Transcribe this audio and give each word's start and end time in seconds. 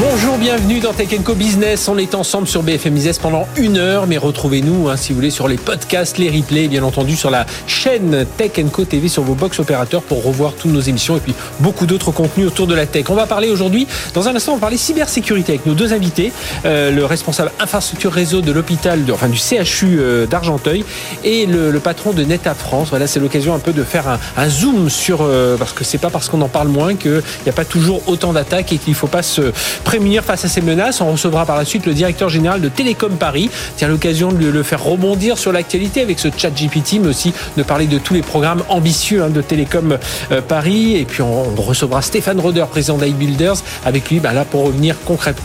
Bonjour, 0.00 0.38
bienvenue 0.38 0.80
dans 0.80 0.92
Tech 0.92 1.08
Co 1.22 1.34
Business. 1.34 1.86
On 1.86 1.98
est 1.98 2.14
ensemble 2.14 2.48
sur 2.48 2.62
BFM 2.62 2.94
Business 2.94 3.18
pendant 3.18 3.46
une 3.56 3.76
heure, 3.76 4.06
mais 4.06 4.16
retrouvez-nous, 4.16 4.88
hein, 4.88 4.96
si 4.96 5.10
vous 5.12 5.16
voulez, 5.16 5.30
sur 5.30 5.48
les 5.48 5.56
podcasts, 5.56 6.18
les 6.18 6.30
replays, 6.30 6.66
bien 6.68 6.82
entendu, 6.82 7.14
sur 7.14 7.30
la 7.30 7.44
chaîne 7.66 8.24
Tech 8.38 8.52
Co 8.72 8.84
TV 8.84 9.08
sur 9.08 9.22
vos 9.22 9.34
box 9.34 9.58
opérateurs 9.60 10.02
pour 10.02 10.24
revoir 10.24 10.54
toutes 10.54 10.72
nos 10.72 10.80
émissions 10.80 11.16
et 11.16 11.20
puis 11.20 11.34
beaucoup 11.60 11.86
d'autres 11.86 12.10
contenus 12.10 12.46
autour 12.46 12.66
de 12.66 12.74
la 12.74 12.86
tech. 12.86 13.04
On 13.10 13.14
va 13.14 13.26
parler 13.26 13.50
aujourd'hui, 13.50 13.86
dans 14.14 14.28
un 14.28 14.34
instant, 14.34 14.52
on 14.52 14.56
va 14.56 14.62
parler 14.62 14.78
cybersécurité 14.78 15.52
avec 15.52 15.66
nos 15.66 15.74
deux 15.74 15.92
invités, 15.92 16.32
euh, 16.64 16.90
le 16.90 17.04
responsable 17.04 17.52
infrastructure 17.60 18.12
réseau 18.12 18.40
de 18.40 18.50
l'hôpital, 18.50 19.00
enfin 19.12 19.28
du 19.28 19.38
CHU 19.38 19.98
euh, 19.98 20.26
d'Argenteuil 20.26 20.84
et 21.22 21.44
le, 21.46 21.78
patron 21.80 22.12
de 22.12 22.24
NetApp 22.24 22.58
France. 22.58 22.88
Voilà, 22.90 23.06
c'est 23.06 23.20
l'occasion 23.20 23.54
un 23.54 23.58
peu 23.58 23.72
de 23.72 23.84
faire 23.84 24.18
un, 24.36 24.48
zoom 24.48 24.88
sur, 24.88 25.18
euh, 25.20 25.56
parce 25.56 25.72
que 25.72 25.84
c'est 25.84 25.98
pas 25.98 26.10
parce 26.10 26.28
qu'on 26.28 26.40
en 26.40 26.48
parle 26.48 26.68
moins 26.68 26.94
qu'il 26.94 27.22
n'y 27.44 27.50
a 27.50 27.52
pas 27.52 27.64
toujours 27.64 28.02
autant 28.06 28.32
d'attaques 28.32 28.72
et 28.72 28.78
qu'il 28.78 28.92
ne 28.92 28.96
faut 28.96 29.06
pas 29.06 29.22
se 29.22 29.52
prémunir 29.82 30.24
face 30.24 30.44
à 30.44 30.48
ces 30.48 30.60
menaces. 30.60 31.00
On 31.00 31.12
recevra 31.12 31.46
par 31.46 31.56
la 31.56 31.64
suite 31.64 31.86
le 31.86 31.94
directeur 31.94 32.28
général 32.28 32.60
de 32.60 32.68
Télécom 32.68 33.16
Paris. 33.16 33.50
Tiens, 33.76 33.88
l'occasion 33.88 34.32
de 34.32 34.46
le 34.46 34.62
faire 34.62 34.82
rebondir 34.82 35.38
sur 35.38 35.52
l'actualité 35.52 36.00
avec 36.00 36.18
ce 36.18 36.28
chat 36.36 36.50
GPT, 36.50 37.00
mais 37.00 37.08
aussi 37.08 37.32
de 37.56 37.62
parler 37.62 37.86
de 37.86 37.98
tous 37.98 38.14
les 38.14 38.22
programmes 38.22 38.62
ambitieux 38.68 39.22
hein, 39.22 39.30
de 39.30 39.42
Télécom 39.42 39.98
euh, 40.30 40.40
Paris. 40.40 40.96
Et 40.96 41.04
puis 41.04 41.22
on, 41.22 41.42
recevra 41.56 42.02
Stéphane 42.02 42.40
Roder, 42.40 42.64
président 42.70 42.96
d'iBuilders, 42.96 43.56
avec 43.84 44.10
lui 44.10 44.20
bah, 44.20 44.32
là 44.32 44.44
pour 44.44 44.64
revenir 44.64 44.96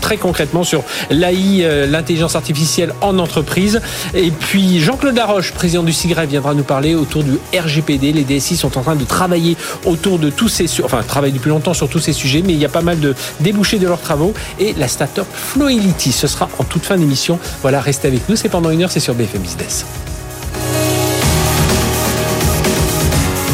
très 0.02 0.18
concrètement 0.18 0.64
sur 0.64 0.84
l'AI, 1.10 1.62
euh, 1.62 1.86
l'intelligence 1.86 2.36
artificielle 2.36 2.94
en 3.02 3.20
entreprise. 3.20 3.82
Et 4.14 4.32
puis 4.32 4.80
Jean-Claude 4.80 5.16
Laroche, 5.16 5.52
président 5.52 5.84
du 5.84 5.94
SIGREF, 5.94 6.30
viendra 6.30 6.54
nous 6.54 6.64
parler 6.64 6.96
autour 6.96 7.24
du 7.24 7.38
RGPD. 7.54 8.14
Les 8.14 8.24
DSI 8.24 8.58
sont 8.58 8.78
en 8.78 8.82
train 8.82 8.96
de 8.96 9.06
travailler 9.06 9.58
autour 9.86 10.20
de 10.20 10.30
tous 10.30 10.50
ces, 10.50 10.66
enfin 10.84 11.02
travaillent 11.04 11.32
depuis 11.32 11.50
longtemps 11.50 11.74
sur 11.74 11.90
tous 11.90 12.00
ces 12.00 12.14
sujets, 12.14 12.42
mais 12.46 12.54
il 12.54 12.60
y 12.60 12.66
a 12.66 12.70
pas 12.70 12.82
mal 12.82 13.00
de 13.00 13.16
débouchés 13.40 13.80
de 13.80 13.88
leurs 13.88 14.02
travaux 14.02 14.27
et 14.60 14.74
la 14.74 14.88
start-up 14.88 15.28
Floility. 15.32 16.12
Ce 16.12 16.28
sera 16.28 16.50
en 16.60 16.64
toute 16.64 16.84
fin 16.84 16.98
d'émission. 16.98 17.40
Voilà, 17.62 17.82
restez 17.82 18.08
avec 18.08 18.28
nous. 18.30 18.36
C'est 18.36 18.50
pendant 18.50 18.70
une 18.70 18.84
heure, 18.84 18.92
c'est 18.92 19.00
sur 19.00 19.14
BFM 19.14 19.42
Business. 19.42 19.86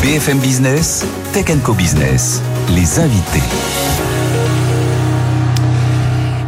BFM 0.01 0.39
Business, 0.39 1.05
Tech 1.31 1.45
Co 1.63 1.73
Business, 1.73 2.41
les 2.75 2.99
invités. 2.99 3.41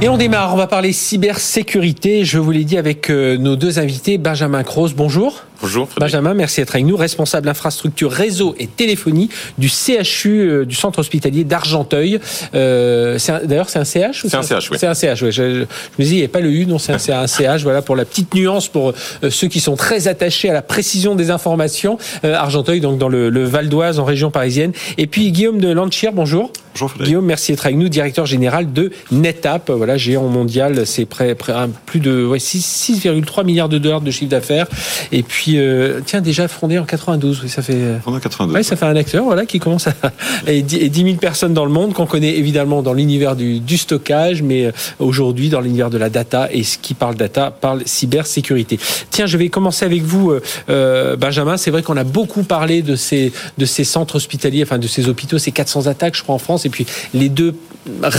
Et 0.01 0.09
on 0.09 0.17
démarre, 0.17 0.53
on 0.53 0.57
va 0.57 0.67
parler 0.67 0.91
cybersécurité. 0.91 2.25
Je 2.25 2.37
vous 2.37 2.51
l'ai 2.51 2.65
dit 2.65 2.77
avec 2.77 3.09
euh, 3.09 3.37
nos 3.37 3.55
deux 3.55 3.79
invités, 3.79 4.17
Benjamin 4.17 4.61
Cross, 4.63 4.93
bonjour. 4.93 5.43
Bonjour. 5.61 5.87
Benjamin, 5.97 6.33
merci 6.33 6.61
d'être 6.61 6.75
avec 6.75 6.85
nous, 6.85 6.97
responsable 6.97 7.49
infrastructure 7.49 8.11
réseau 8.11 8.55
et 8.59 8.67
téléphonie 8.67 9.29
du 9.57 9.69
CHU, 9.69 10.49
euh, 10.49 10.65
du 10.65 10.75
centre 10.75 10.99
hospitalier 10.99 11.43
d'Argenteuil. 11.43 12.19
Euh, 12.53 13.17
D'ailleurs, 13.43 13.69
c'est 13.69 13.79
un 13.79 13.85
CH 13.85 14.25
C'est 14.27 14.35
un 14.35 14.41
CH, 14.41 14.71
oui. 14.71 14.77
C'est 14.79 14.87
un 14.87 14.93
CH, 14.93 15.21
oui. 15.21 15.31
Je, 15.31 15.41
me 15.43 15.65
dis, 15.99 16.11
il 16.11 16.17
n'y 16.17 16.23
a 16.23 16.27
pas 16.27 16.39
le 16.39 16.51
U, 16.51 16.65
non, 16.65 16.79
c'est 16.79 16.93
un, 16.93 17.21
un, 17.21 17.27
CH. 17.27 17.63
Voilà 17.63 17.81
pour 17.81 17.95
la 17.95 18.05
petite 18.05 18.33
nuance 18.33 18.67
pour 18.67 18.93
euh, 19.23 19.29
ceux 19.29 19.47
qui 19.47 19.59
sont 19.59 19.75
très 19.75 20.07
attachés 20.07 20.49
à 20.49 20.53
la 20.53 20.61
précision 20.61 21.15
des 21.15 21.31
informations. 21.31 21.97
Euh, 22.23 22.35
Argenteuil, 22.35 22.81
donc 22.81 22.97
dans 22.97 23.09
le, 23.09 23.29
le 23.29 23.45
Val 23.45 23.69
d'Oise, 23.69 23.99
en 23.99 24.05
région 24.05 24.31
parisienne. 24.31 24.71
Et 24.97 25.07
puis 25.07 25.31
Guillaume 25.31 25.59
de 25.59 25.71
Lanchir, 25.71 26.11
bonjour. 26.13 26.51
Bonjour 26.73 26.89
Frédéric. 26.89 27.07
Guillaume, 27.07 27.25
merci 27.25 27.53
d'être 27.53 27.65
avec 27.65 27.77
nous, 27.77 27.87
directeur 27.87 28.25
général 28.25 28.73
de 28.73 28.91
NetApp. 29.11 29.71
Voilà, 29.71 29.95
géant 29.95 30.27
mondial, 30.27 30.85
c'est 30.85 31.05
près, 31.05 31.33
près 31.33 31.53
plus 31.85 32.01
de 32.01 32.25
ouais, 32.25 32.39
6,3 32.39 33.45
milliards 33.45 33.69
de 33.69 33.77
dollars 33.77 34.01
de 34.01 34.11
chiffre 34.11 34.29
d'affaires. 34.29 34.67
Et 35.13 35.23
puis 35.23 35.44
euh, 35.55 36.01
tiens, 36.05 36.21
déjà 36.21 36.47
fondé 36.47 36.79
en 36.79 36.85
92. 36.85 37.41
Oui, 37.43 37.49
ça 37.49 37.61
fait. 37.61 37.73
Euh, 37.73 37.99
fondé 37.99 38.17
en 38.17 38.19
92. 38.19 38.55
Ouais, 38.55 38.63
ça 38.63 38.75
fait 38.75 38.85
un 38.85 38.95
acteur, 38.95 39.23
voilà, 39.23 39.45
qui 39.45 39.59
commence 39.59 39.87
à. 39.87 39.93
et 40.47 40.61
10 40.61 40.91
000 40.91 41.15
personnes 41.17 41.53
dans 41.53 41.65
le 41.65 41.71
monde 41.71 41.93
qu'on 41.93 42.05
connaît 42.05 42.35
évidemment 42.37 42.81
dans 42.81 42.93
l'univers 42.93 43.35
du, 43.35 43.59
du, 43.59 43.77
stockage, 43.77 44.41
mais 44.41 44.65
euh, 44.65 44.71
aujourd'hui 44.99 45.49
dans 45.49 45.61
l'univers 45.61 45.89
de 45.89 45.97
la 45.97 46.09
data. 46.09 46.49
Et 46.51 46.63
ce 46.63 46.77
qui 46.77 46.93
parle 46.93 47.15
data 47.15 47.51
parle 47.51 47.81
cybersécurité. 47.85 48.79
Tiens, 49.09 49.25
je 49.25 49.37
vais 49.37 49.49
commencer 49.49 49.85
avec 49.85 50.01
vous, 50.01 50.33
euh, 50.69 51.15
Benjamin. 51.15 51.57
C'est 51.57 51.71
vrai 51.71 51.83
qu'on 51.83 51.97
a 51.97 52.03
beaucoup 52.03 52.43
parlé 52.43 52.81
de 52.81 52.95
ces 52.95 53.31
de 53.57 53.65
ces 53.65 53.83
centres 53.83 54.15
hospitaliers, 54.15 54.63
enfin 54.63 54.77
de 54.77 54.87
ces 54.87 55.09
hôpitaux, 55.09 55.37
ces 55.37 55.51
400 55.51 55.87
attaques, 55.87 56.15
je 56.15 56.23
crois, 56.23 56.35
en 56.35 56.39
France. 56.39 56.65
Et 56.65 56.69
puis 56.69 56.85
les 57.13 57.29
deux 57.29 57.55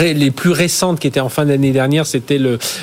les 0.01 0.31
plus 0.31 0.51
récentes 0.51 1.01
qui 1.01 1.09
étaient 1.09 1.21
en 1.21 1.29
fin 1.29 1.45
d'année 1.45 1.73
dernière, 1.73 2.07
c'était 2.07 2.39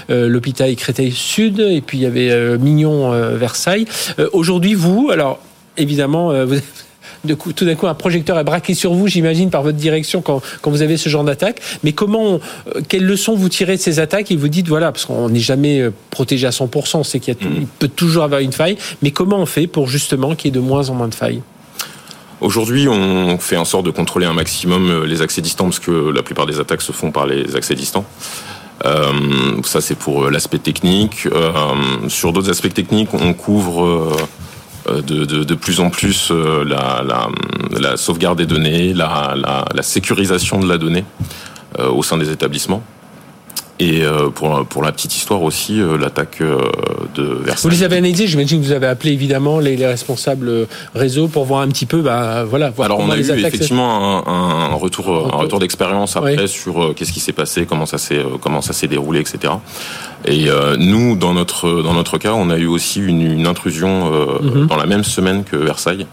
l'hôpital 0.10 0.76
Créteil 0.76 1.12
Sud 1.12 1.62
et 1.62 1.80
puis 1.80 2.00
il 2.00 2.02
y 2.02 2.06
avait 2.06 2.58
Mignon 2.58 3.12
Versailles. 3.38 3.86
Aujourd'hui, 4.34 4.74
vous, 4.74 5.10
alors 5.12 5.40
évidemment, 5.78 6.32
euh, 6.32 6.48
de 7.24 7.34
coup, 7.36 7.54
tout 7.54 7.66
d'un 7.66 7.76
coup, 7.76 7.88
un 7.88 7.94
projecteur 7.94 8.38
est 8.40 8.44
braqué 8.44 8.74
sur 8.74 8.94
vous, 8.94 9.08
j'imagine, 9.08 9.52
par 9.52 9.62
votre 9.62 9.78
direction 9.78 10.22
quand, 10.22 10.42
quand 10.62 10.72
vous 10.72 10.82
avez 10.82 10.98
ce 10.98 11.08
genre 11.08 11.24
d'attaque. 11.24 11.62
Mais 11.84 11.94
comment, 11.94 12.40
euh, 12.76 12.82
quelles 12.90 13.06
leçons 13.06 13.36
vous 13.36 13.50
tirez 13.50 13.78
de 13.78 13.82
ces 13.82 14.00
attaques 14.00 14.32
et 14.32 14.36
vous 14.36 14.48
dites, 14.48 14.68
voilà, 14.68 14.92
parce 14.92 15.06
qu'on 15.06 15.30
n'est 15.30 15.40
jamais 15.40 15.82
euh, 15.82 15.92
protégé 16.10 16.48
à 16.48 16.50
100%, 16.50 16.98
on 16.98 17.04
sait 17.04 17.20
qu'il 17.20 17.36
mm. 17.36 17.68
peut 17.78 17.88
toujours 17.88 18.24
avoir 18.24 18.42
une 18.42 18.52
faille, 18.52 18.78
mais 19.04 19.12
comment 19.12 19.38
on 19.38 19.46
fait 19.46 19.68
pour 19.68 19.88
justement 19.88 20.36
qu'il 20.36 20.54
y 20.54 20.58
ait 20.58 20.60
de 20.60 20.66
moins 20.66 20.90
en 20.90 20.96
moins 20.96 21.08
de 21.08 21.16
failles? 21.16 21.42
Aujourd'hui, 22.42 22.90
on 22.90 23.38
fait 23.38 23.56
en 23.56 23.64
sorte 23.64 23.86
de 23.86 23.92
contrôler 23.92 24.26
un 24.26 24.34
maximum 24.34 25.06
les 25.06 25.22
accès 25.22 25.42
distants, 25.42 25.66
parce 25.66 25.80
que 25.80 26.10
la 26.10 26.24
plupart 26.24 26.46
des 26.46 26.60
attaques 26.60 26.82
se 26.82 26.92
font 26.92 27.12
par 27.12 27.26
les 27.26 27.56
accès 27.56 27.76
distants. 27.76 28.04
Euh, 28.86 29.62
ça, 29.64 29.82
c'est 29.82 29.96
pour 29.96 30.30
l'aspect 30.30 30.60
technique. 30.60 31.28
Euh, 31.32 31.52
sur 32.10 32.34
d'autres 32.34 32.50
aspects 32.50 32.74
techniques, 32.74 33.14
on 33.14 33.34
couvre 33.34 34.18
euh, 34.90 35.02
de, 35.02 35.56
plus 35.56 35.80
en 35.80 35.90
plus 35.90 36.30
euh, 36.32 36.66
la, 36.66 37.96
sauvegarde 37.96 38.38
des 38.38 38.46
données, 38.46 38.94
la, 38.94 39.64
sécurisation 39.82 40.60
de 40.60 40.68
la 40.68 40.78
donnée 40.78 41.06
euh, 41.80 41.90
au 41.90 42.04
sein 42.04 42.18
des 42.18 42.32
établissements. 42.32 42.84
Et 43.80 44.04
pour, 44.36 44.66
pour 44.66 44.84
la 44.84 44.92
petite 44.92 45.16
histoire 45.16 45.42
aussi, 45.42 45.82
l'attaque 46.00 46.42
de 47.16 47.24
Versailles. 47.24 47.64
Vous 47.64 47.70
les 47.70 47.84
avez 47.84 47.98
analysés, 47.98 48.28
j'imagine 48.28 48.62
que 48.62 48.66
vous 48.66 48.72
avez 48.72 48.88
appelé 48.88 49.12
évidemment 49.12 49.60
les, 49.60 49.76
les, 49.76 49.88
responsables 49.88 50.68
réseau 50.94 51.28
pour 51.28 51.46
voir 51.46 51.62
un 51.62 51.70
petit 51.70 51.86
peu, 51.86 52.02
bah, 52.02 52.44
voilà, 52.44 52.70
voir 52.70 52.86
Alors 52.86 53.00
on 53.00 53.10
a 53.10 53.18
eu 53.18 53.22
effectivement 53.22 54.28
un, 54.28 54.72
un, 54.72 54.76
retour, 54.76 55.10
un 55.34 55.38
retour 55.38 55.60
d'expérience 55.60 56.16
après 56.16 56.42
oui. 56.44 56.48
sur 56.48 56.94
qu'est-ce 56.96 57.12
qui 57.12 57.20
s'est 57.20 57.34
passé, 57.34 57.66
comment 57.66 57.88
ça 57.88 57.98
s'est 57.98 58.24
comment 58.42 58.62
ça 58.62 58.74
s'est 58.74 58.88
déroulé, 58.88 59.20
etc. 59.20 59.54
Et 60.26 60.50
euh, 60.50 60.78
nous, 60.78 61.16
dans 61.16 61.34
notre 61.34 61.82
dans 61.82 61.94
notre 61.94 62.18
cas, 62.18 62.34
on 62.34 62.50
a 62.50 62.58
eu 62.58 62.68
aussi 62.68 63.02
une, 63.02 63.22
une 63.22 63.48
intrusion 63.48 64.12
euh, 64.14 64.40
mm 64.42 64.50
-hmm. 64.50 64.68
dans 64.68 64.78
la 64.78 64.86
même 64.86 65.04
semaine 65.04 65.44
que 65.44 65.58
Versailles. 65.58 66.06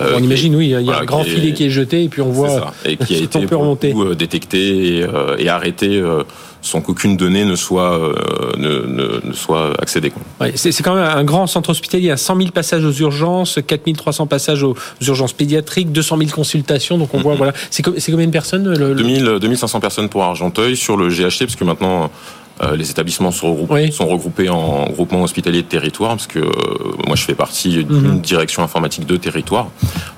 Euh, 0.00 0.14
on 0.16 0.22
imagine, 0.22 0.54
oui, 0.54 0.66
il 0.66 0.70
y 0.70 0.74
a 0.74 0.80
voilà, 0.80 1.00
un 1.00 1.04
grand 1.04 1.24
filet 1.24 1.52
qui 1.52 1.64
est 1.64 1.70
jeté 1.70 2.04
et 2.04 2.08
puis 2.08 2.22
on 2.22 2.30
voit 2.30 2.48
ça, 2.48 2.72
et 2.84 2.96
qui 2.96 3.14
a 3.16 3.18
été 3.18 3.38
remonter. 3.54 3.92
Coup, 3.92 4.14
détecté 4.14 4.98
et, 4.98 5.06
et 5.38 5.48
arrêté 5.48 6.02
sans 6.60 6.80
qu'aucune 6.80 7.16
donnée 7.16 7.44
ne 7.44 7.54
soit 7.54 7.98
ne, 8.56 8.68
ne, 8.86 9.26
ne 9.26 9.32
soit 9.32 9.72
accédée. 9.80 10.12
Ouais, 10.40 10.52
c'est 10.56 10.82
quand 10.82 10.94
même 10.94 11.04
un 11.04 11.24
grand 11.24 11.46
centre 11.46 11.70
hospitalier, 11.70 12.10
à 12.10 12.16
100 12.16 12.36
000 12.36 12.50
passages 12.50 12.84
aux 12.84 12.92
urgences, 12.92 13.58
4 13.64 13.92
300 13.96 14.26
passages 14.26 14.62
aux 14.62 14.74
urgences 15.00 15.32
pédiatriques, 15.32 15.92
200 15.92 16.18
000 16.18 16.30
consultations. 16.30 16.98
Donc 16.98 17.14
on 17.14 17.18
mm 17.18 17.20
-hmm. 17.20 17.22
voit, 17.22 17.34
voilà, 17.36 17.52
c'est 17.70 17.82
combien 17.82 18.26
de 18.26 18.32
personnes 18.32 18.68
le, 18.68 18.94
2000, 18.94 19.38
2500 19.40 19.80
personnes 19.80 20.08
pour 20.08 20.22
Argenteuil 20.24 20.76
sur 20.76 20.96
le 20.96 21.08
GHT, 21.08 21.40
parce 21.46 21.56
que 21.56 21.64
maintenant 21.64 22.10
euh, 22.62 22.76
les 22.76 22.90
établissements 22.90 23.30
sont 23.30 23.50
regroupés, 23.50 23.74
oui. 23.74 23.92
sont 23.92 24.06
regroupés 24.06 24.48
en 24.48 24.86
groupement 24.86 25.22
hospitalier 25.22 25.62
de 25.62 25.68
territoire, 25.68 26.10
parce 26.10 26.26
que 26.26 26.38
euh, 26.38 26.52
moi 27.06 27.16
je 27.16 27.22
fais 27.22 27.34
partie 27.34 27.84
d'une 27.84 28.18
-hmm. 28.18 28.20
direction 28.20 28.62
informatique 28.62 29.06
de 29.06 29.16
territoire. 29.16 29.68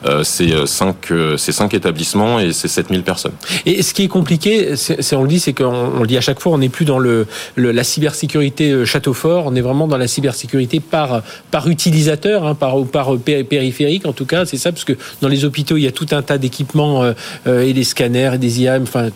Euh, 0.06 0.24
c'est 0.24 0.66
cinq, 0.66 1.12
c'est 1.36 1.52
cinq 1.52 1.74
établissements 1.74 2.40
et 2.40 2.52
c'est 2.52 2.68
7000 2.68 3.02
personnes. 3.02 3.36
Et 3.66 3.82
ce 3.82 3.92
qui 3.94 4.02
est 4.04 4.08
compliqué, 4.08 4.76
c'est, 4.76 5.16
on 5.16 5.22
le 5.22 5.28
dit, 5.28 5.40
c'est 5.40 5.52
qu'on 5.52 5.80
on 5.98 6.00
le 6.00 6.06
dit 6.06 6.16
à 6.16 6.20
chaque 6.20 6.40
fois, 6.40 6.52
on 6.52 6.58
n'est 6.58 6.74
plus 6.78 6.84
dans 6.84 6.98
le, 6.98 7.26
le, 7.56 7.72
la 7.72 7.84
cybersécurité 7.84 8.86
château 8.86 9.14
fort, 9.14 9.44
on 9.46 9.54
est 9.54 9.60
vraiment 9.68 9.86
dans 9.88 9.98
la 9.98 10.08
cybersécurité 10.08 10.80
par, 10.80 11.22
par 11.50 11.68
utilisateur, 11.68 12.46
hein, 12.46 12.54
par, 12.54 12.74
par 12.86 13.16
périphérique 13.18 14.06
en 14.06 14.12
tout 14.12 14.26
cas, 14.26 14.44
c'est 14.44 14.56
ça, 14.56 14.72
parce 14.72 14.84
que 14.84 14.94
dans 15.20 15.28
les 15.28 15.44
hôpitaux, 15.44 15.76
il 15.76 15.82
y 15.82 15.86
a 15.86 15.92
tout 15.92 16.06
un 16.12 16.22
tas 16.22 16.38
d'équipements 16.38 17.02
euh, 17.02 17.62
et 17.62 17.72
des 17.72 17.84
scanners 17.84 18.32
et 18.34 18.38
des 18.38 18.62
IAM, 18.62 18.82
enfin, 18.82 19.08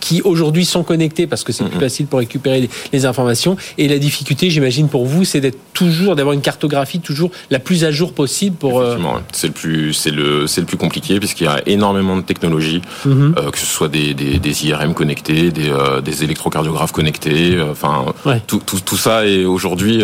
qui 0.00 0.22
aujourd'hui 0.22 0.64
sont 0.64 0.82
connectés 0.82 1.26
parce 1.26 1.44
que 1.44 1.52
c'est 1.52 1.64
plus 1.64 1.80
facile 1.80 2.06
pour 2.06 2.18
récupérer 2.18 2.68
les, 2.92 3.02
informations. 3.06 3.56
Et 3.78 3.88
la 3.88 3.98
difficulté, 3.98 4.50
j'imagine, 4.50 4.88
pour 4.88 5.06
vous, 5.06 5.24
c'est 5.24 5.40
d'être 5.40 5.58
toujours, 5.74 6.14
d'avoir 6.14 6.34
une 6.34 6.40
cartographie 6.40 7.00
toujours 7.00 7.30
la 7.50 7.58
plus 7.58 7.84
à 7.84 7.90
jour 7.90 8.12
possible 8.12 8.56
pour. 8.56 8.80
Euh, 8.80 8.96
c'est 9.32 9.48
le 9.48 9.52
plus, 9.52 9.92
c'est 9.92 10.10
le, 10.10 10.46
c'est 10.46 10.60
le 10.60 10.66
plus 10.66 10.76
compliqué 10.76 11.18
puisqu'il 11.18 11.44
y 11.44 11.48
a 11.48 11.60
énormément 11.66 12.16
de 12.16 12.22
technologies, 12.22 12.82
mm 13.04 13.10
-hmm. 13.10 13.38
euh, 13.38 13.50
que 13.50 13.58
ce 13.58 13.66
soit 13.66 13.88
des, 13.88 14.14
des, 14.14 14.38
des 14.38 14.66
IRM 14.66 14.94
connectés, 14.94 15.50
des, 15.50 15.70
euh, 15.70 16.00
des 16.00 16.24
électrocardiographes 16.24 16.92
connectés, 16.92 17.58
enfin, 17.74 17.94
ouais. 18.24 18.40
tout, 18.46 18.62
tout, 18.64 18.80
tout, 18.80 18.96
ça 18.96 19.26
est 19.26 19.44
aujourd'hui 19.44 19.96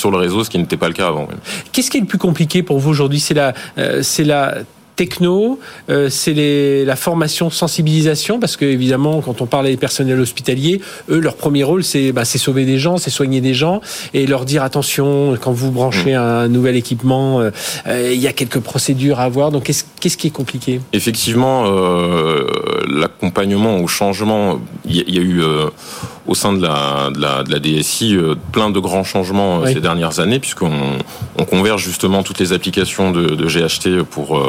sur 0.00 0.10
le 0.10 0.18
réseau, 0.24 0.44
ce 0.44 0.50
qui 0.50 0.58
n'était 0.58 0.80
pas 0.84 0.88
le 0.88 0.94
cas 0.94 1.08
avant. 1.08 1.28
Qu'est-ce 1.72 1.90
qui 1.90 1.98
est 1.98 2.06
le 2.06 2.06
plus 2.06 2.18
compliqué 2.28 2.62
pour 2.62 2.78
vous 2.78 2.90
aujourd'hui? 2.90 3.20
C'est 3.20 3.34
la, 3.42 3.48
c'est 4.02 4.24
la 4.24 4.44
techno, 4.96 5.60
euh, 5.90 6.08
c'est 6.08 6.84
la 6.84 6.96
formation 6.96 7.50
sensibilisation, 7.50 8.40
parce 8.40 8.56
que 8.56 8.64
évidemment, 8.64 9.20
quand 9.20 9.40
on 9.40 9.46
parle 9.46 9.66
des 9.66 9.76
personnels 9.76 10.18
hospitaliers, 10.18 10.80
eux, 11.10 11.20
leur 11.20 11.36
premier 11.36 11.62
rôle, 11.62 11.84
c'est 11.84 12.12
bah, 12.12 12.24
sauver 12.24 12.64
des 12.64 12.78
gens, 12.78 12.96
c'est 12.96 13.10
soigner 13.10 13.40
des 13.40 13.54
gens, 13.54 13.80
et 14.14 14.26
leur 14.26 14.44
dire 14.44 14.62
attention, 14.62 15.36
quand 15.40 15.52
vous 15.52 15.70
branchez 15.70 16.14
mmh. 16.14 16.18
un 16.18 16.48
nouvel 16.48 16.76
équipement, 16.76 17.40
euh, 17.40 17.50
euh, 17.86 18.10
il 18.12 18.20
y 18.20 18.26
a 18.26 18.32
quelques 18.32 18.60
procédures 18.60 19.20
à 19.20 19.24
avoir. 19.24 19.50
Donc, 19.50 19.64
qu'est-ce 19.64 20.16
qui 20.16 20.26
est 20.26 20.30
compliqué? 20.30 20.80
Effectivement, 20.92 21.64
l'accompagnement 22.88 23.78
au 23.78 23.86
changement, 23.86 24.58
il 24.86 25.14
y, 25.14 25.18
a 25.18 25.22
eu 25.22 25.42
au 26.26 26.34
sein 26.34 26.52
de 26.52 26.62
la, 26.62 27.10
de 27.10 27.20
la, 27.20 27.42
de 27.42 27.50
la 27.50 27.58
DSI 27.58 28.16
plein 28.52 28.70
de 28.70 28.78
grands 28.80 29.04
changements 29.04 29.64
ces 29.66 29.80
dernières 29.80 30.20
années, 30.20 30.40
puisqu'on 30.40 30.72
on 31.38 31.44
converge 31.44 31.82
justement 31.82 32.22
toutes 32.22 32.40
les 32.40 32.52
applications 32.52 33.12
de, 33.12 33.34
de 33.34 33.46
GHT 33.46 34.02
pour 34.02 34.40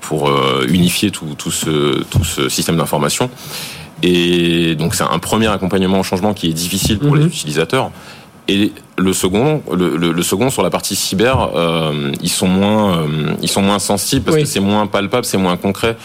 pour 0.00 0.28
euh, 0.30 0.64
unifier 0.68 1.10
tout, 1.10 1.34
tout, 1.36 1.50
ce, 1.50 2.02
tout 2.04 2.24
ce 2.24 2.48
système 2.48 2.76
d'information. 2.76 3.28
Et 4.02 4.74
donc 4.74 4.94
c'est 4.94 5.04
un 5.04 5.18
premier 5.18 5.48
accompagnement 5.48 6.00
au 6.00 6.02
changement 6.02 6.32
qui 6.32 6.48
est 6.48 6.54
difficile 6.54 6.98
pour 6.98 7.16
les 7.16 7.22
mhm. 7.22 7.28
utilisateurs. 7.28 7.90
Et 8.50 8.72
le 8.96 9.12
second, 9.12 9.62
le, 9.70 9.96
le, 9.96 10.22
second 10.22 10.48
sur 10.48 10.62
la 10.62 10.70
partie 10.70 10.96
cyber, 10.96 11.50
euh, 11.54 12.12
ils 12.22 12.30
sont 12.30 12.48
moins, 12.48 12.98
euh, 12.98 13.34
ils 13.42 13.48
sont 13.48 13.60
moins 13.60 13.78
sensibles 13.78 14.24
parce 14.24 14.38
que 14.38 14.46
c'est 14.46 14.60
moins 14.60 14.86
palpable, 14.86 15.26
c'est 15.26 15.36
moins 15.36 15.58
concret. 15.58 15.96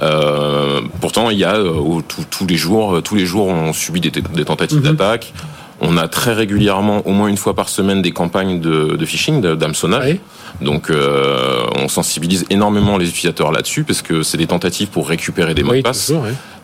Euh, 0.00 0.80
pourtant, 1.02 1.28
il 1.28 1.38
y 1.38 1.44
a 1.44 1.56
euh, 1.56 2.00
tous 2.30 2.46
les 2.46 2.56
jours, 2.56 3.02
tous 3.02 3.16
les 3.16 3.26
jours, 3.26 3.48
on 3.48 3.74
subit 3.74 4.00
des, 4.00 4.10
des 4.10 4.44
tentatives 4.46 4.78
mhm. 4.78 4.96
d'attaque. 4.96 5.34
On 5.82 5.96
a 5.96 6.08
très 6.08 6.32
régulièrement, 6.32 7.06
au 7.06 7.12
moins 7.12 7.28
une 7.28 7.38
fois 7.38 7.54
par 7.54 7.68
semaine, 7.68 8.02
des 8.02 8.12
campagnes 8.12 8.60
de, 8.60 8.96
de 8.96 9.06
phishing, 9.06 9.40
d'hameçonnage. 9.40 10.18
Donc, 10.60 10.90
euh, 10.90 11.64
on 11.76 11.88
sensibilise 11.88 12.44
énormément 12.50 12.98
les 12.98 13.08
utilisateurs 13.08 13.50
là-dessus 13.50 13.84
parce 13.84 14.02
que 14.02 14.22
c'est 14.22 14.36
des 14.36 14.46
tentatives 14.46 14.88
pour 14.88 15.08
récupérer 15.08 15.54
des 15.54 15.62
mots 15.62 15.74
de 15.74 15.80
passe. 15.80 16.12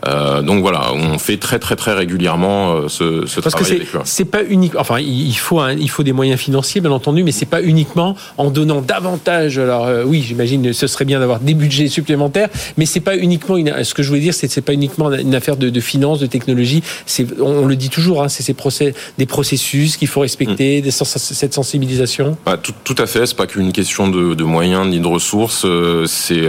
Euh, 0.07 0.43
donc 0.43 0.61
voilà, 0.61 0.93
on 0.95 1.19
fait 1.19 1.37
très 1.39 1.59
très 1.59 1.75
très 1.75 1.93
régulièrement 1.93 2.73
euh, 2.73 2.89
ce, 2.89 3.27
ce 3.27 3.41
Parce 3.41 3.55
travail. 3.55 3.81
Que 3.81 3.99
c'est 4.05 4.25
pas 4.25 4.43
unique. 4.45 4.75
Enfin, 4.77 4.99
il 5.01 5.35
faut 5.35 5.61
il 5.69 5.89
faut 5.89 6.03
des 6.03 6.13
moyens 6.13 6.39
financiers, 6.39 6.81
bien 6.81 6.91
entendu, 6.91 7.25
mais 7.25 7.33
c'est 7.33 7.47
pas 7.47 7.63
uniquement 7.63 8.17
en 8.37 8.51
donnant 8.51 8.83
davantage. 8.83 9.59
Alors 9.59 9.87
euh, 9.87 10.05
oui, 10.05 10.23
j'imagine, 10.23 10.73
ce 10.73 10.87
serait 10.87 11.05
bien 11.05 11.19
d'avoir 11.19 11.41
des 11.41 11.55
budgets 11.55 11.89
supplémentaires, 11.89 12.49
mais 12.77 12.87
c'est 12.87 13.01
pas 13.01 13.17
uniquement. 13.17 13.57
Une, 13.57 13.85
ce 13.85 13.95
que 13.95 14.03
je 14.03 14.09
voulais 14.09 14.21
dire, 14.21 14.35
c'est 14.35 14.51
c'est 14.51 14.61
pas 14.61 14.75
uniquement 14.75 15.11
une 15.13 15.35
affaire 15.35 15.57
de, 15.57 15.71
de 15.71 15.81
finance, 15.81 16.21
de 16.21 16.27
technologie. 16.27 16.83
C'est 17.07 17.27
on, 17.41 17.67
le 17.67 17.77
dit 17.77 17.91
toujours, 17.91 18.23
hein, 18.23 18.29
c'est 18.29 18.43
ces 18.43 18.55
procès, 18.55 18.95
des 19.19 19.27
processus 19.27 19.97
qu'il 19.97 20.09
faut 20.09 20.21
respecter, 20.21 20.81
mm. 20.81 20.83
des, 20.83 20.91
cette 20.91 21.55
sensibilisation. 21.55 22.37
Bah, 22.45 22.59
tout, 22.63 22.75
tout 22.85 22.97
à 22.99 23.07
fait. 23.07 23.27
C'est 23.27 23.37
pas 23.37 23.47
qu'une 23.47 23.73
question 23.73 24.09
de, 24.09 24.35
de, 24.35 24.45
moyens 24.45 24.87
ni 24.87 25.01
de 25.01 25.07
ressources. 25.07 25.67
c'est 26.07 26.47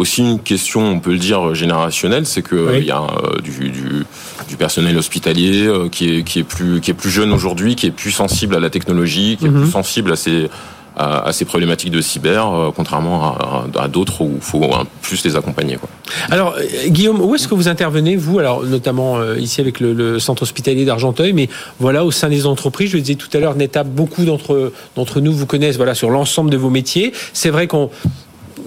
aussi 0.00 0.22
une 0.22 0.40
question, 0.40 0.80
on 0.80 0.98
peut 0.98 1.12
le 1.12 1.18
dire, 1.18 1.54
générationnelle, 1.54 2.24
c'est 2.24 2.42
qu'il 2.42 2.84
y 2.84 2.90
a 2.90 3.02
euh, 3.02 3.40
du, 3.42 3.68
du, 3.68 4.06
du, 4.48 4.56
personnel 4.56 4.96
hospitalier 4.96 5.66
euh, 5.66 5.88
qui, 5.90 6.16
est, 6.16 6.22
qui, 6.22 6.38
est 6.38 6.44
plus, 6.44 6.80
qui 6.80 6.90
est 6.90 6.94
plus 6.94 7.10
jeune 7.10 7.32
aujourd'hui, 7.32 7.76
qui 7.76 7.86
est 7.86 7.90
plus 7.90 8.10
sensible 8.10 8.56
à 8.56 8.60
la 8.60 8.70
technologie, 8.70 9.36
qui 9.38 9.44
est 9.46 9.50
plus 9.50 9.60
mhm. 9.60 9.70
sensible 9.70 10.12
à 10.12 10.16
ces 10.16 10.48
à, 10.96 11.32
ces 11.32 11.46
problématiques 11.46 11.92
de 11.92 12.02
cyber, 12.02 12.46
euh, 12.52 12.70
contrairement 12.76 13.34
à, 13.34 13.64
à 13.78 13.88
d'autres 13.88 14.20
où 14.22 14.32
il 14.34 14.42
faut 14.42 14.68
plus 15.00 15.24
les 15.24 15.34
accompagner. 15.34 15.76
Quoi. 15.76 15.88
Alors, 16.28 16.56
Guillaume, 16.88 17.22
où 17.22 17.34
est-ce 17.34 17.48
que 17.48 17.54
vous 17.54 17.68
intervenez, 17.68 18.16
vous? 18.16 18.38
Alors, 18.38 18.64
notamment 18.64 19.32
ici 19.34 19.62
avec 19.62 19.80
le, 19.80 19.94
le 19.94 20.18
centre 20.18 20.42
hospitalier 20.42 20.84
d'Argenteuil, 20.84 21.32
mais 21.32 21.48
voilà, 21.78 22.04
au 22.04 22.10
sein 22.10 22.28
des 22.28 22.44
entreprises, 22.44 22.90
je 22.90 22.96
le 22.96 23.02
disais 23.02 23.14
tout 23.14 23.34
à 23.34 23.38
l'heure, 23.40 23.54
Neta, 23.54 23.82
beaucoup 23.82 24.24
d'entre 24.26 24.72
d'entre 24.94 25.20
nous 25.20 25.32
vous 25.32 25.46
connaissent 25.46 25.78
voilà, 25.78 25.94
sur 25.94 26.10
l'ensemble 26.10 26.50
de 26.50 26.58
vos 26.58 26.70
métiers. 26.70 27.12
C'est 27.32 27.50
vrai 27.50 27.66
qu'on 27.66 27.88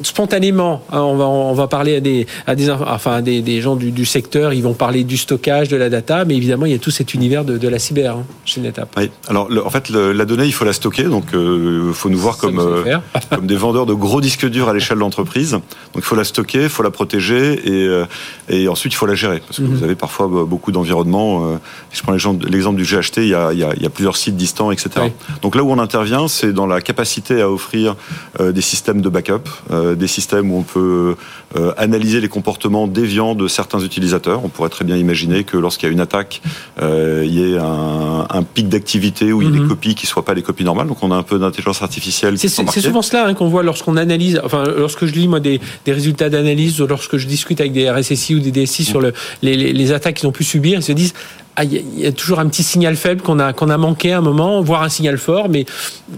spontanément, 0.01 0.81
hein, 0.91 1.01
on, 1.01 1.15
va, 1.15 1.25
on 1.25 1.53
va 1.53 1.67
parler 1.67 1.97
à 1.97 1.99
des, 1.99 2.27
à 2.47 2.55
des, 2.55 2.69
enfin, 2.69 3.21
des, 3.21 3.41
des 3.41 3.61
gens 3.61 3.75
du, 3.75 3.91
du, 3.91 4.05
secteur, 4.05 4.53
ils 4.53 4.63
vont 4.63 4.73
parler 4.73 5.03
du 5.03 5.17
stockage, 5.17 5.69
de 5.69 5.77
la 5.77 5.89
data, 5.89 6.25
mais 6.25 6.35
évidemment, 6.35 6.65
il 6.65 6.71
y 6.71 6.75
a 6.75 6.79
tout 6.79 6.91
cet 6.91 7.13
univers 7.13 7.45
de, 7.45 7.57
de 7.57 7.67
la 7.67 7.79
cyber 7.79 8.17
hein, 8.17 8.25
chez 8.45 8.61
NetApp. 8.61 8.89
Oui. 8.97 9.11
Alors, 9.27 9.49
en 9.65 9.69
fait, 9.69 9.89
la 9.89 10.25
donnée, 10.25 10.45
il 10.45 10.53
faut 10.53 10.65
la 10.65 10.73
stocker, 10.73 11.03
donc 11.03 11.25
il 11.33 11.39
euh, 11.39 11.93
faut 11.93 12.09
nous 12.09 12.17
voir 12.17 12.37
comme, 12.37 12.59
euh, 12.59 12.97
comme 13.29 13.47
des 13.47 13.55
vendeurs 13.55 13.85
de 13.85 13.93
gros 13.93 14.21
disques 14.21 14.49
durs 14.49 14.69
à 14.69 14.73
l'échelle 14.73 14.97
de 14.97 15.01
l'entreprise. 15.01 15.51
Donc, 15.51 15.61
il 15.97 16.03
faut 16.03 16.15
la 16.15 16.23
stocker, 16.23 16.63
il 16.63 16.69
faut 16.69 16.83
la 16.83 16.91
protéger, 16.91 17.53
et, 17.67 17.87
euh, 17.87 18.05
et 18.49 18.67
ensuite, 18.67 18.93
il 18.93 18.95
faut 18.95 19.05
la 19.05 19.15
gérer, 19.15 19.41
parce 19.45 19.57
que 19.57 19.63
mhm. 19.63 19.75
vous 19.75 19.83
avez 19.83 19.95
parfois 19.95 20.27
beaucoup 20.27 20.71
d'environnements. 20.71 21.59
je 21.91 22.01
prends 22.01 22.13
l'exemple 22.13 22.77
du 22.77 22.83
GHT, 22.83 23.17
il 23.17 23.27
y, 23.27 23.33
a, 23.35 23.53
il, 23.53 23.59
y 23.59 23.63
a, 23.63 23.73
il 23.75 23.83
y 23.83 23.85
a 23.85 23.89
plusieurs 23.89 24.17
sites 24.17 24.35
distants, 24.35 24.71
etc. 24.71 25.07
Donc 25.41 25.55
là 25.55 25.63
où 25.63 25.71
on 25.71 25.79
intervient, 25.79 26.27
c'est 26.27 26.53
dans 26.53 26.67
la 26.67 26.81
capacité 26.81 27.41
à 27.41 27.49
offrir 27.49 27.95
des 28.39 28.61
systèmes 28.61 29.01
de 29.01 29.09
backup, 29.09 29.49
des 29.95 30.07
systèmes 30.07 30.51
où 30.51 30.57
on 30.57 30.63
peut 30.63 31.15
euh, 31.55 31.71
analyser 31.77 32.19
les 32.19 32.29
comportements 32.29 32.87
déviants 32.87 33.35
de 33.35 33.47
certains 33.47 33.79
utilisateurs. 33.79 34.43
On 34.43 34.49
pourrait 34.49 34.69
très 34.69 34.85
bien 34.85 34.97
imaginer 34.97 35.43
que 35.43 35.55
lorsqu'il 35.55 35.87
y 35.87 35.89
a 35.89 35.93
une 35.93 35.99
attaque, 35.99 36.41
euh, 36.81 37.23
il 37.25 37.33
y 37.33 37.53
ait 37.53 37.57
un, 37.59 38.25
un 38.27 38.43
pic 38.43 38.69
d'activité 38.69 39.31
où 39.31 39.41
il 39.41 39.45
y 39.45 39.51
a 39.51 39.53
des 39.53 39.59
mhm. 39.59 39.67
copies 39.67 39.93
qui 39.93 40.07
ne 40.07 40.09
soient 40.09 40.25
pas 40.25 40.33
les 40.33 40.41
copies 40.41 40.63
normales. 40.63 40.87
Donc 40.87 41.03
on 41.03 41.11
a 41.11 41.15
un 41.15 41.21
peu 41.21 41.37
d'intelligence 41.37 41.83
artificielle. 41.83 42.39
C'est 42.39 42.49
souvent 42.49 43.03
cela 43.03 43.27
hein, 43.27 43.33
qu'on 43.35 43.49
voit 43.49 43.61
lorsqu'on 43.61 43.97
analyse, 43.97 44.41
enfin 44.43 44.63
lorsque 44.63 45.05
je 45.05 45.13
lis 45.13 45.27
moi 45.27 45.39
des, 45.39 45.61
des 45.85 45.93
résultats 45.93 46.29
d'analyse 46.29 46.79
lorsque 46.79 47.17
je 47.17 47.27
discute 47.27 47.59
avec 47.59 47.71
des 47.71 47.89
RSSI 47.89 48.35
ou 48.35 48.39
des 48.39 48.51
DSI 48.51 48.83
sur 48.83 48.99
le, 48.99 49.13
les, 49.43 49.55
les 49.55 49.91
attaques 49.91 50.15
qu'ils 50.15 50.27
ont 50.27 50.31
pu 50.31 50.43
subir, 50.43 50.79
ils 50.79 50.83
se 50.83 50.91
disent 50.91 51.13
il 51.61 51.99
y, 51.99 52.07
a 52.07 52.11
toujours 52.11 52.39
un 52.39 52.47
petit 52.47 52.63
signal 52.63 52.95
faible 52.95 53.21
qu'on 53.21 53.37
a 53.37 53.53
qu'on 53.53 53.69
a 53.69 53.77
manqué 53.77 54.11
à 54.13 54.17
un 54.17 54.21
moment, 54.21 54.61
voire 54.61 54.81
un 54.81 54.89
signal 54.89 55.17
fort, 55.19 55.49
mais 55.49 55.65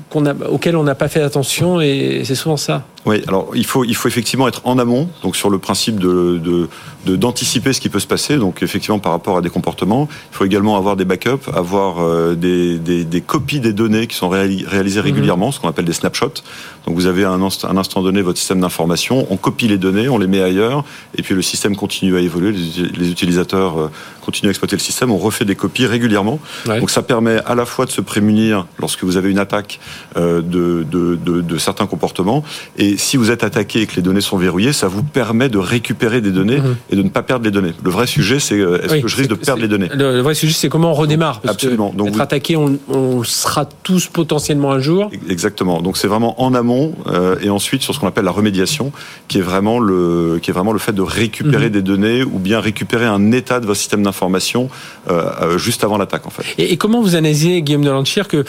qu'on 0.09 0.25
a 0.25 0.33
auquel 0.49 0.77
on 0.77 0.83
n'a 0.83 0.95
pas 0.95 1.09
fait 1.09 1.21
attention, 1.21 1.81
et 1.81 2.21
c'est 2.23 2.35
souvent 2.35 2.55
ça. 2.55 2.83
Oui, 3.05 3.21
alors 3.27 3.49
il 3.53 3.65
faut 3.65 3.83
il 3.83 3.95
faut 3.95 4.07
effectivement 4.07 4.47
être 4.47 4.61
en 4.63 4.79
amont, 4.79 5.09
donc 5.23 5.35
sur 5.35 5.49
le 5.49 5.59
principe 5.59 5.99
de 5.99 6.69
d'anticiper 7.05 7.69
de, 7.69 7.75
ce 7.75 7.81
qui 7.81 7.89
peut 7.89 7.99
se 7.99 8.07
passer. 8.07 8.37
Donc 8.37 8.63
effectivement 8.63 8.99
par 8.99 9.11
rapport 9.11 9.37
à 9.37 9.41
des 9.41 9.49
comportements, 9.49 10.07
il 10.31 10.37
faut 10.37 10.45
également 10.45 10.77
avoir 10.77 10.95
des 10.95 11.05
backups, 11.05 11.49
avoir 11.53 11.99
euh, 11.99 12.35
des, 12.35 12.79
des, 12.79 13.03
des, 13.03 13.21
copies 13.21 13.59
des 13.59 13.73
données 13.73 14.07
qui 14.07 14.15
sont 14.15 14.29
réalisées 14.29 14.99
mhm. 14.99 15.05
régulièrement, 15.05 15.51
ce 15.51 15.59
qu'on 15.59 15.67
appelle 15.67 15.85
des 15.85 15.93
snapshots. 15.93 16.41
Donc 16.85 16.95
vous 16.95 17.07
avez 17.07 17.25
un, 17.25 17.41
instant, 17.41 17.69
un 17.69 17.77
instant 17.77 18.01
donné 18.01 18.21
votre 18.21 18.37
système 18.37 18.61
d'information, 18.61 19.25
on 19.29 19.37
copie 19.37 19.67
les 19.67 19.77
données, 19.77 20.07
on 20.07 20.17
les 20.17 20.27
met 20.27 20.41
ailleurs, 20.41 20.83
et 21.17 21.23
puis 21.23 21.33
le 21.33 21.41
système 21.41 21.75
continue 21.75 22.15
à 22.15 22.19
évoluer, 22.19 22.51
les, 22.51 23.09
utilisateurs 23.09 23.79
euh, 23.79 23.91
continuent 24.21 24.49
à 24.49 24.51
exploiter 24.51 24.75
le 24.75 24.81
système, 24.81 25.11
on 25.11 25.17
refait 25.17 25.45
des 25.45 25.55
copies 25.55 25.87
régulièrement. 25.87 26.39
Donc 26.65 26.89
ça 26.89 27.01
permet 27.01 27.37
à 27.45 27.55
la 27.55 27.65
fois 27.65 27.85
de 27.85 27.91
se 27.91 28.01
prémunir 28.01 28.67
lorsque 28.79 29.03
vous 29.03 29.17
avez 29.17 29.31
une 29.31 29.39
attaque 29.39 29.79
euh, 30.17 30.41
de, 30.41 30.85
de, 30.89 31.15
de, 31.15 31.41
de, 31.41 31.57
certains 31.57 31.87
comportements, 31.87 32.43
et 32.77 32.97
si 32.97 33.17
vous 33.17 33.31
êtes 33.31 33.43
attaqué 33.43 33.81
et 33.81 33.87
que 33.87 33.95
les 33.95 34.01
données 34.01 34.21
sont 34.21 34.37
verrouillées, 34.37 34.73
ça 34.73 34.87
vous 34.87 35.03
permet 35.03 35.49
de 35.49 35.57
récupérer 35.57 36.21
des 36.21 36.31
données 36.31 36.59
mhm. 36.59 36.75
et 36.91 36.95
de 36.95 37.01
ne 37.01 37.09
pas 37.09 37.23
perdre 37.23 37.45
les 37.45 37.51
données. 37.51 37.73
Le 37.83 37.89
vrai 37.89 38.07
sujet, 38.07 38.39
c'est 38.39 38.59
euh, 38.59 38.81
est-ce 38.83 39.01
que 39.01 39.07
je 39.07 39.15
risque 39.15 39.29
de 39.29 39.35
perdre 39.35 39.61
les 39.61 39.67
données 39.67 39.89
le, 39.93 40.21
vrai 40.21 40.35
sujet, 40.35 40.53
c'est 40.53 40.69
comment 40.69 40.91
on 40.91 40.93
redémarre. 40.93 41.41
Parce 41.41 41.55
Absolument. 41.55 41.91
Que 41.91 42.07
être 42.07 42.21
attaqué, 42.21 42.55
on, 42.55 42.77
on, 42.89 43.23
sera 43.23 43.65
tous 43.65 44.07
potentiellement 44.07 44.71
un 44.71 44.79
jour. 44.79 45.09
Exactement. 45.29 45.81
Donc 45.81 45.97
c'est 45.97 46.07
vraiment 46.07 46.41
en 46.41 46.53
amont 46.53 46.74
euh, 47.07 47.35
et 47.41 47.49
ensuite 47.49 47.81
sur 47.81 47.93
ce 47.93 47.99
qu'on 47.99 48.07
appelle 48.07 48.25
la 48.25 48.31
remédiation, 48.31 48.91
qui 49.27 49.39
est 49.39 49.41
vraiment 49.41 49.79
le, 49.79 50.39
qui 50.41 50.51
est 50.51 50.53
vraiment 50.53 50.73
le 50.73 50.79
fait 50.79 50.93
de 50.93 51.01
récupérer 51.01 51.67
mhm. 51.67 51.71
des 51.71 51.81
données 51.81 52.23
ou 52.23 52.39
bien 52.39 52.59
récupérer 52.59 53.05
un 53.05 53.31
état 53.31 53.59
de 53.59 53.65
votre 53.65 53.79
système 53.79 54.03
d'information 54.03 54.69
euh, 55.09 55.57
juste 55.57 55.83
avant 55.83 55.97
l'attaque 55.97 56.25
en 56.25 56.29
fait. 56.29 56.43
Et, 56.57 56.73
et, 56.73 56.77
comment 56.77 57.01
vous 57.01 57.15
analysez, 57.15 57.61
Guillaume 57.61 57.83
de 57.83 57.95
que 58.27 58.45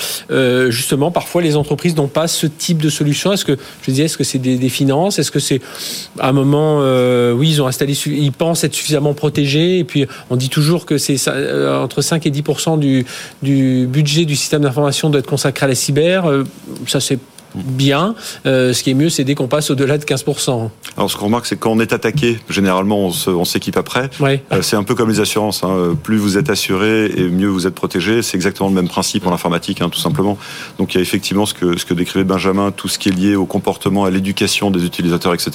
justement 0.71 1.11
parfois 1.11 1.43
les 1.43 1.57
entreprises 1.57 1.97
n'ont 1.97 2.09
pas 2.09 2.29
ce 2.29 2.47
type 2.47 2.83
de 2.83 2.91
solution? 2.91 3.33
Est-ce 3.33 3.45
que 3.45 3.57
je 3.83 3.91
disais, 3.91 4.05
est-ce 4.05 4.19
que 4.19 4.25
c'est 4.25 4.39
des, 4.39 4.57
des, 4.57 4.69
finances? 4.69 5.19
Est-ce 5.19 5.31
que 5.31 5.39
c'est 5.39 5.61
à 6.19 6.29
un 6.29 6.33
moment, 6.33 6.81
oui, 7.35 7.49
ils 7.51 7.63
ont 7.63 7.67
installé, 7.67 7.95
ils 8.07 8.33
pensent 8.33 8.65
être 8.65 8.75
suffisamment 8.75 9.15
protégés. 9.15 9.79
Et 9.79 9.85
puis, 9.85 10.07
on 10.31 10.37
dit 10.37 10.49
toujours 10.49 10.87
que 10.87 10.99
c'est 10.99 11.17
euh, 11.29 11.83
entre 11.83 12.03
5 12.03 12.27
et 12.27 12.31
10 12.31 12.43
du, 12.79 13.07
du 13.43 13.87
budget 13.87 14.25
du 14.25 14.37
système 14.37 14.63
d'information 14.63 15.11
doit 15.11 15.21
être 15.21 15.27
consacré 15.27 15.65
à 15.65 15.69
la 15.69 15.75
cyber. 15.75 16.27
Euh, 16.27 16.45
ça, 16.87 17.01
c'est 17.01 17.19
bien. 17.57 18.15
Euh, 18.47 18.73
ce 18.73 18.83
qui 18.83 18.91
est 18.91 18.95
mieux, 18.95 19.11
c'est 19.11 19.25
dès 19.25 19.35
qu'on 19.35 19.49
passe 19.49 19.71
au-delà 19.71 19.99
de 19.99 20.05
15%. 20.05 20.71
Alors, 20.97 21.11
ce 21.11 21.17
qu'on 21.17 21.27
remarque, 21.27 21.47
c'est 21.47 21.57
quand 21.57 21.73
on 21.73 21.81
est 21.81 21.93
attaqué, 21.93 22.39
généralement, 22.49 23.11
on 23.27 23.45
s'équipe 23.45 23.77
après. 23.77 24.11
Euh, 24.21 24.63
c'est 24.63 24.77
un 24.77 24.83
peu 24.83 24.95
comme 24.95 25.09
les 25.09 25.21
assurances. 25.21 25.65
Hein. 25.65 25.97
Plus 26.03 26.17
vous 26.17 26.39
êtes 26.39 26.51
assuré 26.51 27.07
et 27.07 27.29
mieux 27.29 27.49
vous 27.49 27.67
êtes 27.67 27.75
protégé. 27.75 28.23
C'est 28.23 28.37
exactement 28.37 28.69
le 28.69 28.75
même 28.75 28.89
principe 28.89 29.27
en 29.27 29.33
informatique, 29.33 29.81
hein, 29.81 29.89
tout 29.89 29.99
simplement. 29.99 30.39
Donc, 30.79 30.95
il 30.95 30.99
y 30.99 31.01
a 31.01 31.03
effectivement 31.03 31.47
ce 31.47 31.55
que, 31.55 31.79
ce 31.79 31.85
que 31.85 31.95
décrivait 31.95 32.25
Benjamin, 32.25 32.71
tout 32.71 32.89
ce 32.89 32.99
qui 32.99 33.09
est 33.09 33.13
lié 33.13 33.37
au 33.37 33.47
comportement, 33.47 34.05
à 34.05 34.11
l'éducation 34.11 34.71
des 34.71 34.85
utilisateurs, 34.85 35.35
etc. 35.35 35.53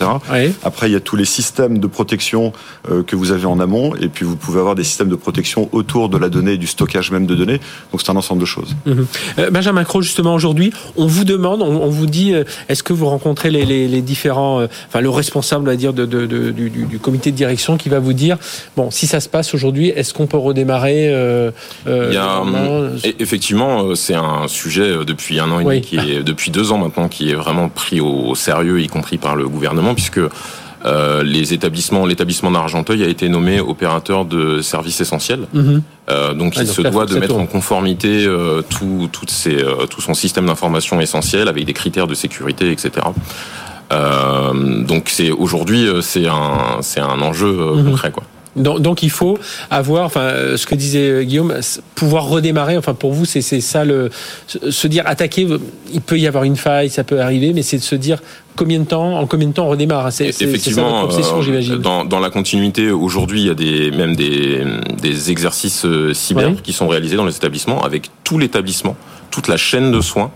Après, 0.63 0.89
il 0.89 0.93
y 0.93 0.95
a 0.97 0.99
tous 0.99 1.15
les 1.15 1.25
systèmes 1.25 1.79
de 1.79 1.87
protection 1.87 2.53
euh, 2.89 3.03
que 3.03 3.15
vous 3.15 3.31
avez 3.31 3.45
en 3.45 3.59
amont. 3.59 3.95
Et 3.95 4.07
puis, 4.07 4.25
vous 4.25 4.35
pouvez 4.35 4.59
avoir 4.59 4.75
des 4.75 4.83
systèmes 4.83 5.09
de 5.09 5.15
protection 5.15 5.69
autour 5.71 6.09
de 6.09 6.17
la 6.17 6.29
donnée 6.29 6.53
et 6.53 6.57
du 6.57 6.67
stockage 6.67 7.11
même 7.11 7.25
de 7.25 7.35
données. 7.35 7.59
Donc, 7.91 8.01
c'est 8.01 8.11
un 8.11 8.15
ensemble 8.15 8.41
de 8.41 8.45
choses. 8.45 8.75
Mhm. 8.85 9.05
Benjamin 9.51 9.83
Croc, 9.83 10.03
justement, 10.03 10.33
aujourd'hui, 10.33 10.71
on 10.97 11.07
vous 11.07 11.23
demande, 11.23 11.61
on, 11.61 11.89
vous 11.91 12.07
dit, 12.07 12.33
euh, 12.33 12.43
est-ce 12.69 12.83
que 12.83 12.93
vous 12.93 13.05
rencontrez 13.05 13.49
les, 13.49 13.65
les, 13.65 13.87
les 13.87 14.01
différents, 14.01 14.61
euh, 14.61 14.67
enfin 14.87 15.01
le 15.01 15.09
responsable, 15.09 15.63
on 15.67 15.71
va 15.71 15.75
dire, 15.75 15.93
de, 15.93 16.05
de, 16.05 16.25
de, 16.25 16.51
du, 16.51 16.69
du, 16.69 16.99
comité 16.99 17.31
de 17.31 17.35
direction 17.35 17.77
qui 17.77 17.89
va 17.89 17.99
vous 17.99 18.13
dire 18.13 18.37
bon, 18.75 18.91
si 18.91 19.07
ça 19.07 19.19
se 19.19 19.29
passe 19.29 19.53
aujourd'hui, 19.53 19.89
est-ce 19.89 20.13
qu'on 20.13 20.27
peut 20.27 20.37
redémarrer 20.37 21.09
euh, 21.09 21.51
Il 21.85 22.13
y 22.13 22.17
a, 22.17 22.41
e, 22.41 22.97
Effectivement, 23.19 23.95
c'est 23.95 24.15
un 24.15 24.47
sujet 24.47 25.05
depuis 25.05 25.39
un 25.39 25.51
an 25.51 25.59
et 25.59 25.63
demi, 25.63 25.81
qui 25.81 25.97
est 25.97 26.23
depuis 26.23 26.51
deux 26.51 26.71
ans 26.71 26.77
maintenant, 26.77 27.07
qui 27.07 27.29
est 27.29 27.35
vraiment 27.35 27.69
pris 27.69 27.99
au 28.01 28.35
sérieux, 28.35 28.81
y 28.81 28.87
compris 28.87 29.17
par 29.17 29.35
le 29.35 29.47
gouvernement, 29.47 29.93
puisque 29.93 30.19
euh, 30.85 31.23
les 31.23 31.53
établissements, 31.53 32.05
l'établissement 32.05 32.51
d'Argenteuil 32.51 33.03
a 33.03 33.07
été 33.07 33.29
nommé 33.29 33.59
opérateur 33.59 34.25
de 34.25 34.61
services 34.61 35.01
essentiels. 35.01 35.47
Mhm. 35.53 35.81
Euh, 36.09 36.33
donc 36.33 36.57
il 36.57 36.67
se 36.67 36.81
doit 36.81 37.05
de 37.05 37.17
mettre 37.19 37.37
en 37.37 37.45
conformité 37.45 38.25
euh, 38.25 38.61
tout, 38.67 39.07
toutes 39.11 39.29
ses, 39.29 39.55
euh, 39.55 39.85
tout 39.89 40.01
son 40.01 40.13
système 40.13 40.47
d'information 40.47 40.99
essentiel 40.99 41.47
avec 41.47 41.65
des 41.65 41.73
critères 41.73 42.07
de 42.07 42.15
sécurité, 42.15 42.71
etc. 42.71 43.05
donc 43.91 45.09
c'est 45.09 45.31
aujourd'hui 45.31 45.85
c'est 46.01 46.27
un 46.27 46.81
c'est 46.81 47.01
un 47.01 47.19
enjeu 47.21 47.51
mhm. 47.51 47.85
concret 47.85 48.11
quoi. 48.11 48.23
Donc, 48.55 48.81
donc, 48.81 49.03
il 49.03 49.09
faut 49.09 49.37
avoir, 49.69 50.05
enfin, 50.05 50.21
euh, 50.21 50.57
ce 50.57 50.65
que 50.65 50.75
disait 50.75 51.09
euh, 51.09 51.23
Guillaume, 51.23 51.55
pouvoir 51.95 52.25
redémarrer. 52.25 52.77
Enfin, 52.77 52.93
pour 52.93 53.13
vous, 53.13 53.25
c'est 53.25 53.41
ça 53.41 53.85
le 53.85 54.09
se 54.47 54.87
dire 54.87 55.03
attaquer. 55.05 55.47
Il 55.93 56.01
peut 56.01 56.19
y 56.19 56.27
avoir 56.27 56.43
une 56.43 56.57
faille, 56.57 56.89
ça 56.89 57.03
peut 57.03 57.21
arriver, 57.21 57.53
mais 57.53 57.61
c'est 57.61 57.77
de 57.77 57.83
se 57.83 57.95
dire 57.95 58.21
combien 58.57 58.79
de 58.79 58.85
temps, 58.85 59.17
en 59.17 59.25
combien 59.25 59.47
de 59.47 59.53
temps 59.53 59.67
on 59.67 59.69
redémarre. 59.69 60.11
C'est 60.11 60.27
effectivement 60.27 61.09
euh, 61.09 61.77
dans, 61.77 62.03
dans, 62.03 62.19
la 62.19 62.29
continuité. 62.29 62.91
Aujourd'hui, 62.91 63.41
il 63.41 63.47
y 63.47 63.49
a 63.49 63.53
des 63.53 63.91
même 63.91 64.15
des, 64.15 64.65
des 65.01 65.31
exercices 65.31 65.85
cyber 66.13 66.61
qui 66.61 66.73
sont 66.73 66.87
réalisés 66.87 67.15
dans 67.15 67.25
les 67.25 67.35
établissements 67.35 67.83
avec 67.83 68.09
tout 68.23 68.37
l'établissement, 68.37 68.97
toute 69.29 69.47
la 69.47 69.57
chaîne 69.57 69.91
de 69.91 70.01
soins 70.01 70.31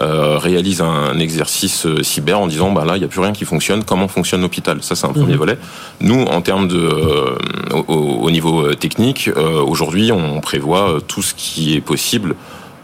euh, 0.00 0.38
réalise 0.38 0.82
un 0.82 1.18
exercice 1.18 1.86
euh, 1.86 2.02
cyber 2.02 2.38
en 2.38 2.46
disant 2.46 2.70
bah 2.72 2.84
là 2.84 2.96
il 2.96 2.98
n'y 2.98 3.04
a 3.04 3.08
plus 3.08 3.20
rien 3.20 3.32
qui 3.32 3.44
fonctionne. 3.44 3.84
Comment 3.84 4.08
fonctionne 4.08 4.42
l'hôpital? 4.42 4.82
Ça 4.82 4.94
c'est 4.94 5.06
un 5.06 5.12
premier 5.12 5.32
mhm. 5.32 5.38
volet. 5.38 5.58
Nous 6.00 6.22
en 6.22 6.42
termes 6.42 6.68
de 6.68 6.76
euh, 6.76 7.36
au, 7.88 8.30
niveau 8.30 8.74
technique 8.74 9.30
aujourd'hui 9.36 10.12
on 10.12 10.40
prévoit 10.40 10.98
tout 11.06 11.22
ce 11.22 11.34
qui 11.34 11.74
est 11.74 11.80
possible 11.80 12.34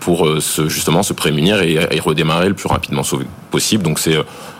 pour 0.04 0.28
se, 0.40 0.68
justement 0.68 1.02
se 1.02 1.12
prémunir 1.12 1.62
et, 1.62 1.78
et 1.90 2.00
redémarrer 2.00 2.48
le 2.48 2.54
plus 2.54 2.68
rapidement 2.68 3.02
possible 3.50 3.82
donc 3.82 3.98
c'est 3.98 4.16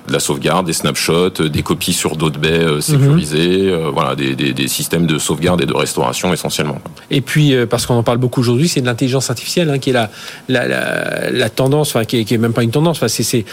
de 0.07 0.13
la 0.13 0.21
sauvegarde, 0.21 0.67
des 0.67 0.73
snapshots, 0.73 1.41
euh, 1.41 1.49
des 1.49 1.63
copies 1.63 1.93
sur 1.93 2.17
d'autres 2.17 2.39
baies 2.39 2.65
euh, 2.65 2.81
sécurisées, 2.81 3.63
mhm. 3.63 3.69
euh, 3.69 3.91
voilà, 3.93 4.15
des, 4.15 4.35
des, 4.35 4.53
des, 4.53 4.69
systèmes 4.69 5.07
de 5.07 5.19
sauvegarde 5.19 5.61
et 5.63 5.67
de 5.67 5.75
restauration 5.75 6.33
essentiellement. 6.33 6.79
Et 7.11 7.21
puis, 7.21 7.55
parce 7.69 7.87
qu'on 7.87 7.95
en 7.95 8.03
parle 8.03 8.19
beaucoup 8.19 8.41
aujourd'hui, 8.41 8.69
c'est 8.69 8.81
de 8.81 8.87
l'intelligence 8.87 9.31
artificielle 9.31 9.71
hein, 9.71 9.79
qui 9.79 9.91
est 9.91 9.93
la, 9.93 10.11
la, 10.49 10.67
la, 10.67 11.31
la 11.31 11.51
tendance, 11.51 11.91
enfin 11.91 12.05
qui 12.05 12.19
est, 12.19 12.25
qui 12.25 12.35
est, 12.35 12.39
même 12.39 12.53
pas 12.53 12.63
une 12.63 12.71
tendance, 12.71 12.99
enfin, 12.99 13.09
c'est 13.09 13.45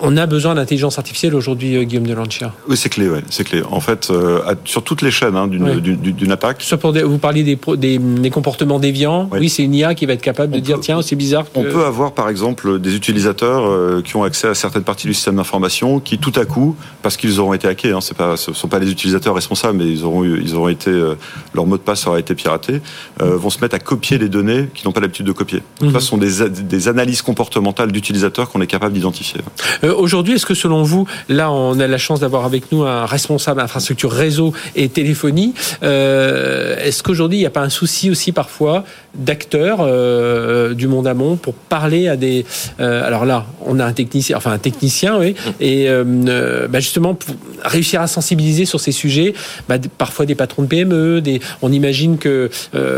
on 0.00 0.16
a 0.16 0.26
besoin 0.26 0.54
d'intelligence 0.54 0.98
artificielle 0.98 1.34
aujourd'hui, 1.34 1.76
euh, 1.76 1.84
Guillaume 1.84 2.06
Delanchia. 2.06 2.52
Oui, 2.68 2.76
c'est 2.76 2.88
clé, 2.88 3.08
ouais, 3.08 3.22
c'est 3.30 3.44
clé. 3.44 3.62
En 3.70 3.80
fait, 3.80 4.08
euh, 4.10 4.40
sur 4.64 4.82
toutes 4.82 5.02
les 5.02 5.10
chaînes 5.10 5.36
hein, 5.36 5.48
d'une 5.48 6.32
attaque. 6.32 6.62
Soit 6.62 6.78
pour 6.78 6.92
vous 6.92 7.18
parliez 7.18 7.42
des, 7.42 7.58
des, 7.76 7.98
des 7.98 8.30
comportements 8.30 8.78
déviants. 8.78 9.28
Oui, 9.32 9.48
c'est 9.48 9.62
une 9.62 9.74
IA 9.74 9.94
qui 9.94 10.06
va 10.06 10.12
être 10.12 10.22
capable 10.22 10.52
de 10.52 10.60
dire 10.60 10.78
tiens, 10.80 11.02
c'est 11.02 11.16
bizarre. 11.16 11.46
On 11.54 11.62
peut 11.62 11.84
avoir, 11.84 12.12
par 12.12 12.28
exemple, 12.28 12.78
des 12.80 12.94
utilisateurs 12.94 13.66
euh, 13.66 14.02
qui 14.02 14.16
ont 14.16 14.22
accès 14.22 14.48
à 14.48 14.54
certaines 14.54 14.84
parties 14.84 15.06
du 15.06 15.14
système 15.14 15.36
d'information, 15.36 16.00
qui 16.00 16.18
tout 16.18 16.32
à 16.36 16.44
coup, 16.44 16.76
parce 17.02 17.16
qu'ils 17.16 17.40
auront 17.40 17.54
été 17.54 17.68
hackés, 17.68 17.92
hein, 17.92 18.00
pas, 18.16 18.36
ce 18.36 18.52
sont 18.52 18.68
pas 18.68 18.78
les 18.78 18.90
utilisateurs 18.90 19.34
responsables, 19.34 19.78
mais 19.78 19.86
ils 19.86 20.04
auront, 20.04 20.24
ils 20.24 20.54
auront 20.54 20.68
été, 20.68 20.90
leur 21.54 21.66
mot 21.66 21.76
de 21.76 21.82
passe 21.82 22.06
aura 22.06 22.18
été 22.18 22.34
piraté, 22.34 22.80
vont 23.20 23.50
se 23.50 23.60
mettre 23.60 23.74
à 23.74 23.78
copier 23.78 24.18
les 24.18 24.28
données 24.28 24.68
qu'ils 24.74 24.86
n'ont 24.86 24.92
pas 24.92 25.00
l'habitude 25.00 25.26
de 25.26 25.32
copier. 25.32 25.62
Mhm. 25.80 25.92
ce 25.92 26.00
sont 26.00 26.18
des 26.18 26.88
analyses 26.88 27.22
comportementales 27.22 27.92
d'utilisateurs 27.92 28.48
qu'on 28.48 28.60
est 28.60 28.66
capable 28.66 28.94
d'identifier. 28.94 29.40
Euh, 29.88 29.94
aujourd'hui, 29.94 30.34
est-ce 30.34 30.46
que 30.46 30.54
selon 30.54 30.82
vous, 30.82 31.06
là, 31.28 31.50
on 31.50 31.78
a 31.80 31.86
la 31.86 31.98
chance 31.98 32.20
d'avoir 32.20 32.44
avec 32.44 32.70
nous 32.72 32.82
un 32.82 33.06
responsable 33.06 33.60
infrastructure 33.60 34.12
réseau 34.12 34.52
et 34.76 34.88
téléphonie. 34.88 35.54
Euh, 35.82 36.76
est-ce 36.78 37.02
qu'aujourd'hui, 37.02 37.38
il 37.38 37.40
n'y 37.40 37.46
a 37.46 37.50
pas 37.50 37.62
un 37.62 37.70
souci 37.70 38.10
aussi 38.10 38.32
parfois 38.32 38.84
d'acteurs 39.14 39.78
euh, 39.80 40.74
du 40.74 40.86
monde 40.86 41.06
amont 41.06 41.36
pour 41.36 41.54
parler 41.54 42.08
à 42.08 42.16
des. 42.16 42.44
alors 42.78 43.24
là, 43.24 43.46
on 43.64 43.80
a 43.80 43.84
un 43.84 43.92
technicien, 43.92 44.36
enfin 44.36 44.52
un 44.52 44.58
technicien, 44.58 45.18
oui, 45.18 45.34
et 45.60 45.88
bah, 46.68 46.80
justement 46.80 47.14
pour 47.14 47.34
réussir 47.64 48.00
à 48.00 48.06
sensibiliser 48.06 48.64
sur 48.64 48.80
ces 48.80 48.92
sujets. 48.92 49.34
Bah, 49.68 49.76
parfois 49.96 50.26
des 50.26 50.34
patrons 50.34 50.62
de 50.62 50.68
PME, 50.68 51.22
on 51.62 51.72
imagine 51.72 52.18
que, 52.18 52.50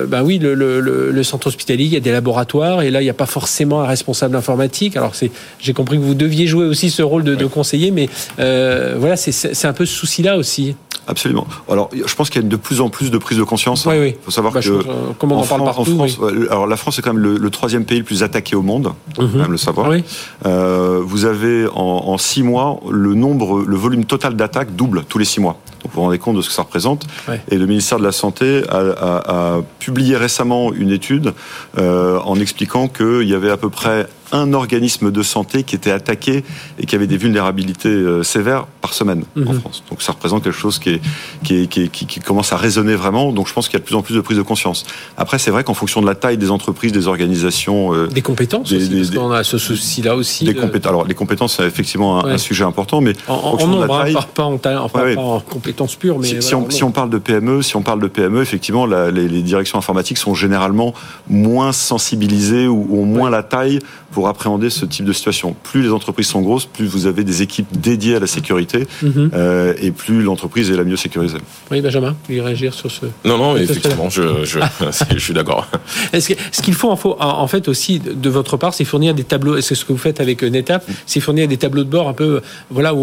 bah 0.08 0.22
oui, 0.22 0.38
le, 0.38 0.54
le, 0.54 1.22
centre 1.22 1.46
hospitalier, 1.46 1.84
il 1.84 1.92
y 1.92 1.96
a 1.96 2.00
des 2.00 2.12
laboratoires, 2.12 2.82
et 2.82 2.90
là, 2.90 3.00
il 3.00 3.04
n'y 3.04 3.10
a 3.10 3.14
pas 3.14 3.26
forcément 3.26 3.82
un 3.82 3.86
responsable 3.86 4.36
informatique. 4.36 4.96
Alors 4.96 5.12
j'ai 5.60 5.72
compris 5.72 5.98
que 5.98 6.02
vous 6.02 6.14
deviez 6.14 6.46
jouer 6.46 6.66
aussi 6.66 6.79
ce 6.88 7.02
rôle 7.02 7.24
de, 7.24 7.46
conseiller, 7.46 7.90
mais 7.90 8.08
euh, 8.38 8.94
voilà, 8.98 9.16
c'est 9.16 9.66
un 9.66 9.72
peu 9.72 9.84
ce 9.84 9.94
souci-là 9.94 10.36
aussi. 10.38 10.76
Absolument. 11.10 11.46
Alors, 11.68 11.90
je 11.92 12.14
pense 12.14 12.30
qu'il 12.30 12.40
y 12.40 12.44
a 12.44 12.48
de 12.48 12.56
plus 12.56 12.80
en 12.80 12.88
plus 12.88 13.10
de 13.10 13.18
prise 13.18 13.36
de 13.36 13.42
conscience. 13.42 13.84
Oui, 13.86 13.96
oui. 13.98 14.14
Il 14.16 14.24
faut 14.24 14.30
savoir 14.30 14.52
bah, 14.52 14.60
que. 14.60 14.68
Euh, 14.68 14.82
comment 15.18 15.38
on 15.38 15.42
en 15.42 15.46
parle 15.46 15.64
partout 15.64 15.96
France, 15.96 16.18
Alors, 16.50 16.68
la 16.68 16.76
France 16.76 16.98
est 16.98 17.02
quand 17.02 17.12
même 17.12 17.22
le, 17.22 17.50
troisième 17.50 17.84
pays 17.84 17.98
le 17.98 18.04
plus 18.04 18.22
attaqué 18.22 18.54
au 18.54 18.62
monde. 18.62 18.92
Il 19.08 19.14
faut 19.16 19.22
mhm. 19.22 19.38
même 19.38 19.50
le 19.50 19.56
savoir. 19.56 19.88
Oui. 19.88 20.04
Euh, 20.46 21.00
vous 21.02 21.24
avez 21.24 21.66
en, 21.74 22.16
six 22.16 22.44
mois 22.44 22.78
le 22.88 23.14
nombre, 23.14 23.60
le 23.66 23.76
volume 23.76 24.04
total 24.04 24.36
d'attaques 24.36 24.76
double 24.76 25.04
tous 25.08 25.18
les 25.18 25.24
six 25.24 25.40
mois. 25.40 25.58
Donc, 25.82 25.92
vous 25.92 26.00
vous 26.00 26.02
rendez 26.02 26.18
compte 26.18 26.36
de 26.36 26.42
ce 26.42 26.48
que 26.48 26.54
ça 26.54 26.62
représente. 26.62 27.06
Et 27.50 27.56
le 27.56 27.66
ministère 27.66 27.98
de 27.98 28.04
la 28.04 28.12
Santé 28.12 28.62
a, 28.68 29.60
publié 29.80 30.16
récemment 30.16 30.72
une 30.72 30.90
étude 30.90 31.32
en 31.76 32.36
expliquant 32.36 32.86
qu'il 32.86 33.28
y 33.28 33.34
avait 33.34 33.50
à 33.50 33.56
peu 33.56 33.70
près 33.70 34.06
un 34.32 34.52
organisme 34.52 35.10
de 35.10 35.22
santé 35.22 35.62
qui 35.62 35.74
était 35.74 35.90
attaqué 35.90 36.44
et 36.78 36.86
qui 36.86 36.94
avait 36.94 37.06
des 37.06 37.16
vulnérabilités 37.16 37.88
euh, 37.88 38.22
sévères 38.22 38.66
par 38.80 38.94
semaine 38.94 39.24
en 39.36 39.40
mhm. 39.40 39.60
France. 39.60 39.82
Donc 39.90 40.02
ça 40.02 40.12
représente 40.12 40.44
quelque 40.44 40.58
chose 40.58 40.78
qui, 40.78 40.90
est, 40.90 41.00
qui, 41.42 41.62
est, 41.62 41.66
qui, 41.66 41.88
qui, 41.88 42.20
commence 42.20 42.52
à 42.52 42.56
résonner 42.56 42.94
vraiment. 42.94 43.32
Donc 43.32 43.48
je 43.48 43.52
pense 43.52 43.68
qu'il 43.68 43.74
y 43.74 43.76
a 43.76 43.80
de 43.80 43.84
plus 43.84 43.96
en 43.96 44.02
plus 44.02 44.14
de 44.14 44.20
prise 44.20 44.38
de 44.38 44.42
conscience. 44.42 44.84
Après, 45.16 45.38
c'est 45.38 45.50
vrai 45.50 45.64
qu'en 45.64 45.74
fonction 45.74 46.00
de 46.00 46.06
la 46.06 46.14
taille 46.14 46.38
des 46.38 46.50
entreprises, 46.50 46.92
des 46.92 47.08
organisations... 47.08 47.94
Euh, 47.94 48.06
des 48.06 48.22
compétences 48.22 48.72
aussi, 48.72 48.88
parce 48.88 49.10
qu'on 49.10 49.30
a 49.32 49.44
ce 49.44 49.58
souci-là 49.58 50.16
aussi. 50.16 50.44
Des 50.44 50.56
Alors 50.84 51.06
les 51.06 51.14
compétences, 51.14 51.56
c'est 51.56 51.66
effectivement 51.66 52.24
un, 52.24 52.38
sujet 52.38 52.64
important, 52.64 53.00
mais 53.00 53.12
en, 53.28 53.34
en, 53.34 53.66
nombre, 53.66 53.82
de 53.82 53.88
la 53.88 53.94
hein, 53.94 54.02
taille, 54.04 54.14
pas, 54.34 54.44
en, 54.44 54.58
pas 54.88 55.16
en 55.16 55.40
compétences 55.40 55.96
pures. 55.96 56.18
Mais 56.18 56.40
si, 56.40 56.54
on, 56.54 56.70
si, 56.70 56.84
on, 56.84 56.90
parle 56.90 57.10
de 57.10 57.18
PME, 57.18 57.62
si 57.62 57.76
on 57.76 57.82
parle 57.82 58.00
de 58.00 58.08
PME, 58.08 58.40
effectivement, 58.40 58.86
la, 58.86 59.10
les, 59.10 59.28
les, 59.28 59.42
directions 59.42 59.78
informatiques 59.78 60.18
sont 60.18 60.34
généralement 60.34 60.94
moins 61.28 61.72
sensibilisées 61.72 62.66
ou 62.66 62.88
ont 62.98 63.04
moins 63.04 63.30
la 63.30 63.42
taille 63.42 63.80
pour 64.12 64.19
appréhender 64.28 64.70
ce 64.70 64.84
type 64.84 65.04
de 65.04 65.12
situation. 65.12 65.54
Plus 65.62 65.82
les 65.82 65.90
entreprises 65.90 66.26
sont 66.28 66.40
grosses, 66.40 66.66
plus 66.66 66.86
vous 66.86 67.06
avez 67.06 67.24
des 67.24 67.42
équipes 67.42 67.68
dédiées 67.80 68.16
à 68.16 68.20
la 68.20 68.26
sécurité 68.26 68.86
mhm. 69.02 69.30
euh, 69.34 69.74
et 69.80 69.90
plus 69.90 70.22
l'entreprise 70.22 70.70
est 70.70 70.76
la 70.76 70.84
mieux 70.84 70.96
sécurisée. 70.96 71.38
Oui, 71.70 71.80
Benjamin, 71.80 72.10
vous 72.10 72.16
voulez 72.28 72.40
réagir 72.40 72.74
sur 72.74 72.90
ce 72.90 73.06
Non, 73.24 73.38
non, 73.38 73.56
effectivement, 73.56 74.10
je, 74.10 74.44
je, 74.44 74.58
je, 75.14 75.18
suis 75.18 75.34
d'accord. 75.34 75.66
Est-ce 76.12 76.62
qu'il 76.62 76.74
faut 76.74 76.90
en 76.90 77.46
fait 77.46 77.68
aussi 77.68 78.00
de 78.00 78.30
votre 78.30 78.56
part, 78.56 78.74
c'est 78.74 78.84
fournir 78.84 79.14
des 79.14 79.24
tableaux, 79.24 79.60
c'est 79.60 79.74
ce 79.74 79.84
que 79.84 79.92
vous 79.92 79.98
faites 79.98 80.20
avec 80.20 80.42
NetApp, 80.42 80.84
c'est 81.06 81.20
fournir 81.20 81.48
des 81.48 81.56
tableaux 81.56 81.84
de 81.84 81.90
bord 81.90 82.08
un 82.08 82.12
peu, 82.12 82.40
voilà, 82.70 82.94
où 82.94 83.00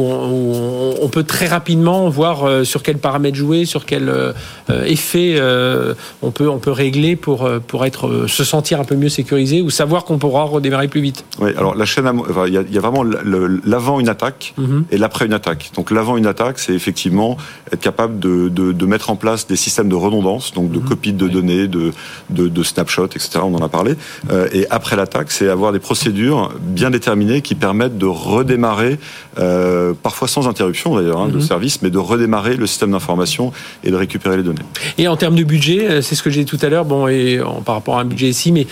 on, 1.01 1.07
peut 1.07 1.23
très 1.23 1.47
rapidement 1.47 2.09
voir 2.09 2.43
euh, 2.43 2.63
sur 2.65 2.83
quels 2.83 2.97
paramètres 2.97 3.37
jouer, 3.37 3.65
sur 3.65 3.85
quel 3.85 4.09
euh, 4.09 4.33
effet 4.85 5.39
on 6.21 6.31
peut 6.31 6.49
on 6.49 6.59
peut 6.59 6.71
régler 6.71 7.15
pour 7.15 7.49
pour 7.67 7.85
être 7.85 8.27
se 8.27 8.43
sentir 8.43 8.79
un 8.79 8.83
peu 8.83 8.95
mieux 8.95 9.09
sécurisé 9.09 9.61
ou 9.61 9.69
savoir 9.69 10.03
qu'on 10.05 10.17
pourra 10.17 10.43
redémarrer 10.43 10.87
plus 10.87 11.01
vite. 11.01 11.06
Oui, 11.39 11.51
alors 11.57 11.75
la 11.75 11.85
chaîne, 11.85 12.09
il 12.47 12.53
y, 12.53 12.77
a 12.77 12.81
vraiment 12.81 13.03
l'avant 13.03 13.99
une 13.99 14.09
attaque 14.09 14.53
mhm. 14.57 14.85
et 14.91 14.97
l'après 14.97 15.25
une 15.25 15.33
attaque. 15.33 15.71
Donc 15.75 15.91
l'avant 15.91 16.17
une 16.17 16.25
attaque, 16.25 16.59
c'est 16.59 16.73
effectivement 16.73 17.37
être 17.71 17.81
capable 17.81 18.19
de, 18.19 18.49
de, 18.49 18.85
mettre 18.85 19.09
en 19.09 19.15
place 19.15 19.47
des 19.47 19.55
systèmes 19.55 19.89
de 19.89 19.95
redondance, 19.95 20.53
donc 20.53 20.71
de 20.71 20.79
mhm. 20.79 20.85
copies 20.85 21.13
de 21.13 21.27
données, 21.27 21.67
de, 21.67 21.91
de, 22.29 22.47
de 22.47 22.63
snapshots, 22.63 23.07
etc. 23.07 23.39
On 23.43 23.53
en 23.55 23.63
a 23.63 23.69
parlé. 23.69 23.95
Euh, 24.31 24.47
et 24.53 24.65
après 24.69 24.95
l'attaque, 24.95 25.31
c'est 25.31 25.49
avoir 25.49 25.71
des 25.71 25.79
procédures 25.79 26.53
bien 26.61 26.89
déterminées 26.89 27.41
qui 27.41 27.55
permettent 27.55 27.97
de 27.97 28.05
redémarrer, 28.05 28.99
euh, 29.39 29.93
parfois 30.01 30.27
sans 30.27 30.47
interruption 30.47 30.95
d'ailleurs, 30.95 31.21
hein, 31.21 31.27
de 31.27 31.35
mhm. 31.35 31.41
service, 31.41 31.81
mais 31.81 31.89
de 31.89 31.97
redémarrer 31.97 32.55
le 32.55 32.67
système 32.67 32.91
d'information 32.91 33.51
et 33.83 33.91
de 33.91 33.95
récupérer 33.95 34.37
les 34.37 34.43
données. 34.43 34.61
Et 34.97 35.07
en 35.07 35.17
termes 35.17 35.35
de 35.35 35.43
budget, 35.43 35.89
euh, 35.89 36.01
c'est 36.01 36.15
ce 36.15 36.23
que 36.23 36.29
j'ai 36.29 36.43
dit 36.43 36.57
tout 36.57 36.65
à 36.65 36.69
l'heure, 36.69 36.85
bon, 36.85 37.07
et 37.07 37.41
par 37.65 37.75
rapport 37.75 37.97
à 37.97 38.01
un 38.01 38.05
budget 38.05 38.29
ici, 38.29 38.51
mais 38.51 38.67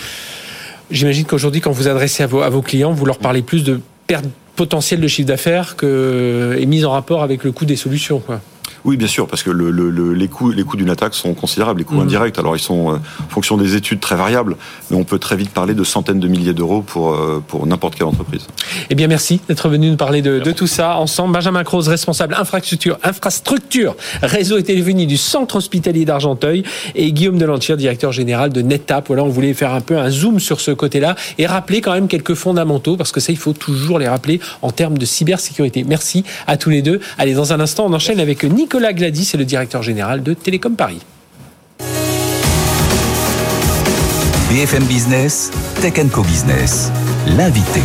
J'imagine 0.90 1.24
qu'aujourd'hui, 1.24 1.60
quand 1.60 1.72
vous 1.72 1.88
adressez 1.88 2.22
à 2.22 2.26
vos, 2.26 2.62
clients, 2.62 2.92
vous 2.92 3.06
leur 3.06 3.18
parlez 3.18 3.42
plus 3.42 3.64
de 3.64 3.80
perte 4.06 4.26
potentielle 4.54 5.00
de 5.00 5.08
chiffre 5.08 5.28
d'affaires 5.28 5.76
que 5.76 6.56
est 6.58 6.66
mise 6.66 6.84
en 6.84 6.92
rapport 6.92 7.22
avec 7.22 7.44
le 7.44 7.52
coût 7.52 7.64
des 7.64 7.76
solutions. 7.76 8.20
Quoi. 8.20 8.40
Oui, 8.86 8.96
bien 8.96 9.08
sûr, 9.08 9.26
parce 9.26 9.42
que 9.42 9.50
le, 9.50 9.72
le, 9.72 10.14
les 10.14 10.28
coûts, 10.28 10.52
les 10.52 10.62
coûts 10.62 10.76
d'une 10.76 10.90
attaque 10.90 11.14
sont 11.14 11.34
considérables, 11.34 11.80
les 11.80 11.84
coûts 11.84 11.96
mhm. 11.96 12.02
indirects. 12.02 12.38
Alors 12.38 12.54
ils 12.54 12.60
sont 12.60 12.92
euh, 12.92 12.96
en 12.96 13.28
fonction 13.28 13.56
des 13.56 13.74
études 13.74 13.98
très 13.98 14.14
variables, 14.14 14.56
mais 14.90 14.96
on 14.96 15.02
peut 15.02 15.18
très 15.18 15.34
vite 15.34 15.50
parler 15.50 15.74
de 15.74 15.82
centaines 15.82 16.20
de 16.20 16.28
milliers 16.28 16.54
d'euros 16.54 16.82
pour 16.82 17.12
euh, 17.12 17.42
pour 17.48 17.66
n'importe 17.66 17.96
quelle 17.96 18.06
entreprise. 18.06 18.46
Eh 18.88 18.94
bien, 18.94 19.08
merci 19.08 19.40
d'être 19.48 19.68
venu 19.68 19.90
nous 19.90 19.96
parler 19.96 20.22
de, 20.22 20.38
de, 20.38 20.52
tout 20.52 20.68
ça 20.68 20.98
ensemble. 20.98 21.32
Benjamin 21.34 21.64
Croze, 21.64 21.88
responsable 21.88 22.36
infrastructure, 22.38 22.96
infrastructure, 23.02 23.96
réseau 24.22 24.56
et 24.56 24.62
téléphonie 24.62 25.08
du 25.08 25.16
Centre 25.16 25.56
hospitalier 25.56 26.04
d'Argenteuil, 26.04 26.62
et 26.94 27.10
Guillaume 27.10 27.38
Delantier, 27.38 27.76
directeur 27.76 28.12
général 28.12 28.50
de 28.50 28.62
NetApp. 28.62 29.08
Voilà, 29.08 29.24
on 29.24 29.28
voulait 29.28 29.52
faire 29.54 29.74
un 29.74 29.80
peu 29.80 29.98
un 29.98 30.10
zoom 30.10 30.38
sur 30.38 30.60
ce 30.60 30.70
côté-là 30.70 31.16
et 31.38 31.46
rappeler 31.46 31.80
quand 31.80 31.92
même 31.92 32.06
quelques 32.06 32.34
fondamentaux, 32.34 32.96
parce 32.96 33.10
que 33.10 33.18
ça, 33.18 33.32
il 33.32 33.38
faut 33.38 33.52
toujours 33.52 33.98
les 33.98 34.06
rappeler 34.06 34.38
en 34.62 34.70
termes 34.70 34.96
de 34.96 35.04
cybersécurité. 35.04 35.82
Merci 35.82 36.22
à 36.46 36.56
tous 36.56 36.70
les 36.70 36.82
deux. 36.82 37.00
Allez, 37.18 37.34
dans 37.34 37.52
un 37.52 37.58
instant, 37.58 37.86
on 37.86 37.92
enchaîne 37.92 38.20
avec 38.20 38.44
Nicolas 38.44 38.75
Gladys, 38.80 39.24
c'est 39.24 39.38
le 39.38 39.44
directeur 39.44 39.82
général 39.82 40.22
de 40.22 40.34
Télécom 40.34 40.76
Paris. 40.76 41.00
BFM 44.50 44.84
Business, 44.84 45.50
Tech 45.80 45.94
Co 46.12 46.22
Business, 46.22 46.90
l'invité. 47.26 47.80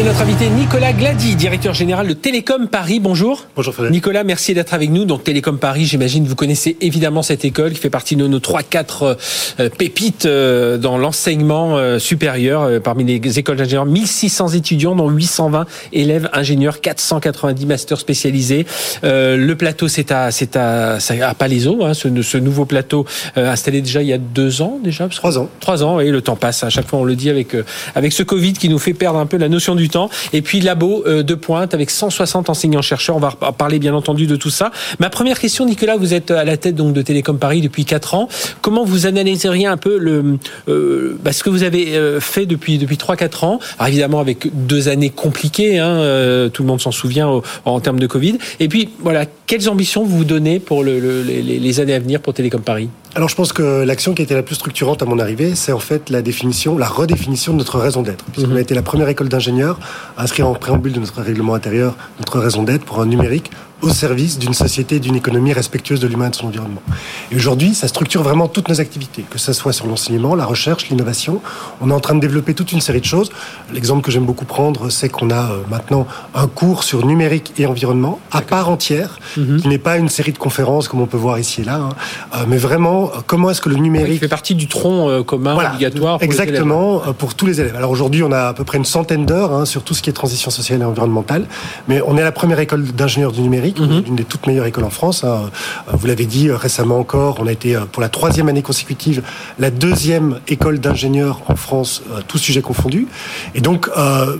Et 0.00 0.02
notre 0.02 0.22
invité 0.22 0.48
Nicolas 0.48 0.94
Glady, 0.94 1.34
directeur 1.34 1.74
général 1.74 2.08
de 2.08 2.14
Télécom 2.14 2.68
Paris. 2.68 3.00
Bonjour. 3.00 3.44
Bonjour 3.54 3.74
Frédéric. 3.74 3.92
Nicolas, 3.92 4.24
merci 4.24 4.54
d'être 4.54 4.72
avec 4.72 4.88
nous. 4.88 5.04
Donc 5.04 5.24
Télécom 5.24 5.58
Paris, 5.58 5.84
j'imagine 5.84 6.24
vous 6.24 6.36
connaissez 6.36 6.78
évidemment 6.80 7.22
cette 7.22 7.44
école 7.44 7.72
qui 7.72 7.80
fait 7.80 7.90
partie 7.90 8.16
de 8.16 8.26
nos 8.26 8.38
3-4 8.38 9.16
euh, 9.60 9.68
pépites 9.68 10.24
euh, 10.24 10.78
dans 10.78 10.96
l'enseignement 10.96 11.76
euh, 11.76 11.98
supérieur 11.98 12.80
parmi 12.80 13.04
les 13.04 13.38
écoles 13.38 13.58
d'ingénieurs. 13.58 13.84
1600 13.84 14.48
étudiants, 14.54 14.96
dont 14.96 15.10
820 15.10 15.66
élèves 15.92 16.30
ingénieurs, 16.32 16.80
490 16.80 17.66
masters 17.66 18.00
spécialisés. 18.00 18.64
Le 19.02 19.52
plateau, 19.52 19.86
c'est 19.86 20.12
à, 20.12 20.30
c'est 20.30 20.56
à, 20.56 20.96
à 20.96 21.34
Palaiso, 21.34 21.84
hein, 21.84 21.92
ce, 21.92 22.08
ce, 22.22 22.38
nouveau 22.38 22.64
plateau 22.64 23.04
installé 23.36 23.82
déjà 23.82 24.00
il 24.00 24.08
y 24.08 24.14
a 24.14 24.18
deux 24.18 24.62
ans 24.62 24.78
déjà. 24.82 25.08
Trois 25.08 25.36
ans. 25.36 25.50
Trois 25.60 25.84
ans, 25.84 26.00
et 26.00 26.10
le 26.10 26.22
temps 26.22 26.36
passe. 26.36 26.64
À 26.64 26.70
chaque 26.70 26.88
fois, 26.88 27.00
on 27.00 27.04
le 27.04 27.16
dit 27.16 27.28
avec 27.28 27.54
avec 27.94 28.14
ce 28.14 28.22
Covid 28.22 28.54
qui 28.54 28.70
nous 28.70 28.78
fait 28.78 28.94
perdre 28.94 29.18
un 29.18 29.26
peu 29.26 29.36
la 29.36 29.50
notion 29.50 29.74
du 29.74 29.89
Et 30.32 30.42
puis 30.42 30.60
labo 30.60 31.04
euh, 31.06 31.22
de 31.22 31.34
pointe 31.34 31.74
avec 31.74 31.90
160 31.90 32.50
enseignants-chercheurs. 32.50 33.16
On 33.16 33.20
va 33.20 33.32
parler 33.56 33.78
bien 33.78 33.94
entendu 33.94 34.26
de 34.26 34.36
tout 34.36 34.50
ça. 34.50 34.70
Ma 34.98 35.10
première 35.10 35.38
question, 35.38 35.66
Nicolas, 35.66 35.96
vous 35.96 36.14
êtes 36.14 36.30
à 36.30 36.44
la 36.44 36.56
tête 36.56 36.74
donc 36.74 36.92
de 36.92 37.02
Télécom 37.02 37.38
Paris 37.38 37.60
depuis 37.60 37.84
4 37.84 38.14
ans. 38.14 38.28
Comment 38.62 38.84
vous 38.84 39.06
analyseriez 39.06 39.66
un 39.66 39.76
peu 39.76 39.98
le, 39.98 40.38
euh, 40.68 41.18
bah, 41.22 41.32
ce 41.32 41.42
que 41.42 41.50
vous 41.50 41.62
avez 41.62 41.96
euh, 41.96 42.20
fait 42.20 42.46
depuis 42.46 42.78
depuis 42.78 42.96
3-4 42.96 43.44
ans? 43.44 43.60
Évidemment 43.86 44.20
avec 44.20 44.48
deux 44.66 44.88
années 44.88 45.10
compliquées, 45.10 45.78
hein, 45.78 45.88
euh, 45.88 46.48
tout 46.48 46.62
le 46.62 46.68
monde 46.68 46.80
s'en 46.80 46.92
souvient 46.92 47.40
en 47.64 47.80
termes 47.80 47.98
de 47.98 48.06
Covid. 48.06 48.38
Et 48.58 48.68
puis 48.68 48.90
voilà, 49.00 49.26
quelles 49.46 49.68
ambitions 49.68 50.04
vous 50.04 50.18
vous 50.18 50.24
donnez 50.24 50.60
pour 50.60 50.84
le, 50.84 51.00
le, 51.00 51.22
les, 51.22 51.42
les 51.42 51.80
années 51.80 51.94
à 51.94 51.98
venir 51.98 52.20
pour 52.20 52.34
Télécom 52.34 52.62
Paris? 52.62 52.88
Alors 53.16 53.28
je 53.28 53.34
pense 53.34 53.52
que 53.52 53.82
l'action 53.82 54.14
qui 54.14 54.22
a 54.22 54.24
été 54.24 54.34
la 54.34 54.42
plus 54.42 54.54
structurante 54.54 55.02
à 55.02 55.04
mon 55.04 55.18
arrivée, 55.18 55.56
c'est 55.56 55.72
en 55.72 55.80
fait 55.80 56.10
la 56.10 56.22
définition, 56.22 56.78
la 56.78 56.86
redéfinition 56.86 57.52
de 57.52 57.58
notre 57.58 57.78
raison 57.78 58.02
d'être. 58.02 58.24
Puisqu'on 58.26 58.52
a 58.52 58.54
mhm. 58.54 58.60
été 58.60 58.74
la 58.74 58.82
première 58.82 59.08
école 59.08 59.28
d'ingénieurs 59.28 59.80
à 60.16 60.22
inscrire 60.22 60.46
en 60.48 60.54
préambule 60.54 60.92
de 60.92 61.00
notre 61.00 61.20
règlement 61.20 61.54
intérieur 61.54 61.96
notre 62.20 62.38
raison 62.38 62.62
d'être 62.62 62.84
pour 62.84 63.00
un 63.00 63.06
numérique 63.06 63.50
au 63.82 63.88
service 63.90 64.38
d'une 64.38 64.54
société, 64.54 64.98
d'une 65.00 65.16
économie 65.16 65.52
respectueuse 65.52 66.00
de 66.00 66.06
l'humain 66.06 66.26
et 66.26 66.30
de 66.30 66.34
son 66.34 66.46
environnement. 66.46 66.82
Et 67.30 67.36
aujourd'hui, 67.36 67.74
ça 67.74 67.88
structure 67.88 68.22
vraiment 68.22 68.48
toutes 68.48 68.68
nos 68.68 68.80
activités, 68.80 69.24
que 69.28 69.38
ce 69.38 69.52
soit 69.52 69.72
sur 69.72 69.86
l'enseignement, 69.86 70.34
la 70.34 70.44
recherche, 70.44 70.88
l'innovation. 70.88 71.40
On 71.80 71.90
est 71.90 71.94
en 71.94 72.00
train 72.00 72.14
de 72.14 72.20
développer 72.20 72.54
toute 72.54 72.72
une 72.72 72.80
série 72.80 73.00
de 73.00 73.06
choses. 73.06 73.30
L'exemple 73.72 74.02
que 74.02 74.10
j'aime 74.10 74.24
beaucoup 74.24 74.44
prendre, 74.44 74.90
c'est 74.90 75.08
qu'on 75.08 75.30
a 75.30 75.52
euh, 75.52 75.62
maintenant 75.70 76.06
un 76.34 76.46
cours 76.46 76.84
sur 76.84 77.06
numérique 77.06 77.52
et 77.58 77.66
environnement 77.66 78.20
à 78.32 78.42
part 78.42 78.68
entière, 78.68 79.18
mhm. 79.36 79.60
qui 79.60 79.68
n'est 79.68 79.78
pas 79.78 79.96
une 79.96 80.08
série 80.08 80.32
de 80.32 80.38
conférences 80.38 80.88
comme 80.88 81.00
on 81.00 81.06
peut 81.06 81.16
voir 81.16 81.38
ici 81.38 81.62
et 81.62 81.64
là, 81.64 81.76
hein, 81.76 81.88
euh, 82.34 82.44
mais 82.46 82.58
vraiment 82.58 83.06
euh, 83.06 83.20
comment 83.26 83.50
est-ce 83.50 83.60
que 83.60 83.68
le 83.68 83.76
numérique... 83.76 84.20
fait 84.20 84.28
partie 84.28 84.54
du 84.54 84.68
tronc 84.68 85.22
commun 85.24 85.56
obligatoire 85.56 86.18
pour 86.18 86.24
Exactement, 86.24 87.00
pour 87.18 87.34
tous 87.34 87.46
les 87.46 87.60
élèves. 87.60 87.76
Alors 87.76 87.90
aujourd'hui, 87.90 88.22
on 88.22 88.32
a 88.32 88.48
à 88.48 88.54
peu 88.54 88.64
près 88.64 88.78
une 88.78 88.84
centaine 88.84 89.26
d'heures 89.26 89.52
hein, 89.52 89.64
sur 89.64 89.82
tout 89.82 89.94
ce 89.94 90.02
qui 90.02 90.10
est 90.10 90.12
transition 90.12 90.50
sociale 90.50 90.82
et 90.82 90.84
environnementale, 90.84 91.46
mais 91.88 92.02
on 92.06 92.16
est 92.16 92.22
la 92.22 92.32
première 92.32 92.58
école 92.58 92.84
d'ingénieurs 92.84 93.32
du 93.32 93.40
numérique 93.40 93.69
Mhm. 93.78 94.02
une 94.06 94.16
des 94.16 94.24
toutes 94.24 94.46
meilleures 94.46 94.66
écoles 94.66 94.84
en 94.84 94.90
France. 94.90 95.24
Hein. 95.24 95.50
Euh, 95.88 95.92
vous 95.92 96.06
l'avez 96.06 96.26
dit 96.26 96.48
euh, 96.48 96.56
récemment 96.56 96.98
encore, 96.98 97.36
on 97.40 97.46
a 97.46 97.52
été 97.52 97.76
euh, 97.76 97.84
pour 97.90 98.02
la 98.02 98.08
troisième 98.08 98.48
année 98.48 98.62
consécutive 98.62 99.22
la 99.58 99.70
deuxième 99.70 100.40
école 100.48 100.78
d'ingénieurs 100.78 101.42
en 101.48 101.56
France, 101.56 102.02
tous 102.28 102.38
sujets 102.38 102.62
confondus. 102.62 103.06
Et 103.54 103.60
donc, 103.60 103.88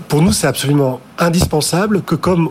pour 0.07 0.21
nous, 0.21 0.31
c'est 0.31 0.47
absolument 0.47 0.99
indispensable 1.19 2.01
que 2.01 2.15
comme 2.15 2.49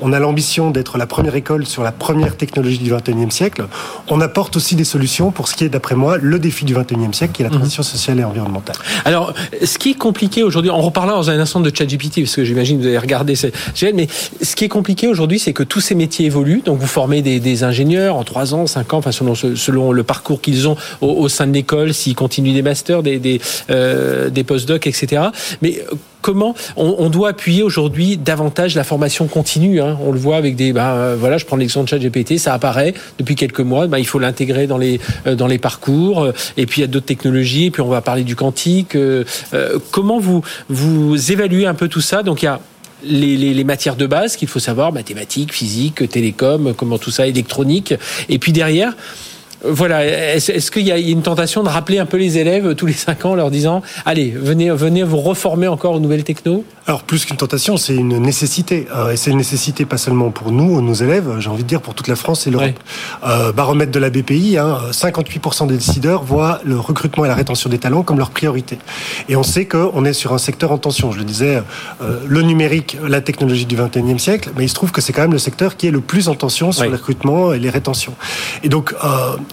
on 0.00 0.12
a 0.12 0.18
l'ambition 0.18 0.70
d'être 0.70 0.98
la 0.98 1.06
première 1.06 1.34
école 1.34 1.66
sur 1.66 1.82
la 1.82 1.92
première 1.92 2.36
technologie 2.36 2.78
du 2.78 2.92
21e 2.92 3.30
siècle. 3.30 3.66
On 4.08 4.20
apporte 4.20 4.56
aussi 4.56 4.74
des 4.74 4.84
solutions 4.84 5.30
pour 5.30 5.48
ce 5.48 5.54
qui 5.54 5.64
est, 5.64 5.68
d'après 5.68 5.94
moi, 5.94 6.18
le 6.18 6.38
défi 6.38 6.64
du 6.64 6.74
21e 6.74 7.12
siècle, 7.12 7.32
qui 7.34 7.42
est 7.42 7.44
la 7.44 7.50
mhm. 7.50 7.58
transition 7.58 7.82
sociale 7.82 8.20
et 8.20 8.24
environnementale. 8.24 8.76
Alors, 9.04 9.32
ce 9.62 9.78
qui 9.78 9.90
est 9.90 9.98
compliqué 9.98 10.42
aujourd'hui, 10.42 10.70
on 10.70 10.80
reparlera 10.80 11.16
dans 11.16 11.30
un 11.30 11.38
instant 11.38 11.60
de 11.60 11.70
ChatGPT, 11.74 12.20
parce 12.20 12.36
que 12.36 12.44
j'imagine 12.44 12.78
que 12.78 12.82
vous 12.82 12.88
avez 12.88 12.98
regardé 12.98 13.36
ces 13.36 13.52
mais 13.94 14.08
ce 14.42 14.56
qui 14.56 14.64
est 14.64 14.68
compliqué 14.68 15.06
aujourd'hui, 15.06 15.38
c'est 15.38 15.52
que 15.52 15.62
tous 15.62 15.80
ces 15.80 15.94
métiers 15.94 16.26
évoluent. 16.26 16.62
Donc, 16.64 16.78
vous 16.78 16.86
formez 16.86 17.22
des, 17.22 17.64
ingénieurs 17.64 18.16
en 18.16 18.24
3 18.24 18.54
ans, 18.54 18.66
5 18.66 18.94
ans, 18.94 18.98
enfin, 18.98 19.12
selon, 19.12 19.34
selon 19.34 19.92
le 19.92 20.02
parcours 20.02 20.40
qu'ils 20.40 20.68
ont 20.68 20.76
au, 21.00 21.28
sein 21.28 21.46
de 21.46 21.52
l'école, 21.52 21.94
s'ils 21.94 22.14
continuent 22.14 22.52
des 22.52 22.62
masters, 22.62 23.02
des, 23.02 23.18
des, 23.18 23.40
euh, 23.70 24.28
des 24.28 24.44
post-docs, 24.44 24.86
etc. 24.86 25.22
Mais 25.62 25.82
comment 26.26 26.56
on, 26.74 27.08
doit 27.08 27.28
appuyer 27.28 27.62
aujourd'hui 27.62 28.16
davantage 28.16 28.74
la 28.74 28.82
formation 28.82 29.28
continue. 29.28 29.80
Hein. 29.80 29.96
On 30.04 30.10
le 30.10 30.18
voit 30.18 30.34
avec 30.34 30.56
des, 30.56 30.72
euh, 30.76 31.14
voilà, 31.16 31.38
je 31.38 31.44
prends 31.44 31.54
l'exemple 31.54 31.84
de 31.84 31.90
ChatGPT, 31.90 32.36
ça 32.36 32.52
apparaît 32.52 32.94
depuis 33.20 33.36
quelques 33.36 33.60
mois. 33.60 33.86
Bah, 33.86 34.00
il 34.00 34.08
faut 34.08 34.18
l'intégrer 34.18 34.66
dans 34.66 34.76
les 34.76 34.98
euh, 35.28 35.58
parcours. 35.58 36.26
Et 36.56 36.66
puis 36.66 36.80
il 36.80 36.82
y 36.82 36.84
a 36.84 36.88
d'autres 36.88 37.06
technologies. 37.06 37.66
Et 37.66 37.70
puis 37.70 37.80
on 37.80 37.88
va 37.88 38.00
parler 38.00 38.24
du 38.24 38.34
quantique. 38.34 38.96
Euh, 38.96 39.22
comment 39.92 40.18
vous 40.18 40.42
vous 40.68 41.30
évaluez 41.30 41.64
un 41.64 41.74
peu 41.74 41.86
tout 41.86 42.00
ça? 42.00 42.24
Donc 42.24 42.42
il 42.42 42.46
y 42.46 42.48
a 42.48 42.58
les, 43.04 43.36
les, 43.36 43.64
matières 43.64 43.94
de 43.94 44.06
base 44.06 44.34
qu'il 44.34 44.48
faut 44.48 44.58
savoir, 44.58 44.92
mathématiques, 44.92 45.52
physique, 45.52 46.08
télécom, 46.10 46.74
comment 46.76 46.98
tout 46.98 47.12
ça, 47.12 47.28
électronique. 47.28 47.94
Et 48.28 48.40
puis 48.40 48.50
derrière, 48.50 48.96
voilà, 49.68 50.34
est-ce 50.34 50.70
qu'il 50.70 50.86
y 50.86 50.92
a 50.92 50.98
une 50.98 51.22
tentation 51.22 51.62
de 51.62 51.68
rappeler 51.68 51.98
un 51.98 52.06
peu 52.06 52.16
les 52.16 52.38
élèves 52.38 52.74
tous 52.74 52.86
les 52.86 52.92
cinq 52.92 53.24
ans, 53.24 53.30
en 53.30 53.34
leur 53.34 53.50
disant, 53.50 53.82
allez, 54.04 54.30
venez, 54.30 54.70
venez 54.70 55.02
vous 55.02 55.18
reformer 55.18 55.68
encore 55.68 55.94
aux 55.94 56.00
nouvelles 56.00 56.24
techno? 56.24 56.64
Alors 56.86 57.02
plus 57.02 57.24
qu'une 57.24 57.36
tentation, 57.36 57.76
c'est 57.76 57.96
une 57.96 58.18
nécessité, 58.18 58.86
euh, 58.94 59.10
et 59.10 59.16
c'est 59.16 59.30
une 59.32 59.38
nécessité 59.38 59.84
pas 59.84 59.98
seulement 59.98 60.30
pour 60.30 60.52
nous, 60.52 60.80
nos 60.80 60.94
élèves, 60.94 61.40
j'ai 61.40 61.50
envie 61.50 61.64
de 61.64 61.68
dire 61.68 61.80
pour 61.80 61.94
toute 61.94 62.06
la 62.06 62.16
France 62.16 62.46
et 62.46 62.50
l'Europe. 62.50 62.78
Euh, 63.26 63.52
baromètre 63.52 63.90
de 63.90 63.98
la 63.98 64.10
BPI, 64.10 64.56
hein, 64.56 64.78
58% 64.92 65.66
des 65.66 65.76
décideurs 65.76 66.22
voient 66.22 66.60
le 66.64 66.78
recrutement 66.78 67.24
et 67.24 67.28
la 67.28 67.34
rétention 67.34 67.68
des 67.68 67.78
talents 67.78 68.02
comme 68.02 68.18
leur 68.18 68.30
priorité. 68.30 68.78
Et 69.28 69.34
on 69.34 69.42
sait 69.42 69.66
qu'on 69.66 70.04
est 70.04 70.12
sur 70.12 70.32
un 70.32 70.38
secteur 70.38 70.70
en 70.70 70.78
tension. 70.78 71.10
Je 71.10 71.18
le 71.18 71.24
disais, 71.24 71.62
euh, 72.02 72.20
le 72.26 72.42
numérique, 72.42 72.96
la 73.06 73.20
technologie 73.20 73.66
du 73.66 73.76
21e 73.76 74.18
siècle, 74.18 74.50
mais 74.56 74.64
il 74.64 74.68
se 74.68 74.74
trouve 74.74 74.92
que 74.92 75.00
c'est 75.00 75.12
quand 75.12 75.22
même 75.22 75.32
le 75.32 75.38
secteur 75.38 75.76
qui 75.76 75.88
est 75.88 75.90
le 75.90 76.00
plus 76.00 76.28
en 76.28 76.34
tension 76.34 76.70
sur 76.70 76.84
le 76.84 76.92
recrutement 76.92 77.52
et 77.52 77.58
les 77.58 77.70
rétentions. 77.70 78.14
Et 78.62 78.68
donc 78.68 78.94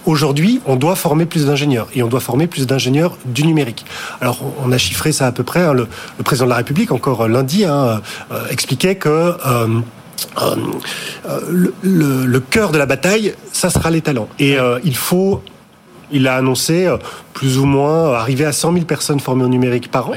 aujourd'hui, 0.06 0.60
on 0.66 0.76
doit 0.76 0.96
former 0.96 1.26
plus 1.26 1.46
d'ingénieurs 1.46 1.88
et 1.94 2.02
on 2.02 2.08
doit 2.08 2.20
former 2.20 2.46
plus 2.46 2.66
d'ingénieurs 2.66 3.16
du 3.24 3.44
numérique. 3.44 3.84
Alors, 4.20 4.40
on 4.64 4.72
a 4.72 4.78
chiffré 4.78 5.12
ça 5.12 5.26
à 5.26 5.32
peu 5.32 5.42
près. 5.42 5.62
Hein, 5.62 5.72
le, 5.72 5.88
président 6.24 6.46
de 6.46 6.50
la 6.50 6.56
République, 6.56 6.92
encore 6.92 7.28
lundi, 7.28 7.64
hein, 7.64 8.00
euh, 8.32 8.46
expliquait 8.48 8.96
que 8.96 9.08
euh, 9.08 9.80
euh, 10.40 10.56
le, 11.82 12.26
le, 12.26 12.40
cœur 12.40 12.72
de 12.72 12.78
la 12.78 12.86
bataille, 12.86 13.34
ça 13.52 13.70
sera 13.70 13.90
les 13.90 14.00
talents. 14.00 14.28
Et 14.38 14.56
il 14.84 14.96
faut, 14.96 15.42
il 16.10 16.28
a 16.28 16.36
annoncé 16.36 16.88
plus 17.32 17.58
ou 17.58 17.66
moins 17.66 18.12
arriver 18.14 18.44
à 18.44 18.52
100 18.52 18.72
000 18.72 18.84
personnes 18.84 19.20
formées 19.20 19.44
au 19.44 19.48
numérique 19.48 19.90
par 19.90 20.08
an. 20.10 20.14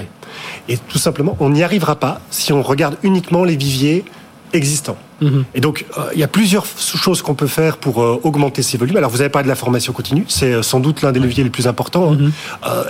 Et 0.70 0.78
tout 0.78 0.98
simplement, 0.98 1.36
on 1.40 1.50
n'y 1.50 1.64
arrivera 1.64 1.96
pas 1.96 2.22
si 2.30 2.54
on 2.54 2.62
regarde 2.62 2.98
uniquement 3.04 3.44
les 3.44 3.56
viviers 3.56 4.06
existants. 4.54 4.98
Mhm. 5.22 5.46
Et 5.56 5.62
donc, 5.62 5.86
euh, 5.98 6.02
il 6.14 6.20
y 6.20 6.24
a 6.24 6.28
plusieurs 6.28 6.66
choses 6.66 7.22
qu'on 7.22 7.34
peut 7.34 7.48
faire 7.48 7.78
pour 7.78 8.02
euh, 8.02 8.20
augmenter 8.24 8.62
ces 8.62 8.78
volumes. 8.78 8.98
Alors, 8.98 9.10
vous 9.10 9.22
avez 9.22 9.30
parlé 9.30 9.46
de 9.46 9.50
la 9.50 9.56
formation 9.56 9.94
continue, 9.94 10.26
c'est 10.28 10.54
euh, 10.54 10.62
sans 10.62 10.80
doute 10.80 11.02
l'un 11.02 11.12
des 11.12 11.20
leviers 11.20 11.44
les 11.44 11.50
plus 11.50 11.68
importants. 11.68 12.12
Hein. 12.12 12.18
Mhm. 12.20 12.32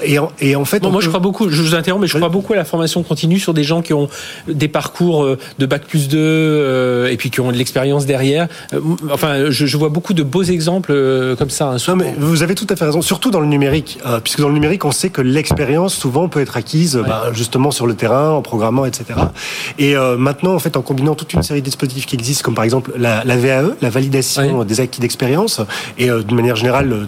et, 0.04 0.20
en, 0.20 0.32
et, 0.40 0.56
en, 0.56 0.66
fait, 0.66 0.84
moi, 0.84 1.02
je 1.02 1.08
crois 1.10 1.20
beaucoup. 1.20 1.50
Je 1.50 1.62
vous 1.62 1.76
interromps, 1.76 2.02
mais 2.02 2.08
je 2.08 2.18
crois 2.18 2.30
beaucoup 2.30 2.54
à 2.54 2.56
la 2.56 2.66
formation 2.66 3.04
continue 3.04 3.40
sur 3.40 3.54
des 3.54 3.64
gens 3.64 3.82
qui 3.82 3.94
ont 3.94 4.10
des 4.48 4.68
parcours 4.68 5.38
de 5.60 5.66
bac 5.66 5.86
plus 5.86 6.08
2 6.08 7.08
et 7.10 7.18
puis 7.18 7.30
qui 7.30 7.40
ont 7.42 7.52
de 7.52 7.58
l'expérience 7.58 8.06
derrière. 8.06 8.48
enfin, 9.12 9.50
je, 9.50 9.66
je, 9.66 9.78
vois 9.78 9.90
beaucoup 9.90 10.14
de 10.14 10.24
beaux 10.24 10.44
exemples 10.44 10.94
comme 11.38 11.50
ça. 11.50 11.72
Hein, 11.72 11.78
non, 11.88 11.96
mais 11.96 12.14
vous 12.18 12.44
avez 12.44 12.56
tout 12.56 12.68
à 12.70 12.76
fait 12.76 12.86
raison. 12.86 13.02
Surtout 13.02 13.32
dans 13.32 13.40
le 13.40 13.48
numérique, 13.48 14.00
puisque 14.24 14.42
dans 14.42 14.50
le 14.50 14.54
numérique, 14.54 14.86
on 14.86 14.92
sait 14.92 15.10
que 15.10 15.22
l'expérience 15.22 15.94
souvent 15.94 16.28
peut 16.28 16.42
être 16.42 16.58
acquise, 16.58 17.00
bah, 17.08 17.30
justement 17.34 17.72
sur 17.72 17.88
le 17.88 17.94
terrain, 17.94 18.32
en 18.32 18.42
programmant, 18.42 18.86
etc. 18.86 19.20
Et 19.80 19.96
maintenant, 20.18 20.54
en 20.54 20.60
fait, 20.60 20.78
en 20.78 20.82
combinant 20.82 21.16
toute 21.16 21.34
une 21.34 21.44
série 21.44 21.62
de 21.62 21.66
dispositifs 21.66 22.06
qui 22.06 22.17
existent, 22.18 22.44
comme 22.44 22.56
par 22.56 22.66
exemple 22.66 22.92
la, 22.98 23.24
VAE, 23.24 23.76
la 23.82 23.90
validation 23.90 24.64
des 24.64 24.82
acquis 24.82 25.00
d'expérience, 25.00 25.62
et 25.98 26.10
euh, 26.10 26.24
d'une 26.24 26.36
manière 26.36 26.56
générale 26.56 27.08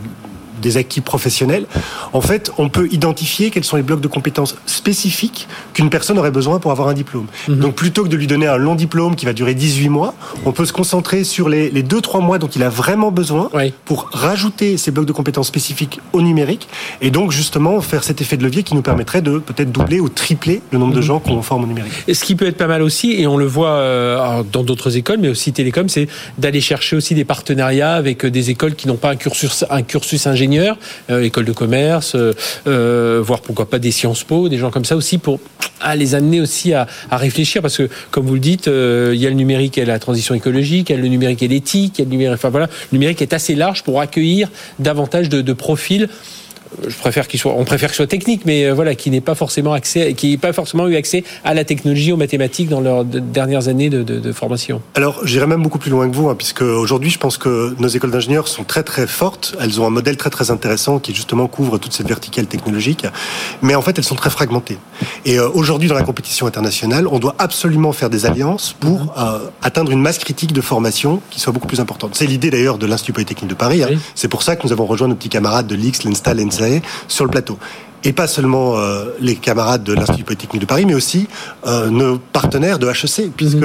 des 0.62 0.78
acquis 0.78 1.02
professionnels, 1.02 1.66
en 2.14 2.22
fait, 2.22 2.52
on 2.58 2.70
peut 2.70 2.88
identifier 2.92 3.50
quels 3.50 3.64
sont 3.64 3.78
les 3.78 3.84
blocs 3.84 4.02
de 4.02 4.08
compétences 4.08 4.56
spécifiques 4.66 5.48
qu'une 5.74 5.90
personne 5.90 6.18
aurait 6.18 6.32
besoin 6.32 6.60
pour 6.60 6.72
avoir 6.72 6.88
un 6.88 6.94
diplôme. 6.94 7.28
Mhm. 7.48 7.60
Donc 7.60 7.76
plutôt 7.76 8.04
que 8.04 8.10
de 8.10 8.18
lui 8.18 8.28
donner 8.28 8.48
un 8.48 8.58
long 8.58 8.76
diplôme 8.76 9.16
qui 9.16 9.26
va 9.26 9.34
durer 9.34 9.54
18 9.54 9.90
mois, 9.90 10.14
on 10.46 10.52
peut 10.52 10.66
se 10.66 10.74
concentrer 10.74 11.24
sur 11.24 11.50
les, 11.50 11.70
les 11.70 11.84
2-3 11.84 12.24
mois 12.24 12.38
dont 12.38 12.48
il 12.48 12.64
a 12.64 12.70
vraiment 12.70 13.12
besoin 13.12 13.50
pour 13.86 14.10
rajouter 14.12 14.78
ces 14.78 14.92
blocs 14.92 15.06
de 15.06 15.12
compétences 15.12 15.48
spécifiques 15.48 16.00
au 16.14 16.22
numérique 16.22 16.68
et 17.02 17.12
donc 17.12 17.32
justement 17.32 17.82
faire 17.82 18.04
cet 18.04 18.22
effet 18.22 18.38
de 18.38 18.44
levier 18.44 18.64
qui 18.64 18.76
nous 18.76 18.82
permettrait 18.82 19.22
de 19.22 19.40
peut-être 19.40 19.72
doubler 19.72 20.00
ou 20.00 20.10
tripler 20.10 20.62
le 20.72 20.80
nombre 20.80 20.94
de 20.94 21.00
mhm. 21.00 21.04
gens 21.04 21.20
qu'on 21.20 21.42
forme 21.42 21.64
au 21.64 21.68
numérique. 21.68 21.94
Et 22.08 22.14
ce 22.14 22.24
qui 22.24 22.36
peut 22.36 22.48
être 22.48 22.58
pas 22.58 22.68
mal 22.68 22.82
aussi, 22.82 23.14
et 23.14 23.28
on 23.28 23.38
le 23.38 23.46
voit 23.46 23.72
euh, 23.72 24.44
dans 24.52 24.64
d'autres 24.64 24.98
écoles, 24.98 25.20
mais 25.20 25.30
aussi 25.30 25.52
télécom, 25.54 25.90
c'est 25.90 26.08
d'aller 26.38 26.62
chercher 26.62 26.96
aussi 26.96 27.16
des 27.16 27.26
partenariats 27.26 27.94
avec 27.94 28.26
euh, 28.26 28.32
des 28.32 28.50
écoles 28.50 28.76
qui 28.76 28.88
n'ont 28.88 28.98
pas 28.98 29.12
un 29.12 29.16
cursus, 29.16 29.66
un 29.70 29.82
cursus 29.82 30.28
ingénieur, 30.28 30.49
euh, 30.58 31.22
école 31.22 31.46
de 31.46 31.52
commerce, 31.52 32.16
euh, 32.16 33.22
voire 33.24 33.42
pourquoi 33.42 33.70
pas 33.70 33.80
des 33.80 33.92
Sciences 33.92 34.24
Po, 34.24 34.50
des 34.50 34.58
gens 34.58 34.72
comme 34.72 34.86
ça 34.86 34.96
aussi 34.96 35.18
pour 35.18 35.40
à 35.82 35.96
les 35.96 36.14
amener 36.14 36.42
aussi 36.42 36.74
à, 36.74 36.88
réfléchir 37.12 37.62
parce 37.62 37.78
que 37.78 37.88
comme 38.12 38.26
vous 38.26 38.34
le 38.34 38.40
dites, 38.40 38.68
il 38.68 39.16
y 39.16 39.26
a 39.26 39.30
le 39.30 39.36
numérique 39.36 39.78
et 39.78 39.86
la 39.86 39.98
transition 39.98 40.36
écologique, 40.36 40.90
il 40.90 40.96
y 40.96 41.00
a 41.00 41.02
le 41.02 41.08
numérique 41.08 41.42
et 41.42 41.48
l'éthique, 41.48 42.00
le 42.00 42.06
numérique, 42.06 42.42
voilà, 42.44 42.68
le 42.92 42.98
numérique 42.98 43.22
est 43.22 43.32
assez 43.32 43.56
large 43.56 43.84
pour 43.84 44.02
accueillir 44.02 44.50
davantage 44.80 45.30
de 45.30 45.54
profils 45.54 46.10
je 46.88 46.96
préfère 46.96 47.28
qu'il 47.28 47.40
soit, 47.40 47.54
on 47.58 47.66
préfère 47.66 47.90
qu'il 47.90 47.98
soit 47.98 48.08
technique, 48.08 48.42
mais 48.46 48.66
euh, 48.66 48.74
voilà, 48.74 48.96
qui 48.96 49.10
n'ait 49.10 49.22
pas 49.22 49.36
forcément 49.36 49.74
accès, 49.74 50.14
qui 50.14 50.32
n'ait 50.32 50.38
pas 50.38 50.54
forcément 50.54 50.88
eu 50.88 50.96
accès 50.96 51.24
à 51.44 51.54
la 51.54 51.64
technologie, 51.64 52.12
aux 52.12 52.18
mathématiques 52.18 52.70
dans 52.70 52.82
leurs 52.82 53.06
dernières 53.06 53.68
années 53.68 53.90
de, 53.90 54.04
de, 54.04 54.20
de 54.20 54.32
formation. 54.32 54.82
Alors, 54.96 55.26
j'irai 55.26 55.48
même 55.48 55.64
beaucoup 55.64 55.80
plus 55.80 55.92
loin 55.92 56.10
que 56.10 56.16
vous, 56.16 56.30
hein, 56.30 56.36
puisque 56.36 56.62
aujourd'hui, 56.62 57.10
je 57.10 57.18
pense 57.18 57.38
que 57.38 57.76
nos 57.80 57.88
écoles 57.88 58.12
d'ingénieurs 58.12 58.48
sont 58.48 58.64
très 58.64 58.84
très 58.84 59.08
fortes. 59.08 59.56
Elles 59.60 59.82
ont 59.82 59.88
un 59.88 59.90
modèle 59.90 60.18
très 60.18 60.30
très 60.30 60.52
intéressant 60.52 61.00
qui 61.00 61.14
justement 61.14 61.48
couvre 61.48 61.78
toute 61.78 61.94
cette 61.94 62.08
verticale 62.08 62.46
technologique, 62.46 63.06
mais 63.62 63.76
en 63.76 63.82
fait, 63.82 63.98
elles 63.98 64.04
sont 64.04 64.16
très 64.16 64.30
fragmentées. 64.30 64.78
Et 65.26 65.40
euh, 65.40 65.50
aujourd'hui, 65.50 65.90
dans 65.90 65.96
la 65.96 66.04
compétition 66.04 66.46
internationale, 66.46 67.08
on 67.08 67.20
doit 67.20 67.36
absolument 67.40 67.94
faire 67.94 68.10
des 68.10 68.26
alliances 68.26 68.76
pour 68.80 69.14
euh, 69.18 69.40
atteindre 69.62 69.92
une 69.92 70.02
masse 70.02 70.20
critique 70.20 70.54
de 70.54 70.62
formation 70.62 71.22
qui 71.30 71.40
soit 71.40 71.54
beaucoup 71.54 71.68
plus 71.68 71.80
importante. 71.80 72.12
C'est 72.16 72.26
l'idée 72.26 72.52
d'ailleurs 72.52 72.78
de 72.78 72.86
l'Institut 72.86 73.14
Polytechnique 73.14 73.50
de 73.50 73.56
Paris. 73.56 73.84
Hein. 73.84 73.90
C'est 74.16 74.28
pour 74.28 74.44
ça 74.44 74.56
que 74.56 74.66
nous 74.66 74.72
avons 74.72 74.86
rejoint 74.86 75.08
nos 75.08 75.16
petits 75.16 75.30
camarades 75.30 75.68
de 75.68 75.76
l'IX, 75.76 76.04
l'Insta, 76.04 76.34
l'ENSA 76.34 76.59
sur 77.08 77.26
le 77.26 77.32
plateau 77.32 77.58
et 78.06 78.14
pas 78.14 78.28
seulement 78.28 78.78
euh, 78.78 79.08
les 79.20 79.36
camarades 79.36 79.84
de 79.84 79.92
l'Institut 79.92 80.24
Polytechnique 80.24 80.62
de 80.62 80.66
Paris, 80.66 80.86
mais 80.86 80.94
aussi 80.94 81.28
euh, 81.68 81.90
nos 81.90 82.18
partenaires 82.18 82.80
de 82.80 82.88
HEC, 82.88 83.30
puisque. 83.36 83.58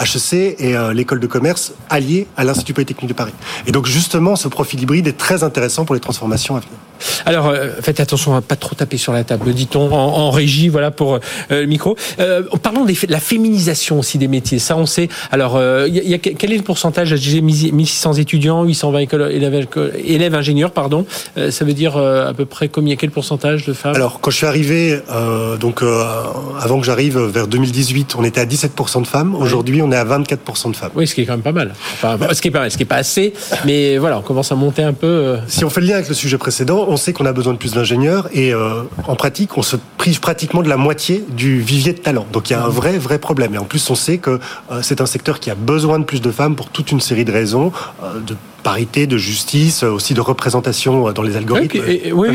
HEC 0.00 0.58
est 0.58 0.94
l'école 0.94 1.20
de 1.20 1.26
commerce 1.26 1.74
alliée 1.90 2.26
à 2.38 2.44
l'Institut 2.44 2.72
Polytechnique 2.72 3.08
de 3.08 3.14
Paris. 3.14 3.34
Et 3.66 3.72
donc 3.72 3.84
justement, 3.84 4.34
ce 4.34 4.48
profil 4.48 4.80
hybride 4.80 5.06
est 5.08 5.18
très 5.18 5.44
intéressant 5.44 5.84
pour 5.84 5.94
les 5.94 6.00
transformations 6.00 6.56
à 6.56 6.60
venir. 6.60 6.78
Alors, 7.24 7.48
euh, 7.48 7.68
faites 7.80 8.00
attention 8.00 8.34
à 8.34 8.40
pas 8.40 8.56
trop 8.56 8.74
taper 8.74 8.96
sur 8.96 9.12
la 9.12 9.24
table, 9.24 9.52
dit-on 9.52 9.92
en, 9.92 10.30
régie, 10.30 10.68
voilà 10.68 10.90
pour 10.90 11.14
euh, 11.14 11.18
le 11.50 11.66
micro. 11.66 11.96
Euh, 12.20 12.42
parlons 12.62 12.84
de 12.84 12.92
la 13.08 13.20
féminisation 13.20 13.98
aussi 13.98 14.18
des 14.18 14.28
métiers. 14.28 14.58
Ça, 14.58 14.76
on 14.76 14.86
sait. 14.86 15.08
Alors, 15.30 15.60
y 15.86 16.14
a, 16.14 16.18
quel 16.18 16.52
est 16.52 16.56
le 16.56 16.62
pourcentage 16.62 17.14
J'ai 17.16 17.40
1600 17.40 18.14
étudiants, 18.14 18.64
820 18.64 19.12
élèves, 19.30 19.66
élèves 20.04 20.34
ingénieurs, 20.34 20.70
pardon. 20.70 21.06
ça 21.50 21.64
veut 21.64 21.72
dire 21.72 21.96
à 21.96 22.32
peu 22.34 22.44
près 22.44 22.68
combien 22.68 22.96
Quel 22.96 23.10
pourcentage 23.10 23.66
de 23.66 23.72
femmes? 23.72 23.94
Alors, 23.94 24.20
quand 24.20 24.30
je 24.30 24.36
suis 24.36 24.46
arrivé, 24.46 25.00
donc 25.60 25.82
avant 26.60 26.80
que 26.80 26.86
j'arrive 26.86 27.18
vers 27.18 27.46
2018, 27.46 28.14
on 28.18 28.24
était 28.24 28.40
à 28.40 28.46
17% 28.46 29.02
de 29.02 29.06
femmes. 29.06 29.34
Aujourd'hui, 29.34 29.82
on 29.82 29.90
est 29.92 29.96
à 29.96 30.04
24% 30.04 30.70
de 30.70 30.76
femmes. 30.76 30.90
Oui, 30.94 31.06
ce 31.06 31.14
qui 31.14 31.22
est 31.22 31.26
quand 31.26 31.34
même 31.34 31.42
pas 31.42 31.52
mal. 31.52 31.74
Enfin, 31.94 32.18
ce 32.32 32.40
qui 32.40 32.48
est 32.48 32.52
pas 32.52 32.60
mal, 32.60 32.70
ce 32.70 32.76
qui 32.76 32.82
est 32.82 32.86
pas 32.86 32.96
assez, 32.96 33.32
mais 33.64 33.98
voilà, 33.98 34.18
on 34.18 34.22
commence 34.22 34.52
à 34.52 34.54
monter 34.54 34.82
un 34.82 34.92
peu. 34.92 35.36
Si 35.48 35.64
on 35.64 35.70
fait 35.70 35.80
le 35.80 35.88
lien 35.88 35.94
avec 35.96 36.08
le 36.08 36.14
sujet 36.14 36.38
précédent, 36.38 36.85
on 36.86 36.96
sait 36.96 37.12
qu'on 37.12 37.26
a 37.26 37.32
besoin 37.32 37.52
de 37.52 37.58
plus 37.58 37.72
d'ingénieurs 37.72 38.28
et 38.32 38.52
euh, 38.52 38.82
en 39.06 39.16
pratique, 39.16 39.56
on 39.56 39.62
se 39.62 39.76
prive 39.98 40.20
pratiquement 40.20 40.62
de 40.62 40.68
la 40.68 40.76
moitié 40.76 41.24
du 41.28 41.60
vivier 41.60 41.92
de 41.92 41.98
talent. 41.98 42.26
Donc 42.32 42.50
il 42.50 42.52
y 42.52 42.56
a 42.56 42.64
un 42.64 42.68
vrai, 42.68 42.98
vrai 42.98 43.18
problème. 43.18 43.54
Et 43.54 43.58
en 43.58 43.64
plus, 43.64 43.88
on 43.90 43.94
sait 43.94 44.18
que 44.18 44.40
euh, 44.70 44.80
c'est 44.82 45.00
un 45.00 45.06
secteur 45.06 45.40
qui 45.40 45.50
a 45.50 45.54
besoin 45.54 45.98
de 45.98 46.04
plus 46.04 46.20
de 46.20 46.30
femmes 46.30 46.56
pour 46.56 46.68
toute 46.70 46.92
une 46.92 47.00
série 47.00 47.24
de 47.24 47.32
raisons, 47.32 47.72
euh, 48.02 48.20
parité, 48.66 49.06
de 49.06 49.16
justice, 49.16 49.84
aussi 49.84 50.12
de 50.12 50.20
représentation 50.20 51.12
dans 51.12 51.22
les 51.22 51.36
algorithmes. 51.36 51.80
oui, 52.12 52.28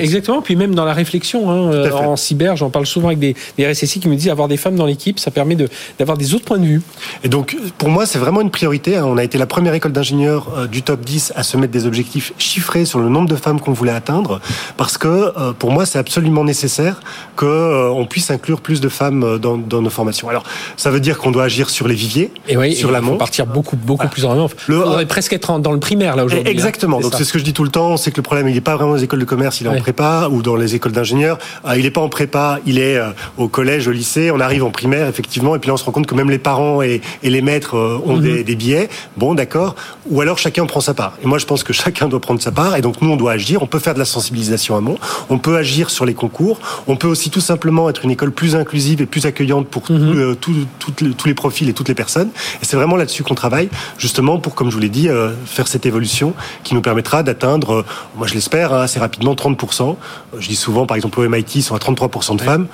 exactement. 0.00 0.40
Puis 0.40 0.56
même 0.56 0.74
dans 0.74 0.86
la 0.86 0.94
réflexion, 0.94 1.50
hein, 1.50 1.90
en 1.92 2.16
cyber, 2.16 2.56
j'en 2.56 2.70
parle 2.70 2.86
souvent 2.86 3.08
avec 3.08 3.18
des, 3.18 3.36
des, 3.58 3.70
RSSI 3.70 4.00
qui 4.00 4.08
me 4.08 4.16
disent 4.16 4.30
avoir 4.30 4.48
des 4.48 4.56
femmes 4.56 4.76
dans 4.76 4.86
l'équipe, 4.86 5.18
ça 5.18 5.30
permet 5.30 5.56
d'avoir 5.98 6.16
des 6.16 6.34
autres 6.34 6.46
points 6.46 6.58
de 6.58 6.64
vue. 6.64 6.82
Et 7.22 7.28
donc, 7.28 7.56
pour 7.76 7.90
moi, 7.90 8.06
c'est 8.06 8.18
vraiment 8.18 8.40
une 8.40 8.50
priorité. 8.50 8.96
Hein. 8.96 9.04
On 9.06 9.18
a 9.18 9.24
été 9.24 9.36
la 9.36 9.46
première 9.46 9.74
école 9.74 9.92
d'ingénieurs 9.92 10.68
du 10.70 10.82
top 10.82 11.04
10 11.04 11.34
à 11.36 11.42
se 11.42 11.58
mettre 11.58 11.72
des 11.72 11.86
objectifs 11.86 12.32
chiffrés 12.38 12.86
sur 12.86 12.98
le 12.98 13.08
nombre 13.08 13.28
de 13.28 13.36
femmes 13.36 13.60
qu'on 13.60 13.72
voulait 13.72 13.92
atteindre, 13.92 14.40
parce 14.76 14.98
que 14.98 15.08
euh, 15.08 15.52
pour 15.52 15.70
moi, 15.70 15.86
c'est 15.86 15.98
absolument 15.98 16.44
nécessaire 16.44 17.00
qu'on 17.36 17.46
euh, 17.46 18.04
puisse 18.08 18.30
inclure 18.30 18.60
plus 18.60 18.80
de 18.80 18.88
femmes 18.88 19.22
euh, 19.24 19.38
dans, 19.38 19.56
dans, 19.56 19.82
nos 19.82 19.90
formations. 19.90 20.28
Alors, 20.28 20.44
ça 20.76 20.90
veut 20.90 21.00
dire 21.00 21.18
qu'on 21.18 21.30
doit 21.30 21.44
agir 21.44 21.70
sur 21.70 21.88
les 21.88 21.94
viviers, 21.94 22.30
et 22.48 22.56
oui, 22.56 22.74
sur 22.74 22.90
l'amont. 22.90 23.16
partir 23.16 23.46
beaucoup, 23.46 23.76
beaucoup 23.76 24.08
plus 24.08 24.24
en 24.24 24.32
amont. 24.32 24.48
Le, 24.66 24.86
on 24.86 25.04
presque 25.06 25.32
être 25.32 25.41
dans 25.58 25.72
le 25.72 25.80
primaire 25.80 26.16
là 26.16 26.24
aujourd'hui. 26.24 26.48
Hein. 26.48 26.52
Exactement. 26.52 27.00
Donc 27.00 27.12
c'est 27.16 27.24
ce 27.24 27.32
que 27.32 27.38
je 27.38 27.44
dis 27.44 27.52
tout 27.52 27.64
le 27.64 27.70
temps, 27.70 27.96
c'est 27.96 28.10
que 28.10 28.16
le 28.16 28.22
problème, 28.22 28.48
il 28.48 28.54
n'est 28.54 28.60
pas 28.60 28.76
vraiment 28.76 28.92
dans 28.92 28.96
les 28.96 29.04
écoles 29.04 29.20
de 29.20 29.24
commerce, 29.24 29.60
il 29.60 29.66
est 29.66 29.70
en 29.70 29.78
prépa 29.78 30.28
ou 30.30 30.42
dans 30.42 30.56
les 30.56 30.74
écoles 30.74 30.92
d'ingénieurs. 30.92 31.38
il 31.76 31.82
n'est 31.82 31.90
pas 31.90 32.00
en 32.00 32.08
prépa, 32.08 32.58
il 32.66 32.78
est 32.78 33.00
au 33.38 33.48
collège, 33.48 33.88
au 33.88 33.92
lycée. 33.92 34.30
On 34.30 34.40
arrive 34.40 34.64
en 34.64 34.70
primaire, 34.70 35.08
effectivement, 35.08 35.56
et 35.56 35.58
puis 35.58 35.68
là, 35.68 35.74
on 35.74 35.76
se 35.76 35.84
rend 35.84 35.92
compte 35.92 36.06
que 36.06 36.14
même 36.14 36.30
les 36.30 36.38
parents 36.38 36.82
et, 36.82 37.00
et 37.22 37.30
les 37.30 37.42
maîtres 37.42 37.76
ont 37.76 38.16
mhm. 38.16 38.22
des, 38.22 38.44
des, 38.44 38.56
billets. 38.56 38.88
Bon, 39.16 39.34
d'accord. 39.34 39.74
Ou 40.10 40.20
alors 40.20 40.38
chacun 40.38 40.66
prend 40.66 40.80
sa 40.80 40.94
part. 40.94 41.14
Et 41.22 41.26
moi, 41.26 41.38
je 41.38 41.46
pense 41.46 41.64
que 41.64 41.72
chacun 41.72 42.08
doit 42.08 42.20
prendre 42.20 42.40
sa 42.40 42.52
part. 42.52 42.76
Et 42.76 42.80
donc 42.80 43.00
nous, 43.02 43.10
on 43.10 43.16
doit 43.16 43.32
agir. 43.32 43.62
On 43.62 43.66
peut 43.66 43.78
faire 43.78 43.94
de 43.94 43.98
la 43.98 44.04
sensibilisation 44.04 44.76
amont, 44.76 44.98
on 45.30 45.38
peut 45.38 45.56
agir 45.56 45.90
sur 45.90 46.04
les 46.04 46.14
concours, 46.14 46.60
on 46.86 46.96
peut 46.96 47.08
aussi 47.08 47.30
tout 47.30 47.40
simplement 47.40 47.88
être 47.90 48.04
une 48.04 48.10
école 48.10 48.32
plus 48.32 48.56
inclusive 48.56 49.02
et 49.02 49.06
plus 49.06 49.26
accueillante 49.26 49.68
pour 49.68 49.90
mhm. 49.90 50.16
euh, 50.16 50.34
tous 50.34 51.26
les 51.26 51.34
profils 51.34 51.68
et 51.68 51.72
toutes 51.72 51.88
les 51.88 51.94
personnes. 51.94 52.30
Et 52.62 52.64
c'est 52.64 52.76
vraiment 52.76 52.96
là-dessus 52.96 53.22
qu'on 53.22 53.34
travaille, 53.34 53.68
justement 53.98 54.38
pour, 54.38 54.54
comme 54.54 54.70
je 54.70 54.74
vous 54.74 54.80
l'ai 54.80 54.88
dit, 54.88 55.08
euh, 55.08 55.31
faire 55.46 55.68
cette 55.68 55.86
évolution 55.86 56.34
qui 56.64 56.74
nous 56.74 56.82
permettra 56.82 57.22
d'atteindre, 57.22 57.72
euh, 57.72 57.84
moi 58.16 58.26
je 58.26 58.34
l'espère, 58.34 58.72
hein, 58.72 58.82
assez 58.82 58.98
rapidement 58.98 59.34
30%. 59.34 59.96
Je 60.38 60.48
dis 60.48 60.56
souvent, 60.56 60.86
par 60.86 60.96
exemple, 60.96 61.20
au 61.20 61.28
MIT, 61.28 61.56
ils 61.56 61.62
sont 61.62 61.74
à 61.74 61.78
33% 61.78 62.36
de 62.36 62.42
femmes 62.42 62.66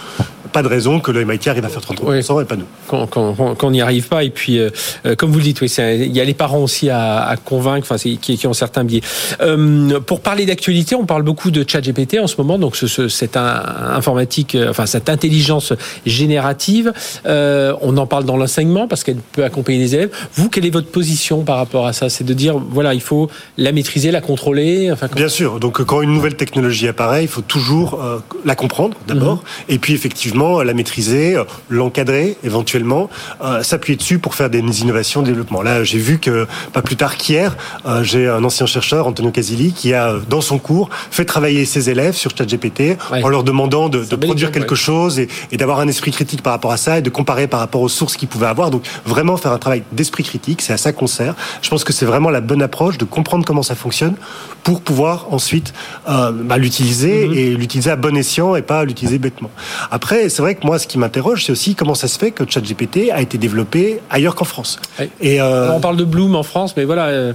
pas 0.52 0.62
de 0.62 0.68
raison 0.68 1.00
que 1.00 1.10
le 1.10 1.24
MIT 1.24 1.48
arrive 1.48 1.64
à 1.64 1.68
faire 1.68 1.82
33% 1.82 2.42
et 2.42 2.44
pas 2.44 2.56
nous. 2.56 2.64
Quand, 2.88 3.64
on 3.64 3.70
n'y 3.70 3.80
arrive 3.80 4.08
pas, 4.08 4.24
et 4.24 4.30
puis, 4.30 4.58
euh, 4.58 4.70
euh, 5.06 5.14
comme 5.14 5.30
vous 5.30 5.38
le 5.38 5.44
dites, 5.44 5.60
oui, 5.60 5.68
il 5.78 6.16
y 6.16 6.20
a 6.20 6.24
les 6.24 6.34
parents 6.34 6.62
aussi 6.62 6.90
à, 6.90 7.34
convaincre, 7.44 7.86
enfin, 7.90 7.96
qui, 7.96 8.18
qui, 8.18 8.46
ont 8.46 8.52
certains 8.52 8.84
biais. 8.84 9.02
Euh, 9.40 10.00
pour 10.00 10.20
parler 10.20 10.46
d'actualité, 10.46 10.94
on 10.94 11.06
parle 11.06 11.22
beaucoup 11.22 11.50
de 11.50 11.64
chat 11.68 11.80
GPT 11.80 12.18
en 12.20 12.26
ce 12.26 12.36
moment, 12.38 12.58
donc 12.58 12.76
ce, 12.76 13.08
cette 13.08 13.36
informatique, 13.36 14.56
enfin, 14.68 14.86
cette 14.86 15.08
intelligence 15.08 15.72
générative. 16.06 16.92
on 17.26 17.96
en 17.96 18.06
parle 18.06 18.24
dans 18.24 18.36
l'enseignement 18.36 18.88
parce 18.88 19.04
qu'elle 19.04 19.16
peut 19.16 19.44
accompagner 19.44 19.78
les 19.78 19.94
élèves. 19.94 20.10
Vous, 20.34 20.48
quelle 20.48 20.66
est 20.66 20.70
votre 20.70 20.90
position 20.90 21.42
par 21.42 21.56
rapport 21.56 21.86
à 21.86 21.92
ça? 21.92 22.08
C'est 22.08 22.24
de 22.24 22.34
dire, 22.34 22.58
voilà, 22.58 22.94
il 22.94 23.00
faut 23.00 23.30
la 23.56 23.72
maîtriser, 23.72 24.10
la 24.10 24.20
contrôler 24.20 24.90
enfin, 24.92 25.08
Bien 25.14 25.28
sûr, 25.28 25.60
donc 25.60 25.82
quand 25.84 26.02
une 26.02 26.12
nouvelle 26.12 26.36
technologie 26.36 26.88
apparaît, 26.88 27.22
il 27.22 27.28
faut 27.28 27.42
toujours 27.42 27.98
la 28.44 28.54
comprendre 28.54 28.96
d'abord, 29.06 29.36
mhm. 29.36 29.74
et 29.74 29.78
puis 29.78 29.94
effectivement, 29.94 30.37
la 30.38 30.74
maîtriser, 30.74 31.36
euh, 31.36 31.44
l'encadrer 31.68 32.36
éventuellement, 32.44 33.10
euh, 33.42 33.62
s'appuyer 33.62 33.96
dessus 33.96 34.18
pour 34.18 34.34
faire 34.34 34.50
des 34.50 34.60
innovations, 34.80 35.22
des 35.22 35.30
développements. 35.30 35.62
Là, 35.62 35.84
j'ai 35.84 35.98
vu 35.98 36.18
que 36.18 36.46
pas 36.72 36.82
plus 36.82 36.96
tard 36.96 37.16
qu'hier, 37.16 37.56
euh, 37.86 38.02
j'ai 38.02 38.28
un 38.28 38.44
ancien 38.44 38.66
chercheur, 38.66 39.06
Antonio 39.06 39.30
Casilli, 39.30 39.72
qui 39.72 39.94
a 39.94 40.14
dans 40.28 40.40
son 40.40 40.58
cours 40.58 40.90
fait 41.10 41.24
travailler 41.24 41.64
ses 41.64 41.90
élèves 41.90 42.14
sur 42.14 42.36
ChatGPT 42.36 42.96
en 43.10 43.28
leur 43.28 43.44
demandant 43.44 43.88
de, 43.88 44.04
produire 44.16 44.52
quelque 44.52 44.74
chose 44.74 45.18
et, 45.18 45.28
d'avoir 45.56 45.80
un 45.80 45.88
esprit 45.88 46.10
critique 46.10 46.42
par 46.42 46.52
rapport 46.52 46.72
à 46.72 46.76
ça 46.76 46.98
et 46.98 47.02
de 47.02 47.10
comparer 47.10 47.46
par 47.46 47.60
rapport 47.60 47.80
aux 47.80 47.88
sources 47.88 48.16
qu'ils 48.16 48.28
pouvaient 48.28 48.46
avoir. 48.46 48.70
Donc 48.70 48.84
vraiment 49.04 49.36
faire 49.36 49.52
un 49.52 49.58
travail 49.58 49.82
d'esprit 49.92 50.22
critique, 50.22 50.62
c'est 50.62 50.72
à 50.72 50.76
ça 50.76 50.92
qu'on 50.92 51.06
sert. 51.06 51.34
Je 51.62 51.68
pense 51.68 51.84
que 51.84 51.92
c'est 51.92 52.06
vraiment 52.06 52.30
la 52.30 52.40
bonne 52.40 52.62
approche 52.62 52.98
de 52.98 53.04
comprendre 53.04 53.44
comment 53.44 53.62
ça 53.62 53.74
fonctionne 53.74 54.14
pour 54.62 54.80
pouvoir 54.80 55.26
ensuite 55.30 55.72
bah, 56.06 56.58
l'utiliser 56.58 57.26
mm-hmm. 57.26 57.36
et 57.36 57.54
l'utiliser 57.54 57.90
à 57.90 57.96
bon 57.96 58.16
escient 58.16 58.54
et 58.54 58.62
pas 58.62 58.84
l'utiliser 58.84 59.18
bêtement. 59.18 59.50
Après, 59.90 60.27
c'est 60.28 60.42
vrai 60.42 60.54
que 60.54 60.66
moi, 60.66 60.78
ce 60.78 60.86
qui 60.86 60.98
m'interroge, 60.98 61.44
c'est 61.44 61.52
aussi 61.52 61.74
comment 61.74 61.94
ça 61.94 62.08
se 62.08 62.18
fait 62.18 62.30
que 62.30 62.44
ChatGPT 62.48 63.10
a 63.12 63.20
été 63.20 63.38
développé 63.38 64.00
ailleurs 64.10 64.34
qu'en 64.34 64.44
France. 64.44 64.80
Et 65.20 65.40
euh, 65.40 65.72
on 65.72 65.80
parle 65.80 65.96
de 65.96 66.04
Bloom 66.04 66.34
en 66.34 66.42
France, 66.42 66.74
mais 66.76 66.84
voilà. 66.84 67.06
Euh, 67.06 67.32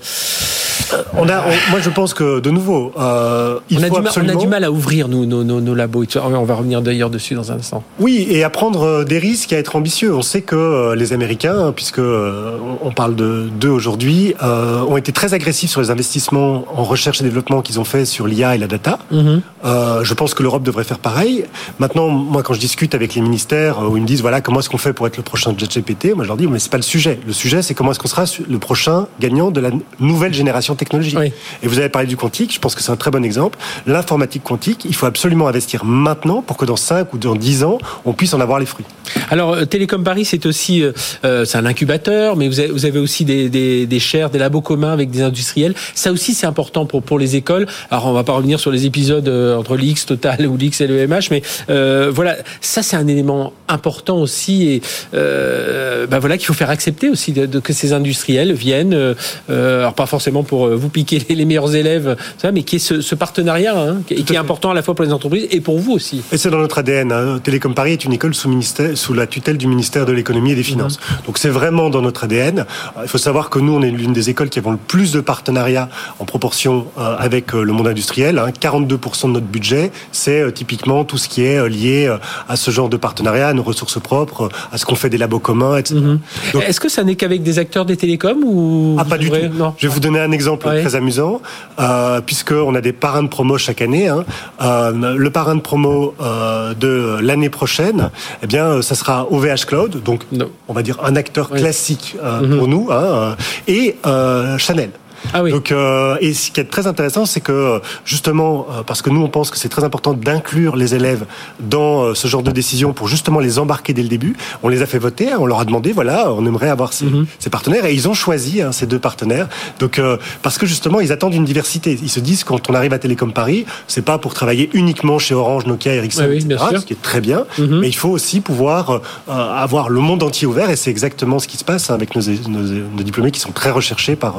on 1.17 1.29
a, 1.29 1.43
moi, 1.69 1.79
je 1.81 1.89
pense 1.89 2.13
que 2.13 2.39
de 2.39 2.49
nouveau, 2.49 2.91
euh, 2.97 3.59
il 3.69 3.79
on, 3.79 3.83
a 3.83 3.89
du 3.89 4.01
mal, 4.01 4.13
on 4.15 4.29
a 4.29 4.35
du 4.35 4.47
mal 4.47 4.63
à 4.63 4.71
ouvrir 4.71 5.07
nos, 5.07 5.25
nos, 5.25 5.43
nos, 5.43 5.75
labos. 5.75 6.05
On 6.15 6.43
va 6.43 6.55
revenir 6.55 6.81
d'ailleurs 6.81 7.09
dessus 7.09 7.35
dans 7.35 7.51
un 7.51 7.55
instant. 7.55 7.83
Oui, 7.99 8.27
et 8.29 8.43
à 8.43 8.49
prendre 8.49 9.03
des 9.03 9.19
risques, 9.19 9.53
à 9.53 9.57
être 9.57 9.75
ambitieux. 9.75 10.13
On 10.13 10.21
sait 10.21 10.41
que 10.41 10.93
les 10.93 11.13
Américains, 11.13 11.71
puisque 11.75 11.99
on 11.99 12.91
parle 12.95 13.15
de 13.15 13.49
d'eux 13.59 13.69
aujourd'hui, 13.69 14.33
ont 14.41 14.97
été 14.97 15.11
très 15.11 15.33
agressifs 15.33 15.69
sur 15.69 15.81
les 15.81 15.91
investissements 15.91 16.65
en 16.75 16.83
recherche 16.83 17.21
et 17.21 17.23
développement 17.23 17.61
qu'ils 17.61 17.79
ont 17.79 17.85
fait 17.85 18.05
sur 18.05 18.27
l'IA 18.27 18.55
et 18.55 18.57
la 18.57 18.67
data. 18.67 18.99
Mhm. 19.11 19.41
je 19.63 20.13
pense 20.13 20.33
que 20.33 20.43
l'Europe 20.43 20.63
devrait 20.63 20.83
faire 20.83 20.99
pareil. 20.99 21.45
Maintenant, 21.79 22.09
moi, 22.09 22.43
quand 22.43 22.53
je 22.53 22.59
discute 22.59 22.95
avec 22.95 23.15
les 23.15 23.21
ministères 23.21 23.79
où 23.79 23.97
ils 23.97 24.01
me 24.01 24.07
disent 24.07 24.21
voilà 24.21 24.41
comment 24.41 24.59
est-ce 24.59 24.69
qu'on 24.69 24.77
fait 24.77 24.93
pour 24.93 25.07
être 25.07 25.17
le 25.17 25.23
prochain 25.23 25.53
GPT, 25.53 26.13
moi 26.15 26.23
je 26.23 26.29
leur 26.29 26.37
dis 26.37 26.47
mais 26.47 26.59
c'est 26.59 26.71
pas 26.71 26.77
le 26.77 26.83
sujet. 26.83 27.19
Le 27.25 27.33
sujet 27.33 27.61
c'est 27.61 27.73
comment 27.73 27.91
est-ce 27.91 27.99
qu'on 27.99 28.07
sera 28.07 28.25
le 28.47 28.59
prochain 28.59 29.07
gagnant 29.19 29.51
de 29.51 29.59
la 29.59 29.71
nouvelle 29.99 30.33
génération 30.33 30.72
technologique 30.75 31.13
technologie. 31.13 31.33
Et 31.63 31.67
vous 31.67 31.79
avez 31.79 31.89
parlé 31.89 32.07
du 32.07 32.17
quantique, 32.17 32.53
je 32.53 32.59
pense 32.59 32.75
que 32.75 32.83
c'est 32.83 32.91
un 32.91 32.95
très 32.95 33.11
bon 33.11 33.23
exemple. 33.23 33.57
L'informatique 33.87 34.43
quantique, 34.43 34.85
il 34.85 34.93
faut 34.93 35.05
absolument 35.05 35.47
investir 35.47 35.85
maintenant 35.85 36.41
pour 36.41 36.57
que 36.57 36.65
dans 36.65 36.75
5 36.75 37.13
ou 37.13 37.17
dans 37.17 37.35
10 37.35 37.63
ans, 37.63 37.77
on 38.05 38.13
puisse 38.13 38.33
en 38.33 38.39
avoir 38.39 38.59
les 38.59 38.65
fruits. 38.65 38.85
Alors, 39.29 39.53
euh, 39.53 39.65
Télécom 39.65 40.03
Paris, 40.03 40.25
c'est 40.25 40.45
aussi, 40.45 40.83
euh, 40.83 41.45
c'est 41.45 41.57
un 41.57 41.65
incubateur, 41.65 42.35
mais 42.35 42.47
vous 42.47 42.59
avez, 42.59 42.69
vous 42.69 42.85
avez 42.85 42.99
aussi 42.99 43.25
des, 43.25 43.49
des, 43.49 43.85
des 43.85 43.99
chaires, 43.99 44.29
des 44.29 44.39
labos 44.39 44.61
communs 44.61 44.91
avec 44.91 45.09
des 45.09 45.21
industriels. 45.21 45.73
Ça 45.95 46.11
aussi, 46.11 46.33
c'est 46.33 46.47
important 46.47 46.85
pour, 46.85 47.01
pour 47.01 47.19
les 47.19 47.35
écoles. 47.35 47.67
Alors, 47.89 48.07
on 48.07 48.13
va 48.13 48.23
pas 48.23 48.33
revenir 48.33 48.59
sur 48.59 48.71
les 48.71 48.85
épisodes 48.85 49.27
entre 49.27 49.77
l'X 49.77 50.05
Total 50.05 50.45
ou 50.47 50.57
l'X 50.57 50.81
et 50.81 50.87
le 50.87 51.07
MH, 51.07 51.29
mais 51.31 51.41
euh, 51.69 52.11
voilà, 52.13 52.37
ça 52.61 52.83
c'est 52.83 52.95
un 52.95 53.07
élément 53.07 53.53
important 53.67 54.17
aussi 54.17 54.67
et 54.69 54.81
euh, 55.13 56.07
ben 56.07 56.19
voilà 56.19 56.37
qu'il 56.37 56.45
faut 56.45 56.53
faire 56.53 56.69
accepter 56.69 57.09
aussi 57.09 57.31
de, 57.31 57.45
de, 57.45 57.59
que 57.59 57.73
ces 57.73 57.93
industriels 57.93 58.53
viennent, 58.53 58.93
euh, 58.93 59.79
alors 59.79 59.93
pas 59.93 60.05
forcément 60.05 60.43
pour 60.43 60.62
vous 60.69 60.89
piquer 60.89 61.21
les, 61.29 61.45
meilleurs 61.45 61.75
élèves, 61.75 62.15
mais 62.53 62.63
qui 62.63 62.77
est 62.77 62.79
ce, 62.79 63.01
ce 63.01 63.15
partenariat 63.15 63.77
hein, 63.77 64.01
qui, 64.07 64.13
est 64.13 64.37
important 64.37 64.71
à 64.71 64.73
la 64.73 64.81
fois 64.81 64.95
pour 64.95 65.05
les 65.05 65.13
entreprises 65.13 65.47
et 65.51 65.61
pour 65.61 65.79
vous 65.79 65.93
aussi. 65.93 66.21
Et 66.31 66.37
c'est 66.37 66.49
dans 66.49 66.59
notre 66.59 66.79
ADN. 66.79 67.11
Hein. 67.11 67.39
Télécom 67.43 67.73
Paris 67.73 67.93
est 67.93 68.05
une 68.05 68.13
école 68.13 68.33
sous, 68.33 68.49
ministère, 68.49 68.97
sous 68.97 69.13
la 69.13 69.27
tutelle 69.27 69.57
du 69.57 69.67
ministère 69.67 70.05
de 70.05 70.11
l'économie 70.11 70.51
et 70.51 70.55
des 70.55 70.63
finances. 70.63 70.99
Mmh. 70.99 71.25
Donc 71.25 71.37
c'est 71.37 71.49
vraiment 71.49 71.89
dans 71.89 72.01
notre 72.01 72.25
ADN. 72.25 72.65
Il 73.01 73.07
faut 73.07 73.17
savoir 73.17 73.49
que 73.49 73.59
nous 73.59 73.73
on 73.73 73.81
est 73.81 73.91
l'une 73.91 74.13
des 74.13 74.29
écoles 74.29 74.49
qui 74.49 74.59
avons 74.59 74.71
le 74.71 74.77
plus 74.77 75.11
de 75.11 75.21
partenariats 75.21 75.89
en 76.19 76.25
proportion 76.25 76.87
avec 76.97 77.53
le 77.53 77.71
monde 77.71 77.87
industriel. 77.87 78.39
Hein. 78.39 78.49
42% 78.49 79.27
de 79.27 79.31
notre 79.31 79.45
budget, 79.45 79.91
c'est 80.11 80.53
typiquement 80.53 81.03
tout 81.03 81.17
ce 81.17 81.27
qui 81.27 81.43
est 81.43 81.67
lié 81.69 82.15
à 82.47 82.55
ce 82.55 82.71
genre 82.71 82.89
de 82.89 82.97
partenariat, 82.97 83.49
à 83.49 83.53
nos 83.53 83.63
ressources 83.63 83.99
propres, 83.99 84.49
à 84.71 84.77
ce 84.77 84.85
qu'on 84.85 84.95
fait 84.95 85.09
des 85.09 85.17
labos 85.17 85.39
communs, 85.39 85.77
etc. 85.77 85.95
Mhm. 85.95 86.19
Est-ce 86.67 86.79
que 86.79 86.89
ça 86.89 87.03
n'est 87.03 87.15
qu'avec 87.15 87.43
des 87.43 87.59
acteurs 87.59 87.85
des 87.85 87.97
télécoms 87.97 88.43
ou 88.43 88.95
Ah, 88.99 89.05
pas 89.05 89.17
du 89.17 89.29
tout. 89.29 89.35
Non. 89.53 89.73
Je 89.77 89.87
vais 89.87 89.93
vous 89.93 89.99
donner 89.99 90.19
un 90.19 90.31
exemple 90.31 90.52
ouais. 90.55 90.81
très 90.81 90.95
amusant, 90.95 91.41
euh, 91.79 92.21
puisqu'on 92.21 92.75
a 92.75 92.81
des 92.81 92.93
parrains 92.93 93.23
de 93.23 93.27
promo 93.27 93.57
chaque 93.57 93.81
année. 93.81 94.07
Hein. 94.07 94.25
Euh, 94.61 95.15
le 95.15 95.29
parrain 95.29 95.55
de 95.55 95.61
promo 95.61 96.13
euh, 96.21 96.73
de 96.73 97.17
l'année 97.21 97.49
prochaine, 97.49 98.09
eh 98.43 98.47
bien, 98.47 98.81
ça 98.81 98.95
sera 98.95 99.27
OVH 99.31 99.65
Cloud, 99.65 100.03
donc 100.03 100.21
non. 100.31 100.49
on 100.67 100.73
va 100.73 100.83
dire 100.83 100.97
un 101.03 101.15
acteur 101.15 101.49
classique 101.49 102.15
euh, 102.23 102.41
mm 102.41 102.45
-hmm. 102.45 102.57
pour 102.57 102.67
nous, 102.67 102.87
hein, 102.91 103.35
et 103.67 103.95
euh, 104.05 104.57
Chanel. 104.57 104.91
Ah 105.33 105.43
oui. 105.43 105.51
Donc, 105.51 105.71
euh, 105.71 106.17
et 106.19 106.33
ce 106.33 106.51
qui 106.51 106.59
est 106.59 106.65
très 106.65 106.87
intéressant, 106.87 107.25
c'est 107.25 107.41
que 107.41 107.81
justement, 108.05 108.67
euh, 108.69 108.83
parce 108.83 109.01
que 109.01 109.09
nous 109.09 109.21
on 109.21 109.29
pense 109.29 109.49
que 109.51 109.57
c'est 109.57 109.69
très 109.69 109.83
important 109.83 110.13
d'inclure 110.13 110.75
les 110.75 110.95
élèves 110.95 111.25
dans 111.59 112.03
euh, 112.03 112.13
ce 112.13 112.27
genre 112.27 112.43
de 112.43 112.51
décision 112.51 112.93
pour 112.93 113.07
justement 113.07 113.39
les 113.39 113.59
embarquer 113.59 113.93
dès 113.93 114.03
le 114.03 114.09
début. 114.09 114.35
On 114.63 114.69
les 114.69 114.81
a 114.81 114.85
fait 114.85 114.99
voter, 114.99 115.31
hein, 115.31 115.37
on 115.39 115.45
leur 115.45 115.59
a 115.59 115.65
demandé, 115.65 115.91
voilà, 115.91 116.31
on 116.31 116.45
aimerait 116.45 116.69
avoir 116.69 116.93
ces, 116.93 117.05
mm 117.05 117.23
-hmm. 117.23 117.25
ces 117.39 117.49
partenaires, 117.49 117.85
et 117.85 117.93
ils 117.93 118.07
ont 118.07 118.13
choisi 118.25 118.61
hein, 118.61 118.71
ces 118.71 118.87
deux 118.87 118.99
partenaires. 118.99 119.47
Donc, 119.79 119.93
euh, 119.99 120.17
parce 120.41 120.57
que 120.57 120.65
justement, 120.65 120.99
ils 121.05 121.11
attendent 121.11 121.37
une 121.43 121.45
diversité. 121.53 121.89
Ils 122.07 122.09
se 122.17 122.19
disent 122.29 122.43
quand 122.43 122.69
on 122.69 122.73
arrive 122.79 122.93
à 122.93 122.99
Télécom 122.99 123.31
Paris, 123.41 123.65
c'est 123.87 124.05
pas 124.11 124.17
pour 124.23 124.33
travailler 124.33 124.65
uniquement 124.73 125.17
chez 125.25 125.35
Orange, 125.35 125.65
Nokia, 125.65 125.93
Ericsson, 125.99 126.25
oui, 126.29 126.37
etc., 126.37 126.63
ce 126.81 126.85
qui 126.87 126.93
est 126.93 127.05
très 127.11 127.21
bien, 127.29 127.39
mm 127.41 127.63
-hmm. 127.63 127.79
mais 127.81 127.89
il 127.93 127.97
faut 128.03 128.13
aussi 128.17 128.37
pouvoir 128.49 128.83
euh, 128.89 129.65
avoir 129.67 129.85
le 129.97 130.01
monde 130.07 130.21
entier 130.29 130.45
ouvert, 130.51 130.69
et 130.73 130.77
c'est 130.81 130.91
exactement 130.97 131.37
ce 131.43 131.47
qui 131.51 131.57
se 131.61 131.65
passe 131.71 131.85
avec 131.97 132.09
nos, 132.15 132.23
nos, 132.55 132.65
nos, 132.97 133.03
diplômés 133.09 133.31
qui 133.35 133.41
sont 133.47 133.55
très 133.61 133.71
recherchés 133.79 134.15
par 134.25 134.33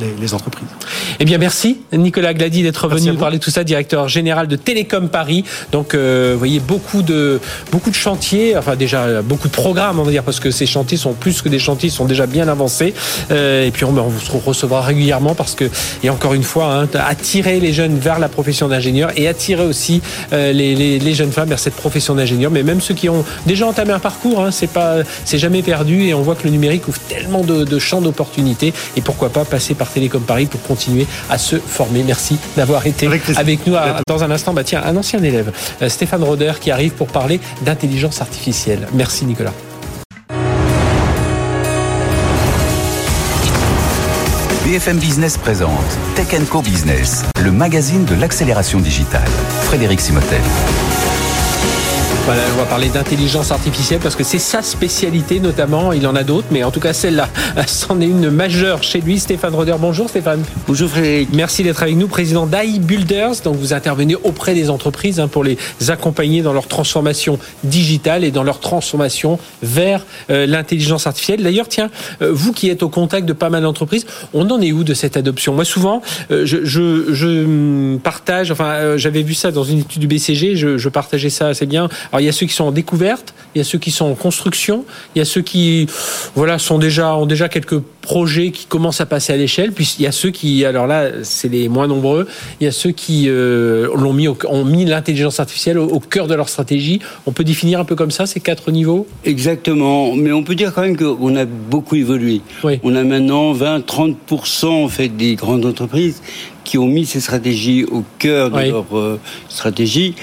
les, 0.00 0.12
les 0.22 0.27
entreprises. 0.34 0.68
Eh 1.20 1.24
bien, 1.24 1.38
merci 1.38 1.78
Nicolas 1.92 2.34
Glady 2.34 2.62
d'être 2.62 2.88
venu 2.88 3.10
nous 3.10 3.18
parler 3.18 3.38
de 3.38 3.42
tout 3.42 3.50
ça, 3.50 3.64
directeur 3.64 4.08
général 4.08 4.48
de 4.48 4.56
Télécom 4.56 5.08
Paris. 5.08 5.44
Donc, 5.72 5.94
euh, 5.94 6.30
vous 6.32 6.38
voyez 6.38 6.60
beaucoup 6.60 7.02
de 7.02 7.40
beaucoup 7.72 7.90
de 7.90 7.94
chantiers, 7.94 8.56
enfin 8.56 8.76
déjà 8.76 9.22
beaucoup 9.22 9.48
de 9.48 9.52
programmes, 9.52 9.98
on 9.98 10.04
va 10.04 10.10
dire, 10.10 10.22
parce 10.22 10.40
que 10.40 10.50
ces 10.50 10.66
chantiers 10.66 10.98
sont 10.98 11.12
plus 11.12 11.42
que 11.42 11.48
des 11.48 11.58
chantiers, 11.58 11.88
ils 11.88 11.92
sont 11.92 12.04
déjà 12.04 12.26
bien 12.26 12.48
avancés. 12.48 12.94
Euh, 13.30 13.66
et 13.66 13.70
puis, 13.70 13.84
on, 13.84 13.96
on 13.96 14.08
vous 14.08 14.38
recevra 14.38 14.80
régulièrement 14.82 15.34
parce 15.34 15.54
que, 15.54 15.64
et 16.02 16.10
encore 16.10 16.34
une 16.34 16.42
fois, 16.42 16.74
hein, 16.74 16.88
attirer 16.94 17.60
les 17.60 17.72
jeunes 17.72 17.98
vers 17.98 18.18
la 18.18 18.28
profession 18.28 18.68
d'ingénieur 18.68 19.10
et 19.16 19.28
attirer 19.28 19.64
aussi 19.64 20.02
euh, 20.32 20.52
les, 20.52 20.74
les, 20.74 20.98
les, 20.98 21.14
jeunes 21.14 21.32
femmes 21.32 21.48
vers 21.48 21.58
cette 21.58 21.74
profession 21.74 22.14
d'ingénieur. 22.14 22.50
Mais 22.50 22.62
même 22.62 22.80
ceux 22.80 22.94
qui 22.94 23.08
ont 23.08 23.24
déjà 23.46 23.66
entamé 23.66 23.92
un 23.92 23.98
parcours, 23.98 24.40
hein, 24.40 24.50
c'est 24.50 24.70
pas, 24.70 24.98
c'est 25.24 25.38
jamais 25.38 25.62
perdu. 25.62 26.04
Et 26.04 26.14
on 26.14 26.22
voit 26.22 26.34
que 26.34 26.44
le 26.44 26.50
numérique 26.50 26.86
ouvre 26.88 27.00
tellement 27.08 27.42
de, 27.42 27.64
de 27.64 27.78
champs 27.78 28.00
d'opportunités. 28.00 28.72
Et 28.96 29.00
pourquoi 29.00 29.30
pas 29.30 29.44
passer 29.44 29.74
par 29.74 29.88
Télécom 29.88 30.17
Paris 30.24 30.46
pour 30.46 30.62
continuer 30.62 31.06
à 31.30 31.38
se 31.38 31.56
former. 31.56 32.02
Merci 32.02 32.38
d'avoir 32.56 32.86
été 32.86 33.06
avec, 33.06 33.22
avec 33.36 33.66
nous. 33.66 33.74
À, 33.74 34.00
dans 34.06 34.22
un 34.24 34.30
instant, 34.30 34.52
bah 34.52 34.64
tiens, 34.64 34.82
un 34.84 34.96
ancien 34.96 35.22
élève, 35.22 35.52
euh, 35.82 35.88
Stéphane 35.88 36.22
Roder, 36.22 36.52
qui 36.60 36.70
arrive 36.70 36.92
pour 36.92 37.08
parler 37.08 37.40
d'intelligence 37.62 38.20
artificielle. 38.20 38.88
Merci 38.92 39.24
Nicolas. 39.24 39.52
BFM 44.64 44.98
Business 44.98 45.38
présente 45.38 45.70
Tech 46.14 46.28
Co 46.50 46.60
Business, 46.60 47.24
le 47.42 47.50
magazine 47.50 48.04
de 48.04 48.14
l'accélération 48.14 48.80
digitale. 48.80 49.30
Frédéric 49.62 49.98
Simotel. 49.98 50.42
Voilà, 52.28 52.42
on 52.52 52.58
va 52.58 52.66
parler 52.66 52.90
d'intelligence 52.90 53.52
artificielle 53.52 54.00
parce 54.02 54.14
que 54.14 54.22
c'est 54.22 54.38
sa 54.38 54.60
spécialité 54.60 55.40
notamment. 55.40 55.94
Il 55.94 56.06
en 56.06 56.14
a 56.14 56.24
d'autres, 56.24 56.48
mais 56.50 56.62
en 56.62 56.70
tout 56.70 56.78
cas 56.78 56.92
celle-là, 56.92 57.26
c'en 57.66 58.02
est 58.02 58.06
une 58.06 58.28
majeure 58.28 58.82
chez 58.82 59.00
lui. 59.00 59.18
Stéphane 59.18 59.54
Roder, 59.54 59.76
bonjour 59.80 60.10
Stéphane. 60.10 60.42
Bonjour 60.66 60.90
Frédéric. 60.90 61.30
Merci 61.32 61.62
d'être 61.62 61.82
avec 61.82 61.96
nous, 61.96 62.06
président 62.06 62.44
d'AI 62.44 62.80
Builders. 62.80 63.36
Donc 63.44 63.56
vous 63.56 63.72
intervenez 63.72 64.14
auprès 64.14 64.52
des 64.52 64.68
entreprises 64.68 65.20
hein, 65.20 65.28
pour 65.28 65.42
les 65.42 65.56
accompagner 65.88 66.42
dans 66.42 66.52
leur 66.52 66.68
transformation 66.68 67.38
digitale 67.64 68.24
et 68.24 68.30
dans 68.30 68.42
leur 68.42 68.60
transformation 68.60 69.38
vers 69.62 70.04
euh, 70.28 70.44
l'intelligence 70.44 71.06
artificielle. 71.06 71.42
D'ailleurs, 71.42 71.68
tiens, 71.68 71.88
euh, 72.20 72.30
vous 72.30 72.52
qui 72.52 72.68
êtes 72.68 72.82
au 72.82 72.90
contact 72.90 73.26
de 73.26 73.32
pas 73.32 73.48
mal 73.48 73.62
d'entreprises, 73.62 74.04
on 74.34 74.50
en 74.50 74.60
est 74.60 74.72
où 74.72 74.84
de 74.84 74.92
cette 74.92 75.16
adoption? 75.16 75.54
Moi, 75.54 75.64
souvent, 75.64 76.02
euh, 76.30 76.44
je, 76.44 76.62
je, 76.62 77.14
je, 77.14 77.96
partage. 77.96 78.50
Enfin, 78.50 78.98
j'avais 78.98 79.22
vu 79.22 79.32
ça 79.32 79.50
dans 79.50 79.64
une 79.64 79.78
étude 79.78 80.02
du 80.02 80.06
BCG. 80.06 80.56
Je, 80.56 80.76
je 80.76 80.88
partageais 80.90 81.30
ça 81.30 81.46
assez 81.46 81.64
bien. 81.64 81.88
Alors, 82.12 82.17
il 82.20 82.24
y 82.24 82.28
a 82.28 82.32
ceux 82.32 82.46
qui 82.46 82.54
sont 82.54 82.64
en 82.64 82.72
découverte, 82.72 83.34
il 83.54 83.58
y 83.58 83.60
a 83.60 83.64
ceux 83.64 83.78
qui 83.78 83.90
sont 83.90 84.06
en 84.06 84.14
construction, 84.14 84.84
il 85.14 85.18
y 85.18 85.22
a 85.22 85.24
ceux 85.24 85.42
qui 85.42 85.86
voilà 86.34 86.58
sont 86.58 86.78
déjà 86.78 87.14
ont 87.14 87.26
déjà 87.26 87.48
quelques 87.48 87.80
projets 88.08 88.52
qui 88.52 88.64
commencent 88.64 89.02
à 89.02 89.06
passer 89.06 89.34
à 89.34 89.36
l'échelle. 89.36 89.72
Puis 89.72 89.96
il 89.98 90.02
y 90.02 90.06
a 90.06 90.12
ceux 90.12 90.30
qui, 90.30 90.64
alors 90.64 90.86
là, 90.86 91.10
c'est 91.22 91.48
les 91.48 91.68
moins 91.68 91.86
nombreux. 91.86 92.26
Il 92.58 92.64
y 92.64 92.66
a 92.66 92.72
ceux 92.72 92.90
qui 92.90 93.26
euh, 93.28 93.88
l'ont 93.94 94.14
mis, 94.14 94.28
au, 94.28 94.36
ont 94.48 94.64
mis 94.64 94.86
l'intelligence 94.86 95.40
artificielle 95.40 95.78
au, 95.78 95.86
au, 95.86 96.00
cœur 96.00 96.26
de 96.26 96.34
leur 96.34 96.48
stratégie. 96.48 97.00
On 97.26 97.32
peut 97.32 97.44
définir 97.44 97.80
un 97.80 97.84
peu 97.84 97.96
comme 97.96 98.10
ça 98.10 98.24
ces 98.26 98.40
quatre 98.40 98.70
niveaux? 98.70 99.06
Exactement, 99.24 100.16
mais 100.16 100.32
on 100.32 100.42
peut 100.42 100.54
dire 100.54 100.72
quand 100.74 100.82
même 100.82 100.96
qu'on 100.96 101.36
a 101.36 101.44
beaucoup 101.44 101.96
évolué. 101.96 102.40
Oui. 102.64 102.80
On 102.82 102.96
a 102.96 103.04
maintenant 103.04 103.52
20-30% 103.52 104.66
en 104.66 104.88
fait 104.88 105.08
des 105.08 105.34
grandes 105.34 105.66
entreprises 105.66 106.22
qui 106.64 106.78
ont 106.78 106.86
mis 106.86 107.04
ces 107.04 107.20
stratégies 107.20 107.84
au 107.84 108.04
cœur 108.18 108.50
de 108.50 108.56
oui. 108.56 108.70
leur 108.70 108.86
euh, 108.96 109.20
stratégie 109.48 110.14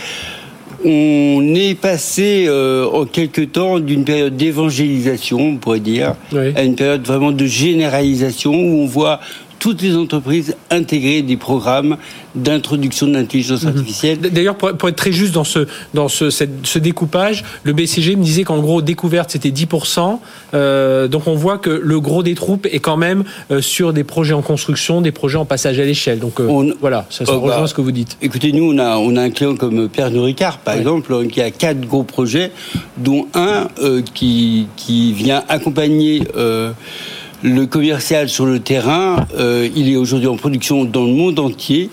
on 0.83 1.55
est 1.55 1.79
passé 1.79 2.45
euh, 2.47 2.85
en 2.85 3.05
quelque 3.05 3.41
temps 3.41 3.79
d'une 3.79 4.03
période 4.03 4.35
d'évangélisation, 4.35 5.39
on 5.39 5.57
pourrait 5.57 5.79
dire, 5.79 6.15
oui. 6.31 6.51
à 6.55 6.63
une 6.63 6.75
période 6.75 7.05
vraiment 7.05 7.31
de 7.31 7.45
généralisation 7.45 8.53
où 8.53 8.81
on 8.83 8.85
voit 8.85 9.19
toutes 9.59 9.81
les 9.81 9.95
entreprises 9.95 10.55
intégrer 10.69 11.21
des 11.21 11.37
programmes 11.37 11.97
d'introduction 12.35 13.07
de 13.07 13.13
l'intelligence 13.13 13.63
mmh. 13.63 13.67
artificielle. 13.67 14.19
D'ailleurs, 14.19 14.55
pour, 14.55 14.69
être 14.69 14.95
très 14.95 15.11
juste 15.11 15.33
dans 15.33 15.43
ce, 15.43 15.67
dans 15.93 16.07
ce, 16.07 16.29
cette, 16.29 16.65
ce 16.65 16.79
découpage, 16.79 17.43
le 17.63 17.73
BCG 17.73 18.15
me 18.15 18.23
disait 18.23 18.43
qu'en 18.43 18.59
gros, 18.59 18.81
découverte, 18.81 19.31
c'était 19.31 19.49
10%. 19.49 20.19
Euh, 20.53 21.07
donc 21.07 21.27
on 21.27 21.35
voit 21.35 21.57
que 21.57 21.69
le 21.69 21.99
gros 21.99 22.23
des 22.23 22.35
troupes 22.35 22.67
est 22.71 22.79
quand 22.79 22.97
même 22.97 23.23
euh, 23.51 23.61
sur 23.61 23.93
des 23.93 24.03
projets 24.03 24.33
en 24.33 24.41
construction, 24.41 25.01
des 25.01 25.11
projets 25.11 25.37
en 25.37 25.45
passage 25.45 25.79
à 25.79 25.83
l'échelle. 25.83 26.19
Donc 26.19 26.39
euh, 26.39 26.47
on, 26.47 26.73
voilà, 26.79 27.05
ça 27.09 27.25
se 27.25 27.31
oh, 27.31 27.39
rejoint 27.39 27.61
bah, 27.61 27.67
ce 27.67 27.73
que 27.73 27.81
vous 27.81 27.91
dites. 27.91 28.17
Écoutez, 28.21 28.51
nous, 28.51 28.73
on 28.73 28.77
a, 28.77 28.97
on 28.97 29.15
a 29.15 29.21
un 29.21 29.29
client 29.29 29.55
comme 29.55 29.89
Pernod 29.89 30.23
Ricard, 30.23 30.59
par 30.59 30.73
ouais. 30.73 30.81
exemple, 30.81 31.27
qui 31.27 31.41
a 31.41 31.51
quatre 31.51 31.81
gros 31.81 32.03
projets, 32.03 32.51
dont 32.97 33.27
un 33.33 33.67
qui, 34.13 34.67
qui 34.75 35.13
vient 35.13 35.43
accompagner 35.47 36.23
le 37.45 37.67
commercial 37.67 38.27
sur 38.27 38.47
le 38.47 38.59
terrain, 38.59 39.27
euh, 39.37 39.69
il 39.75 39.87
est 39.87 39.95
aujourd'hui 39.95 40.27
en 40.27 40.35
production 40.35 40.83
dans 40.83 41.05
le 41.05 41.13
monde 41.13 41.39
entier. 41.39 41.91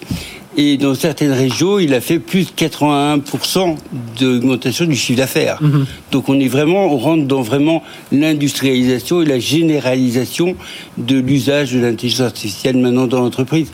Et 0.56 0.76
dans 0.76 0.94
certaines 0.94 1.32
régions, 1.32 1.78
il 1.78 1.94
a 1.94 2.00
fait 2.00 2.18
plus 2.18 2.46
de 2.46 2.50
81% 2.50 3.76
d'augmentation 4.18 4.84
du 4.84 4.96
chiffre 4.96 5.18
d'affaires. 5.18 5.62
Mmh. 5.62 5.84
Donc 6.10 6.28
on 6.28 6.38
est 6.40 6.48
vraiment, 6.48 6.92
on 6.92 6.98
rentre 6.98 7.26
dans 7.26 7.40
vraiment 7.40 7.82
l'industrialisation 8.12 9.22
et 9.22 9.26
la 9.26 9.38
généralisation 9.38 10.56
de 10.98 11.18
l'usage 11.18 11.72
de 11.72 11.80
l'intelligence 11.80 12.26
artificielle 12.26 12.76
maintenant 12.76 13.06
dans 13.06 13.20
l'entreprise. 13.20 13.70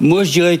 Moi, 0.00 0.24
je 0.24 0.32
dirais 0.32 0.60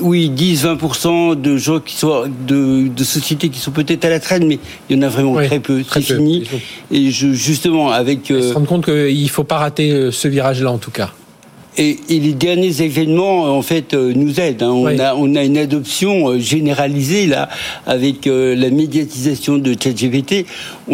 oui, 0.00 0.30
10-20% 0.30 1.40
de 1.40 1.56
gens 1.56 1.80
qui 1.80 1.96
sont 1.96 2.24
de, 2.46 2.88
de 2.88 3.04
sociétés 3.04 3.48
qui 3.48 3.58
sont 3.58 3.72
peut-être 3.72 4.04
à 4.04 4.10
la 4.10 4.20
traîne, 4.20 4.46
mais 4.46 4.58
il 4.88 4.96
y 4.96 4.98
en 4.98 5.02
a 5.02 5.08
vraiment 5.08 5.32
oui, 5.32 5.46
très 5.46 5.60
peu. 5.60 5.82
C'est 5.90 6.00
fini. 6.00 6.48
Et 6.90 7.10
je, 7.10 7.32
justement, 7.32 7.90
avec. 7.90 8.30
Euh... 8.30 8.48
se 8.48 8.54
rendre 8.54 8.66
compte 8.66 8.84
qu'il 8.84 9.22
ne 9.22 9.28
faut 9.28 9.44
pas 9.44 9.58
rater 9.58 9.90
euh, 9.90 10.10
ce 10.10 10.28
virage-là, 10.28 10.70
en 10.70 10.78
tout 10.78 10.90
cas. 10.90 11.12
Et, 11.78 11.96
les 12.10 12.34
derniers 12.34 12.82
événements, 12.82 13.44
en 13.56 13.62
fait, 13.62 13.94
euh, 13.94 14.12
nous 14.14 14.40
aident. 14.40 14.62
Hein. 14.62 14.72
On, 14.72 14.98
a, 14.98 15.14
on 15.14 15.34
a 15.34 15.42
une 15.42 15.56
adoption 15.56 16.28
euh, 16.28 16.38
généralisée, 16.38 17.26
là, 17.26 17.48
avec 17.86 18.26
euh, 18.26 18.54
la 18.54 18.68
médiatisation 18.68 19.56
de 19.56 19.74
ChatGPT. 19.80 20.44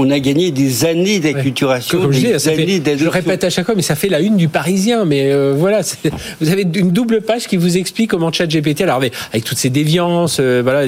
On 0.01 0.11
a 0.11 0.19
gagné 0.21 0.51
des 0.51 0.85
années 0.85 1.19
d'acculturation, 1.19 2.07
des 2.09 2.21
je 2.21 2.49
années 2.49 2.83
Je 2.97 3.09
répète 3.09 3.45
à 3.45 3.51
chaque 3.51 3.67
fois, 3.67 3.75
mais 3.75 3.83
ça 3.83 3.95
fait 3.95 4.09
la 4.09 4.21
une 4.21 4.37
du 4.37 4.49
Parisien. 4.49 5.05
Mais 5.05 5.33
voilà, 5.53 5.81
vous 6.41 6.51
avez 6.51 6.63
une 6.63 6.91
double 6.91 7.21
page 7.21 7.47
qui 7.47 7.57
vous 7.57 7.77
explique 7.77 8.11
comment 8.11 8.31
ChatGPT, 8.31 8.83
alors 8.83 8.97
avec, 8.97 9.13
avec, 9.33 9.45
toutes 9.45 9.59
ces 9.59 9.71
déviances, 9.71 10.41
voilà, 10.41 10.87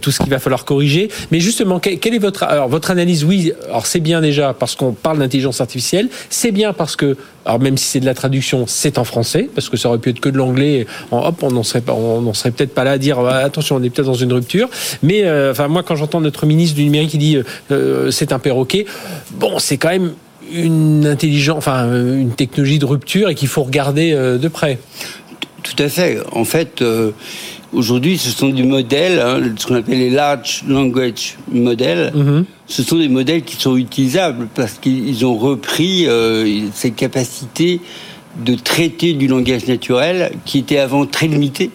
tout 0.00 0.10
ce 0.10 0.18
qu'il 0.18 0.30
va 0.30 0.38
falloir 0.38 0.64
corriger. 0.64 1.08
Mais 1.30 1.40
justement, 1.40 1.78
quelle 1.78 2.14
est 2.14 2.18
votre, 2.18 2.42
alors, 2.42 2.68
votre 2.68 2.90
analyse? 2.90 3.24
Oui, 3.24 3.52
alors 3.68 3.86
c'est 3.86 4.00
bien 4.00 4.20
déjà 4.20 4.52
parce 4.52 4.74
qu'on 4.74 4.92
parle 4.92 5.18
d'intelligence 5.18 5.60
artificielle. 5.60 6.08
C'est 6.28 6.52
bien 6.52 6.72
parce 6.72 6.96
que 6.96 7.16
alors 7.44 7.58
même 7.58 7.76
si 7.78 7.86
c'est 7.86 8.00
de 8.00 8.06
la 8.06 8.14
traduction, 8.14 8.66
c'est 8.66 8.98
en 8.98 9.04
français, 9.04 9.48
parce 9.54 9.68
que 9.68 9.76
ça 9.76 9.88
aurait 9.88 9.98
pu 9.98 10.10
être 10.10 10.20
que 10.20 10.28
de 10.28 10.36
l'anglais. 10.36 10.86
Hop, 11.10 11.42
on 11.42 11.50
n'en 11.50 11.62
serait 11.62 11.80
pas, 11.80 11.94
on 11.94 12.32
serait 12.34 12.50
peut-être 12.50 12.74
pas 12.74 12.84
là 12.84 12.92
à 12.92 12.98
dire 12.98 13.18
attention, 13.20 13.76
on 13.76 13.82
est 13.82 13.90
peut-être 13.90 14.06
dans 14.06 14.14
une 14.14 14.32
rupture. 14.32 14.68
Mais 15.02 15.24
euh, 15.24 15.52
enfin 15.52 15.68
moi, 15.68 15.82
quand 15.82 15.96
j'entends 15.96 16.20
notre 16.20 16.46
ministre 16.46 16.76
du 16.76 16.84
numérique 16.84 17.10
qui 17.10 17.18
dit 17.18 17.36
euh, 17.36 17.44
euh, 17.70 18.10
c'est 18.10 18.32
un 18.32 18.38
perroquet, 18.40 18.86
bon, 19.32 19.58
c'est 19.58 19.76
quand 19.76 19.90
même 19.90 20.12
une 20.52 21.06
intelligence, 21.06 21.58
enfin 21.58 21.86
une 21.92 22.32
technologie 22.32 22.80
de 22.80 22.86
rupture 22.86 23.28
et 23.28 23.34
qu'il 23.34 23.48
faut 23.48 23.62
regarder 23.62 24.12
de 24.12 24.48
près. 24.48 24.78
Tout 25.62 25.80
à 25.82 25.88
fait. 25.88 26.18
En 26.32 26.44
fait. 26.44 26.82
Aujourd'hui, 27.72 28.18
ce 28.18 28.30
sont 28.30 28.48
des 28.48 28.64
modèles, 28.64 29.20
hein, 29.20 29.40
ce 29.56 29.64
qu'on 29.64 29.76
appelle 29.76 30.00
les 30.00 30.10
large 30.10 30.64
language 30.66 31.36
models. 31.52 32.12
Mm-hmm 32.16 32.44
ce 32.70 32.84
sont 32.84 32.96
des 32.96 33.08
modèles 33.08 33.42
qui 33.42 33.56
sont 33.56 33.76
utilisables 33.76 34.48
parce 34.54 34.74
qu'ils 34.74 35.26
ont 35.26 35.36
repris 35.36 36.06
euh, 36.06 36.68
cette 36.72 36.94
capacité 36.94 37.80
de 38.44 38.54
traiter 38.54 39.12
du 39.12 39.26
langage 39.26 39.66
naturel 39.66 40.30
qui 40.44 40.58
était 40.58 40.78
avant 40.78 41.04
très 41.04 41.26
limité. 41.26 41.70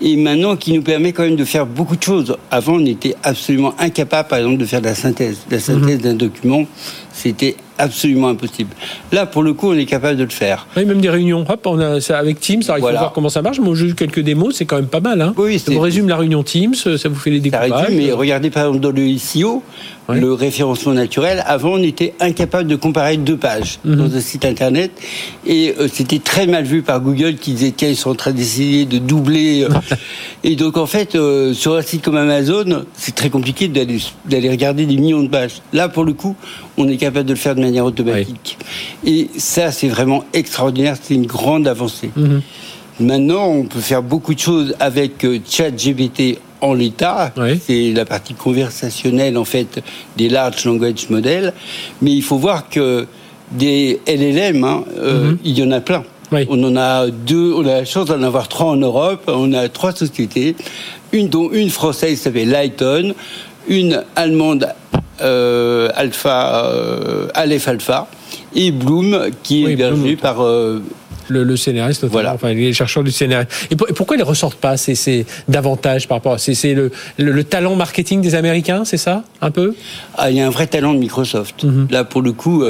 Et 0.00 0.16
maintenant, 0.16 0.56
qui 0.56 0.72
nous 0.72 0.82
permet 0.82 1.12
quand 1.12 1.24
même 1.24 1.36
de 1.36 1.44
faire 1.44 1.66
beaucoup 1.66 1.96
de 1.96 2.02
choses. 2.02 2.36
Avant, 2.50 2.74
on 2.74 2.86
était 2.86 3.16
absolument 3.24 3.74
incapable, 3.78 4.28
par 4.28 4.38
exemple, 4.38 4.58
de 4.58 4.64
faire 4.64 4.80
de 4.80 4.86
la 4.86 4.94
synthèse. 4.94 5.38
La 5.50 5.58
synthèse 5.58 5.98
mhm. 5.98 6.02
d'un 6.02 6.14
document, 6.14 6.66
c'était 7.12 7.56
absolument 7.78 8.28
impossible. 8.28 8.70
Là, 9.12 9.26
pour 9.26 9.42
le 9.42 9.54
coup, 9.54 9.70
on 9.70 9.74
est 9.74 9.86
capable 9.86 10.16
de 10.16 10.24
le 10.24 10.30
faire. 10.30 10.66
Oui, 10.76 10.84
même 10.84 11.00
des 11.00 11.10
réunions. 11.10 11.44
Hop, 11.48 11.66
on 11.66 11.80
a, 11.80 11.98
avec 12.14 12.38
Teams, 12.40 12.60
il 12.60 12.66
faut 12.66 12.80
voir 12.80 13.12
comment 13.12 13.28
ça 13.28 13.42
marche. 13.42 13.58
Moi, 13.58 13.76
eu 13.76 13.94
quelques 13.94 14.20
démos, 14.20 14.54
c'est 14.54 14.66
quand 14.66 14.76
même 14.76 14.86
pas 14.86 15.00
mal. 15.00 15.20
Hein. 15.20 15.34
Oui, 15.36 15.58
ça 15.58 15.72
vous 15.72 15.80
résume 15.80 16.08
la 16.08 16.16
réunion 16.16 16.42
Teams, 16.42 16.74
ça 16.74 17.08
vous 17.08 17.14
fait 17.16 17.30
les 17.30 17.40
découpages. 17.40 17.70
Ça 17.70 17.86
mais 17.90 18.12
regardez 18.12 18.50
par 18.50 18.66
exemple 18.66 18.80
dans 18.80 18.90
le 18.90 19.02
ICO, 19.02 19.62
le 20.14 20.32
référencement 20.32 20.94
naturel. 20.94 21.42
Avant, 21.46 21.72
on 21.72 21.82
était 21.82 22.14
incapable 22.20 22.68
de 22.68 22.76
comparer 22.76 23.16
deux 23.16 23.36
pages 23.36 23.78
mhm. 23.84 23.96
dans 23.96 24.16
un 24.16 24.20
site 24.20 24.44
internet, 24.44 24.90
et 25.46 25.74
euh, 25.78 25.88
c'était 25.92 26.18
très 26.18 26.46
mal 26.46 26.64
vu 26.64 26.82
par 26.82 27.00
Google 27.00 27.36
qui 27.36 27.52
disait 27.52 27.72
tiens, 27.76 27.88
ils 27.88 27.96
sont 27.96 28.10
en 28.10 28.14
train 28.14 28.32
d'essayer 28.32 28.86
de 28.86 28.98
doubler. 28.98 29.64
Euh. 29.64 29.96
et 30.44 30.56
donc, 30.56 30.76
en 30.76 30.86
fait, 30.86 31.14
euh, 31.14 31.52
sur 31.52 31.74
un 31.74 31.82
site 31.82 32.02
comme 32.02 32.16
Amazon, 32.16 32.84
c'est 32.94 33.14
très 33.14 33.30
compliqué 33.30 33.68
d'aller 33.68 34.50
regarder 34.50 34.86
des 34.86 34.96
millions 34.96 35.22
de 35.22 35.28
pages. 35.28 35.62
Là, 35.72 35.88
pour 35.88 36.04
le 36.04 36.14
coup, 36.14 36.36
on 36.76 36.88
est 36.88 36.96
capable 36.96 37.26
de 37.26 37.34
le 37.34 37.38
faire 37.38 37.54
de 37.54 37.60
manière 37.60 37.84
automatique. 37.84 38.58
Et 39.04 39.28
ça, 39.36 39.72
c'est 39.72 39.88
vraiment 39.88 40.24
extraordinaire, 40.32 40.96
c'est 41.00 41.14
une 41.14 41.26
grande 41.26 41.68
avancée. 41.68 42.10
Mhm. 42.16 42.40
Maintenant, 43.00 43.46
on 43.46 43.64
peut 43.64 43.80
faire 43.80 44.02
beaucoup 44.02 44.34
de 44.34 44.40
choses 44.40 44.74
avec 44.80 45.24
ChatGPT 45.48 46.38
en 46.60 46.74
l'état. 46.74 47.32
C'est 47.64 47.92
la 47.92 48.04
partie 48.04 48.34
conversationnelle, 48.34 49.36
en 49.36 49.44
fait, 49.44 49.82
des 50.16 50.28
large 50.28 50.64
language 50.64 51.08
models. 51.10 51.52
Mais 52.02 52.12
il 52.12 52.22
faut 52.22 52.38
voir 52.38 52.68
que 52.68 53.06
des 53.52 54.00
LLM, 54.06 54.64
hein, 54.64 54.84
euh, 54.98 55.30
mhm. 55.30 55.38
il 55.44 55.58
y 55.58 55.62
en 55.62 55.70
a 55.70 55.80
plein. 55.80 56.04
On 56.30 56.62
en 56.62 56.76
a 56.76 57.08
deux, 57.08 57.54
on 57.54 57.62
a 57.62 57.78
la 57.78 57.84
chance 57.86 58.06
d'en 58.06 58.22
avoir 58.22 58.48
trois 58.48 58.66
en 58.66 58.76
Europe. 58.76 59.22
On 59.28 59.52
a 59.54 59.68
trois 59.68 59.92
sociétés, 59.92 60.56
une 61.12 61.28
dont 61.28 61.50
une 61.50 61.70
française 61.70 62.20
s'appelle 62.20 62.50
Lighton, 62.50 63.14
une 63.66 64.04
allemande 64.14 64.68
euh, 65.20 65.88
Alpha, 65.94 66.66
euh, 66.66 67.28
Aleph 67.34 67.66
Alpha, 67.66 68.08
et 68.54 68.70
Bloom, 68.70 69.30
qui 69.42 69.64
est 69.64 69.72
hébergé 69.72 70.16
par 70.16 70.42
euh, 70.42 70.82
le, 71.28 71.44
le, 71.44 71.56
scénariste, 71.56 72.04
voilà. 72.04 72.34
enfin 72.34 72.52
les 72.52 72.72
chercheurs 72.72 73.04
du 73.04 73.10
scénario. 73.10 73.46
Et, 73.70 73.76
pourquoi 73.76 74.16
ils 74.16 74.20
ne 74.20 74.24
ressortent 74.24 74.58
pas 74.58 74.76
C'est 74.76 75.26
davantage 75.48 76.08
par 76.08 76.18
rapport 76.18 76.34
à 76.34 76.38
c'est 76.38 76.74
le, 76.74 76.90
le, 77.18 77.44
talent 77.44 77.74
marketing 77.76 78.20
des 78.20 78.34
Américains, 78.34 78.84
c'est 78.84 78.96
ça 78.96 79.24
un 79.40 79.50
peu? 79.50 79.74
Ah, 80.16 80.30
il 80.30 80.36
y 80.36 80.40
a 80.40 80.46
un 80.46 80.50
vrai 80.50 80.66
talent 80.66 80.94
de 80.94 80.98
Microsoft. 80.98 81.64
Mhm. 81.64 81.88
Là 81.90 82.04
pour 82.04 82.22
le 82.22 82.32
coup, 82.32 82.64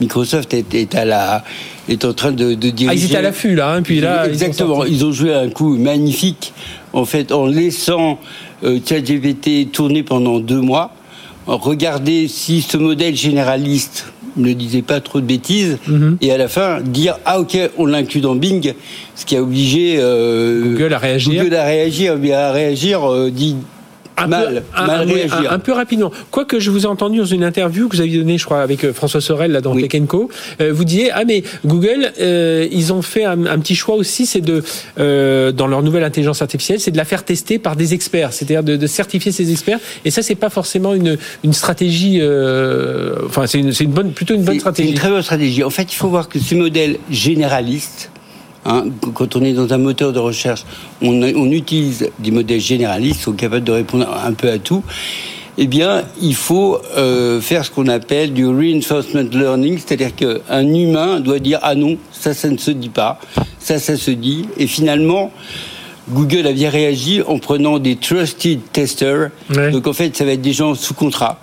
Microsoft 0.00 0.54
est, 0.54 0.74
est, 0.74 0.94
à 0.94 1.04
la 1.04 1.44
est 1.88 2.04
en 2.04 2.12
train 2.12 2.32
de, 2.32 2.54
de 2.54 2.70
diriger. 2.70 2.88
Ah, 2.90 2.94
ils 2.94 3.04
étaient 3.04 3.16
à 3.16 3.22
l'affût 3.22 3.54
là, 3.54 3.74
hein, 3.74 3.82
puis 3.82 4.00
là 4.00 4.26
exactement. 4.26 4.84
Ils 4.84 5.04
ont, 5.04 5.12
joué 5.12 5.34
un 5.34 5.50
coup 5.50 5.76
magnifique 5.76 6.52
en 6.92 7.04
fait 7.04 7.32
en 7.32 7.46
laissant 7.46 8.18
ChatGPT 8.62 9.70
tourner 9.70 10.02
pendant 10.02 10.38
deux 10.38 10.60
mois 10.60 10.92
regarder 11.46 12.28
si 12.28 12.62
ce 12.62 12.76
modèle 12.76 13.16
généraliste 13.16 14.06
ne 14.36 14.52
disait 14.52 14.82
pas 14.82 15.00
trop 15.00 15.20
de 15.20 15.26
bêtises 15.26 15.78
mhm. 15.86 16.18
et 16.20 16.32
à 16.32 16.38
la 16.38 16.48
fin 16.48 16.80
dire 16.80 17.18
ah 17.24 17.40
ok 17.40 17.56
on 17.76 17.86
l'inclut 17.86 18.20
dans 18.20 18.34
Bing 18.34 18.74
ce 19.14 19.24
qui 19.24 19.36
a 19.36 19.42
obligé 19.42 19.96
euh, 19.98 20.72
Google 20.72 20.94
à 20.94 20.98
réagir 20.98 21.42
Google 21.42 21.54
à 21.56 21.64
réagir 21.64 22.18
à 22.34 22.52
réagir 22.52 23.10
euh, 23.10 23.30
dit 23.30 23.56
un 24.16 24.28
peu, 24.28 24.60
un, 25.50 25.58
peu 25.58 25.72
rapidement. 25.72 26.10
Quoique 26.30 26.60
je 26.60 26.70
vous 26.70 26.84
ai 26.84 26.86
entendu 26.86 27.18
dans 27.18 27.24
une 27.24 27.44
interview 27.44 27.88
que 27.88 27.96
vous 27.96 28.02
aviez 28.02 28.18
donnée, 28.18 28.38
je 28.38 28.44
crois, 28.44 28.62
avec 28.62 28.84
euh, 28.84 28.92
François 28.92 29.20
Sorel 29.20 29.52
là 29.52 29.60
dans 29.60 29.74
Tech 29.74 29.90
Co, 30.06 30.30
euh, 30.60 30.72
vous 30.72 30.84
disiez 30.84 31.10
ah 31.12 31.24
mais 31.24 31.42
Google, 31.64 32.12
euh, 32.20 32.68
ils 32.70 32.92
ont 32.92 33.02
fait 33.02 33.24
un, 33.24 33.58
petit 33.58 33.74
choix 33.74 33.96
aussi, 33.96 34.26
c'est 34.26 34.40
de 34.40 34.62
dans 35.52 35.66
leur 35.66 35.82
nouvelle 35.82 36.04
intelligence 36.04 36.42
artificielle, 36.42 36.80
c'est 36.80 36.90
de 36.90 36.96
la 36.96 37.04
faire 37.04 37.24
tester 37.24 37.58
par 37.58 37.76
des 37.76 37.94
experts, 37.94 38.32
c'est-à-dire 38.32 38.62
de, 38.62 38.86
certifier 38.86 39.32
ces 39.32 39.50
experts. 39.50 39.78
Et 40.04 40.10
ça, 40.10 40.22
c'est 40.22 40.34
pas 40.34 40.50
forcément 40.50 40.94
une, 40.94 41.16
une 41.42 41.52
stratégie. 41.52 42.20
enfin, 43.26 43.46
c'est 43.46 43.58
une, 43.58 43.72
une, 43.78 43.90
bonne, 43.90 44.12
plutôt 44.12 44.34
une 44.34 44.44
bonne 44.44 44.60
stratégie. 44.60 44.88
C'est 44.88 44.94
une 44.94 45.00
très 45.00 45.10
bonne 45.10 45.22
stratégie. 45.22 45.64
En 45.64 45.70
fait, 45.70 45.92
il 45.92 45.96
faut 45.96 46.08
voir 46.08 46.28
que 46.28 46.38
ce 46.38 46.54
modèle 46.54 46.98
généraliste 47.10 48.10
Hein, 48.66 48.84
quand 49.14 49.36
on 49.36 49.42
est 49.42 49.52
dans 49.52 49.72
un 49.72 49.78
moteur 49.78 50.12
de 50.12 50.18
recherche, 50.18 50.64
on, 51.02 51.50
utilise 51.50 52.10
des 52.18 52.30
modèles 52.30 52.60
généralistes, 52.60 53.16
qui 53.16 53.22
sont 53.22 53.32
capables 53.32 53.64
de 53.64 53.72
répondre 53.72 54.08
un 54.24 54.32
peu 54.32 54.50
à 54.50 54.58
tout. 54.58 54.82
Eh 55.56 55.66
bien, 55.66 56.02
il 56.20 56.34
faut 56.34 56.80
euh, 56.96 57.40
faire 57.40 57.64
ce 57.64 57.70
qu'on 57.70 57.86
appelle 57.86 58.32
du 58.32 58.46
reinforcement 58.46 59.22
learning, 59.30 59.78
c'est-à-dire 59.78 60.14
qu'un 60.14 60.66
humain 60.66 61.20
doit 61.20 61.38
dire 61.38 61.60
ah 61.62 61.74
non, 61.74 61.96
ça, 62.10 62.34
ça 62.34 62.48
ne 62.48 62.56
se 62.56 62.72
dit 62.72 62.88
pas, 62.88 63.20
ça, 63.58 63.78
ça 63.78 63.96
se 63.96 64.10
dit, 64.10 64.46
et 64.56 64.66
finalement. 64.66 65.30
Google 66.10 66.46
a 66.46 66.52
bien 66.52 66.68
réagi 66.68 67.22
en 67.22 67.38
prenant 67.38 67.78
des 67.78 67.96
trusted 67.96 68.60
testers. 68.74 69.30
Donc 69.72 69.86
en 69.86 69.94
fait, 69.94 70.14
ça 70.14 70.26
va 70.26 70.32
être 70.32 70.42
des 70.42 70.52
gens 70.52 70.74
sous 70.74 70.92
contrat 70.92 71.40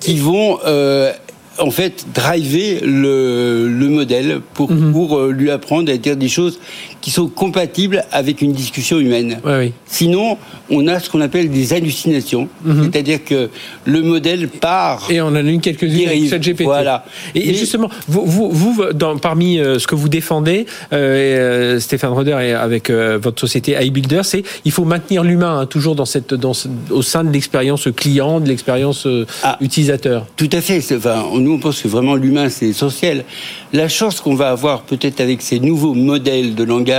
qui 0.00 0.18
vont 0.18 0.58
euh, 0.66 1.12
en 1.60 1.70
fait 1.70 2.06
driver 2.14 2.80
le, 2.82 3.68
le 3.68 3.88
modèle 3.88 4.40
pour, 4.54 4.70
mhm. 4.70 4.92
pour 4.92 5.18
euh, 5.18 5.32
lui 5.32 5.50
apprendre 5.50 5.92
à 5.92 5.96
dire 5.96 6.16
des 6.16 6.28
choses 6.28 6.58
qui 7.00 7.10
sont 7.10 7.28
compatibles 7.28 8.04
avec 8.12 8.42
une 8.42 8.52
discussion 8.52 8.98
humaine. 8.98 9.40
Sinon, 9.86 10.38
on 10.70 10.86
a 10.86 11.00
ce 11.00 11.10
qu'on 11.10 11.20
appelle 11.20 11.50
des 11.50 11.72
hallucinations, 11.72 12.48
mhm. 12.64 12.84
c'est-à-dire 12.84 13.24
que 13.24 13.50
le 13.84 14.02
modèle 14.02 14.48
part. 14.48 15.06
Et 15.10 15.20
on 15.20 15.28
en 15.28 15.36
a 15.36 15.42
eu 15.42 15.58
quelques-unes 15.58 16.08
avec 16.08 16.28
cette 16.28 16.42
GPT. 16.42 16.62
Voilà. 16.64 17.04
Et, 17.34 17.54
justement, 17.54 17.88
vous, 18.08 18.24
vous, 18.26 18.50
vous 18.50 18.92
dans, 18.92 19.18
parmi 19.18 19.58
euh, 19.58 19.78
ce 19.78 19.86
que 19.86 19.94
vous 19.94 20.08
défendez, 20.08 20.66
euh, 20.92 21.80
Stéphane 21.80 22.12
Roder 22.12 22.36
et 22.42 22.52
avec 22.52 22.90
votre 22.90 23.40
société 23.40 23.76
iBuilder, 23.80 24.22
c'est 24.24 24.42
il 24.64 24.72
faut 24.72 24.84
maintenir 24.84 25.24
l'humain 25.24 25.60
hein, 25.60 25.66
toujours 25.66 25.94
dans 25.94 26.04
cette, 26.04 26.34
dans, 26.34 26.52
au 26.90 27.02
sein 27.02 27.24
de 27.24 27.32
l'expérience 27.32 27.88
client, 27.96 28.40
de 28.40 28.48
l'expérience 28.48 29.06
ah. 29.42 29.56
utilisateur. 29.60 30.26
Tout 30.36 30.50
à 30.52 30.60
fait. 30.60 30.80
Enfin, 30.94 31.24
nous, 31.34 31.52
on 31.52 31.58
pense 31.58 31.82
que 31.82 31.88
vraiment 31.88 32.14
l'humain, 32.14 32.48
c'est 32.48 32.68
essentiel. 32.68 33.24
La 33.72 33.88
chance 33.88 34.20
qu'on 34.20 34.34
va 34.34 34.50
avoir 34.50 34.82
peut-être 34.82 35.20
avec 35.20 35.42
ces 35.42 35.60
nouveaux 35.60 35.94
modèles 35.94 36.54
de 36.54 36.64
langage, 36.64 36.89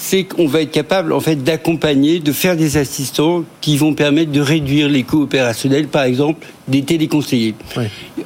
c'est 0.00 0.24
qu'on 0.24 0.46
va 0.46 0.62
être 0.62 0.70
capable 0.70 1.12
en 1.12 1.20
fait 1.20 1.36
d'accompagner, 1.36 2.20
de 2.20 2.32
faire 2.32 2.56
des 2.56 2.76
assistants 2.76 3.44
qui 3.60 3.76
vont 3.76 3.94
permettre 3.94 4.32
de 4.32 4.40
réduire 4.40 4.88
les 4.88 5.02
coûts 5.02 5.22
opérationnels, 5.22 5.88
par 5.88 6.04
exemple 6.04 6.46
des 6.68 6.82
téléconseillers. 6.82 7.54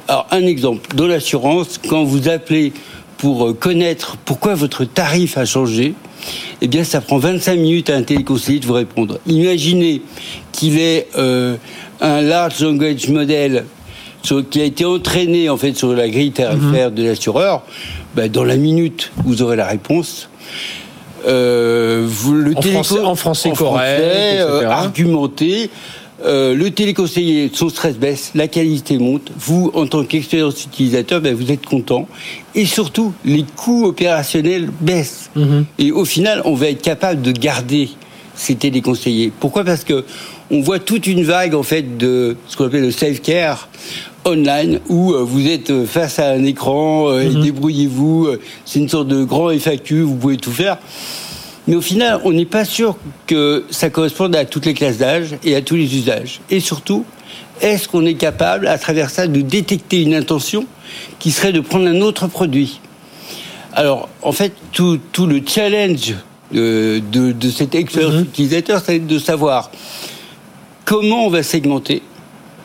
Alors 0.07 0.27
un 0.31 0.45
exemple, 0.45 0.95
dans 0.95 1.07
l'assurance, 1.07 1.79
quand 1.89 2.03
vous 2.03 2.29
appelez 2.29 2.73
pour 3.17 3.47
euh, 3.47 3.53
connaître 3.53 4.17
pourquoi 4.23 4.55
votre 4.55 4.85
tarif 4.85 5.37
a 5.37 5.45
changé, 5.45 5.93
eh 6.61 6.67
bien 6.67 6.83
ça 6.83 7.01
prend 7.01 7.17
25 7.17 7.55
minutes 7.57 7.89
à 7.89 7.95
un 7.95 8.03
téléconseiller 8.03 8.59
de 8.59 8.65
vous 8.65 8.73
répondre. 8.73 9.19
Imaginez 9.27 10.01
qu'il 10.51 10.79
ait 10.79 11.07
euh, 11.17 11.57
un 12.01 12.21
large 12.21 12.61
language 12.61 13.09
model 13.09 13.65
qui 14.49 14.61
a 14.61 14.63
été 14.63 14.85
entraîné 14.85 15.49
en 15.49 15.57
fait 15.57 15.73
sur 15.73 15.93
la 15.93 16.07
grille 16.07 16.31
tarifaire 16.31 16.89
mhm. 16.89 16.95
de 16.95 17.03
l'assureur, 17.03 17.63
ben, 18.15 18.31
dans 18.31 18.43
la 18.43 18.55
minute, 18.55 19.11
vous 19.25 19.41
aurez 19.41 19.57
la 19.57 19.67
réponse. 19.67 20.29
Euh, 21.25 22.03
vous, 22.05 22.33
le 22.33 22.57
en, 22.57 22.61
français, 22.61 22.99
en 22.99 23.15
français 23.15 23.51
correct, 23.51 24.01
euh, 24.01 24.67
argumenté. 24.67 25.69
euh, 26.25 26.53
le 26.53 26.71
téléconseiller, 26.71 27.49
son 27.53 27.69
stress 27.69 27.97
baisse, 27.97 28.31
la 28.35 28.47
qualité 28.47 28.97
monte. 28.97 29.31
Vous, 29.37 29.71
en 29.73 29.87
tant 29.87 30.03
qu'expérience 30.03 30.63
utilisateur, 30.65 31.21
ben, 31.21 31.33
vous 31.33 31.51
êtes 31.51 31.65
content. 31.65 32.07
Et 32.55 32.65
surtout, 32.65 33.13
les 33.25 33.43
coûts 33.55 33.85
opérationnels 33.85 34.69
baissent. 34.81 35.29
Mhm. 35.35 35.65
Et 35.79 35.91
au 35.91 36.05
final, 36.05 36.41
on 36.45 36.55
va 36.55 36.67
être 36.69 36.81
capable 36.81 37.21
de 37.21 37.31
garder 37.31 37.89
ces 38.35 38.55
téléconseillers. 38.55 39.31
Pourquoi? 39.39 39.63
Parce 39.63 39.83
que 39.83 40.05
on 40.51 40.61
voit 40.61 40.79
toute 40.79 41.07
une 41.07 41.23
vague 41.23 41.55
en 41.55 41.63
fait 41.63 41.97
de 41.97 42.35
ce 42.47 42.57
qu'on 42.57 42.65
appelle 42.65 42.81
le 42.81 42.91
self 42.91 43.21
care 43.21 43.69
online 44.25 44.79
où 44.89 45.13
euh, 45.13 45.23
vous 45.23 45.47
êtes 45.47 45.85
face 45.85 46.19
à 46.19 46.31
un 46.31 46.43
écran 46.43 47.09
euh, 47.09 47.29
mhm. 47.29 47.41
débrouillez-vous. 47.41 48.29
C'est 48.65 48.79
une 48.79 48.89
sorte 48.89 49.07
de 49.07 49.23
grand 49.23 49.49
FAQ, 49.51 50.01
vous 50.01 50.15
pouvez 50.15 50.37
tout 50.37 50.51
faire. 50.51 50.77
Mais 51.67 51.75
au 51.75 51.81
final, 51.81 52.19
on 52.25 52.31
n'est 52.31 52.45
pas 52.45 52.65
sûr 52.65 52.97
que 53.25 53.65
ça 53.69 53.89
corresponde 53.89 54.35
à 54.35 54.45
toutes 54.45 54.65
les 54.65 54.73
classes 54.73 54.97
d'âge 54.97 55.37
et 55.43 55.55
à 55.55 55.61
tous 55.61 55.75
les 55.75 55.95
usages. 55.95 56.41
Et 56.49 56.59
surtout, 56.59 57.05
est-ce 57.61 57.87
qu'on 57.87 58.05
est 58.05 58.15
capable, 58.15 58.67
à 58.67 58.77
travers 58.77 59.09
ça, 59.09 59.27
de 59.27 59.41
détecter 59.41 60.01
une 60.01 60.13
intention 60.13 60.65
qui 61.19 61.31
serait 61.31 61.53
de 61.53 61.61
prendre 61.61 61.87
un 61.87 62.01
autre 62.01 62.27
produit? 62.27 62.81
Alors, 63.73 64.09
en 64.21 64.33
fait, 64.33 64.53
tout, 64.71 64.99
le 65.19 65.41
challenge 65.45 66.15
de, 66.51 67.01
de, 67.11 67.49
cet 67.49 67.75
expérience 67.75 68.15
mhm. 68.15 68.23
utilisateur, 68.23 68.81
c'est 68.85 68.99
de 68.99 69.19
savoir 69.19 69.71
comment 70.85 71.25
on 71.25 71.29
va 71.29 71.43
segmenter 71.43 72.01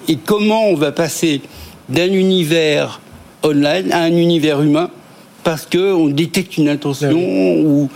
et 0.08 0.16
comment 0.16 0.68
on 0.68 0.74
va 0.74 0.92
passer 0.92 1.40
d'un 1.88 2.12
univers 2.12 3.00
online 3.42 3.92
à 3.92 4.02
un 4.02 4.12
univers 4.12 4.62
humain 4.62 4.90
parce 5.44 5.66
qu'on 5.66 6.08
détecte 6.08 6.58
une 6.58 6.68
intention 6.68 7.12
ben 7.12 7.66
ou 7.66 7.90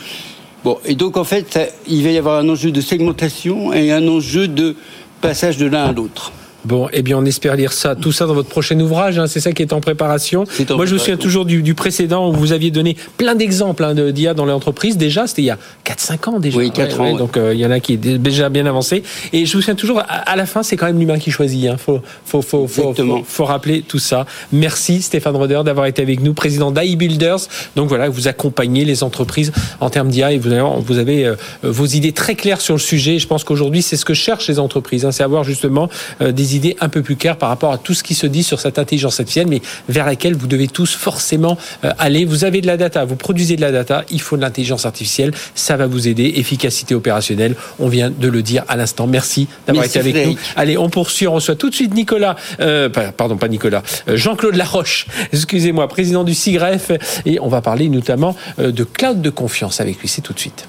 Bon, 0.64 0.78
et 0.84 0.94
donc 0.94 1.16
en 1.16 1.24
fait, 1.24 1.58
il 1.88 2.04
va 2.04 2.10
y 2.10 2.18
avoir 2.18 2.38
un 2.38 2.48
enjeu 2.48 2.70
de 2.70 2.80
segmentation 2.80 3.72
et 3.72 3.90
un 3.90 4.06
enjeu 4.06 4.46
de 4.46 4.76
passage 5.20 5.56
de 5.56 5.66
l'un 5.66 5.86
à 5.86 5.92
l'autre. 5.92 6.30
Bon, 6.64 6.88
eh 6.92 7.02
bien, 7.02 7.18
on 7.18 7.24
espère 7.24 7.56
lire 7.56 7.72
ça, 7.72 7.96
tout 7.96 8.12
ça 8.12 8.26
dans 8.26 8.34
votre 8.34 8.48
prochain 8.48 8.78
ouvrage. 8.78 9.18
Hein, 9.18 9.26
c'est 9.26 9.40
ça 9.40 9.52
qui 9.52 9.62
est 9.62 9.72
en 9.72 9.80
préparation. 9.80 10.44
Moi, 10.70 10.86
je 10.86 10.94
me 10.94 10.98
souviens 10.98 11.16
toujours 11.16 11.44
du, 11.44 11.74
précédent 11.74 12.28
où 12.28 12.32
vous 12.32 12.52
aviez 12.52 12.70
donné 12.70 12.96
plein 13.16 13.34
d'exemples 13.34 13.82
hein, 13.82 13.94
d'IA 13.94 14.34
dans 14.34 14.44
l'entreprise. 14.44 14.96
Déjà, 14.96 15.26
c'était 15.26 15.42
il 15.42 15.46
y 15.46 15.50
a 15.50 15.58
4-5 15.84 16.28
ans 16.28 16.38
déjà. 16.38 16.58
Oui, 16.58 16.70
4 16.70 17.00
ans. 17.00 17.16
Donc, 17.16 17.36
euh, 17.36 17.54
il 17.54 17.60
y 17.60 17.66
en 17.66 17.70
a 17.70 17.80
qui 17.80 17.94
est 17.94 17.96
déjà 17.96 18.48
bien 18.48 18.66
avancé. 18.66 19.02
Et 19.32 19.46
je 19.46 19.56
me 19.56 19.62
souviens 19.62 19.74
toujours, 19.74 20.02
à, 20.08 20.36
la 20.36 20.46
fin, 20.46 20.62
c'est 20.62 20.76
quand 20.76 20.86
même 20.86 20.98
l'humain 20.98 21.18
qui 21.18 21.30
choisit. 21.30 21.66
Hein. 21.66 21.76
Faut, 21.78 22.00
faut, 22.24 22.42
faut, 22.42 22.68
faut, 22.68 22.94
faut, 23.26 23.44
rappeler 23.44 23.82
tout 23.82 23.98
ça. 23.98 24.26
Merci 24.52 25.02
Stéphane 25.02 25.36
Roder 25.36 25.62
d'avoir 25.64 25.86
été 25.86 26.02
avec 26.02 26.20
nous, 26.20 26.34
président 26.34 26.70
d'AI 26.70 26.96
Builders. 26.96 27.40
Donc 27.74 27.88
voilà, 27.88 28.08
vous 28.08 28.28
accompagnez 28.28 28.84
les 28.84 29.02
entreprises 29.02 29.52
en 29.80 29.90
termes 29.90 30.08
d'IA 30.08 30.32
et 30.32 30.38
vous, 30.38 30.50
vous 30.84 30.98
avez 30.98 31.26
euh, 31.26 31.34
vos 31.62 31.86
idées 31.86 32.12
très 32.12 32.34
claires 32.34 32.60
sur 32.60 32.74
le 32.74 32.80
sujet. 32.80 33.18
Je 33.18 33.26
pense 33.26 33.44
qu'aujourd'hui, 33.44 33.82
c'est 33.82 33.96
ce 33.96 34.04
que 34.04 34.14
cherchent 34.14 34.48
les 34.48 34.58
entreprises. 34.58 35.04
Hein, 35.04 35.12
c'est 35.12 35.24
avoir 35.24 35.44
justement 35.44 35.88
euh, 36.20 36.32
des 36.32 36.51
idées 36.54 36.76
un 36.80 36.88
peu 36.88 37.02
plus 37.02 37.16
claires 37.16 37.36
par 37.36 37.48
rapport 37.48 37.72
à 37.72 37.78
tout 37.78 37.94
ce 37.94 38.02
qui 38.02 38.14
se 38.14 38.26
dit 38.26 38.42
sur 38.42 38.60
cette 38.60 38.78
intelligence 38.78 39.20
artificielle, 39.20 39.46
mais 39.48 39.62
vers 39.88 40.06
laquelle 40.06 40.34
vous 40.34 40.46
devez 40.46 40.68
tous 40.68 40.94
forcément 40.94 41.56
euh, 41.84 41.92
aller. 41.98 42.24
Vous 42.24 42.44
avez 42.44 42.60
de 42.60 42.66
la 42.66 42.76
data, 42.76 43.04
vous 43.04 43.16
produisez 43.16 43.56
de 43.56 43.60
la 43.60 43.72
data, 43.72 44.04
il 44.10 44.20
faut 44.20 44.36
de 44.36 44.42
l'intelligence 44.42 44.86
artificielle, 44.86 45.32
ça 45.54 45.76
va 45.76 45.86
vous 45.86 46.08
aider. 46.08 46.34
Efficacité 46.36 46.94
opérationnelle, 46.94 47.54
on 47.78 47.88
vient 47.88 48.10
de 48.10 48.28
le 48.28 48.42
dire 48.42 48.64
à 48.68 48.76
l'instant. 48.76 49.06
Merci 49.06 49.48
d'avoir 49.66 49.84
été 49.84 49.98
avec 49.98 50.26
nous. 50.26 50.36
Allez, 50.56 50.76
on 50.78 50.88
poursuit, 50.88 51.26
on 51.26 51.34
reçoit 51.34 51.56
tout 51.56 51.70
de 51.70 51.74
suite 51.74 51.94
Nicolas, 51.94 52.36
euh, 52.60 52.88
pardon, 52.88 53.36
pas 53.36 53.48
Nicolas, 53.48 53.82
euh, 54.08 54.16
Jean-Claude 54.16 54.56
Laroche, 54.56 55.06
excusez-moi, 55.32 55.88
président 55.88 56.24
du 56.24 56.34
CIGREF, 56.34 56.92
et 57.26 57.40
on 57.40 57.48
va 57.48 57.60
parler 57.60 57.88
notamment 57.88 58.36
de 58.58 58.84
cloud 58.84 59.20
de 59.20 59.30
confiance 59.30 59.80
avec 59.80 60.00
lui. 60.00 60.08
C'est 60.08 60.22
tout 60.22 60.32
de 60.32 60.40
suite. 60.40 60.66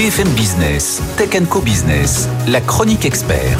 BFM 0.00 0.34
Business, 0.34 1.02
Tech 1.18 1.46
Co 1.50 1.60
Business, 1.60 2.26
la 2.46 2.62
chronique 2.62 3.04
expert. 3.04 3.58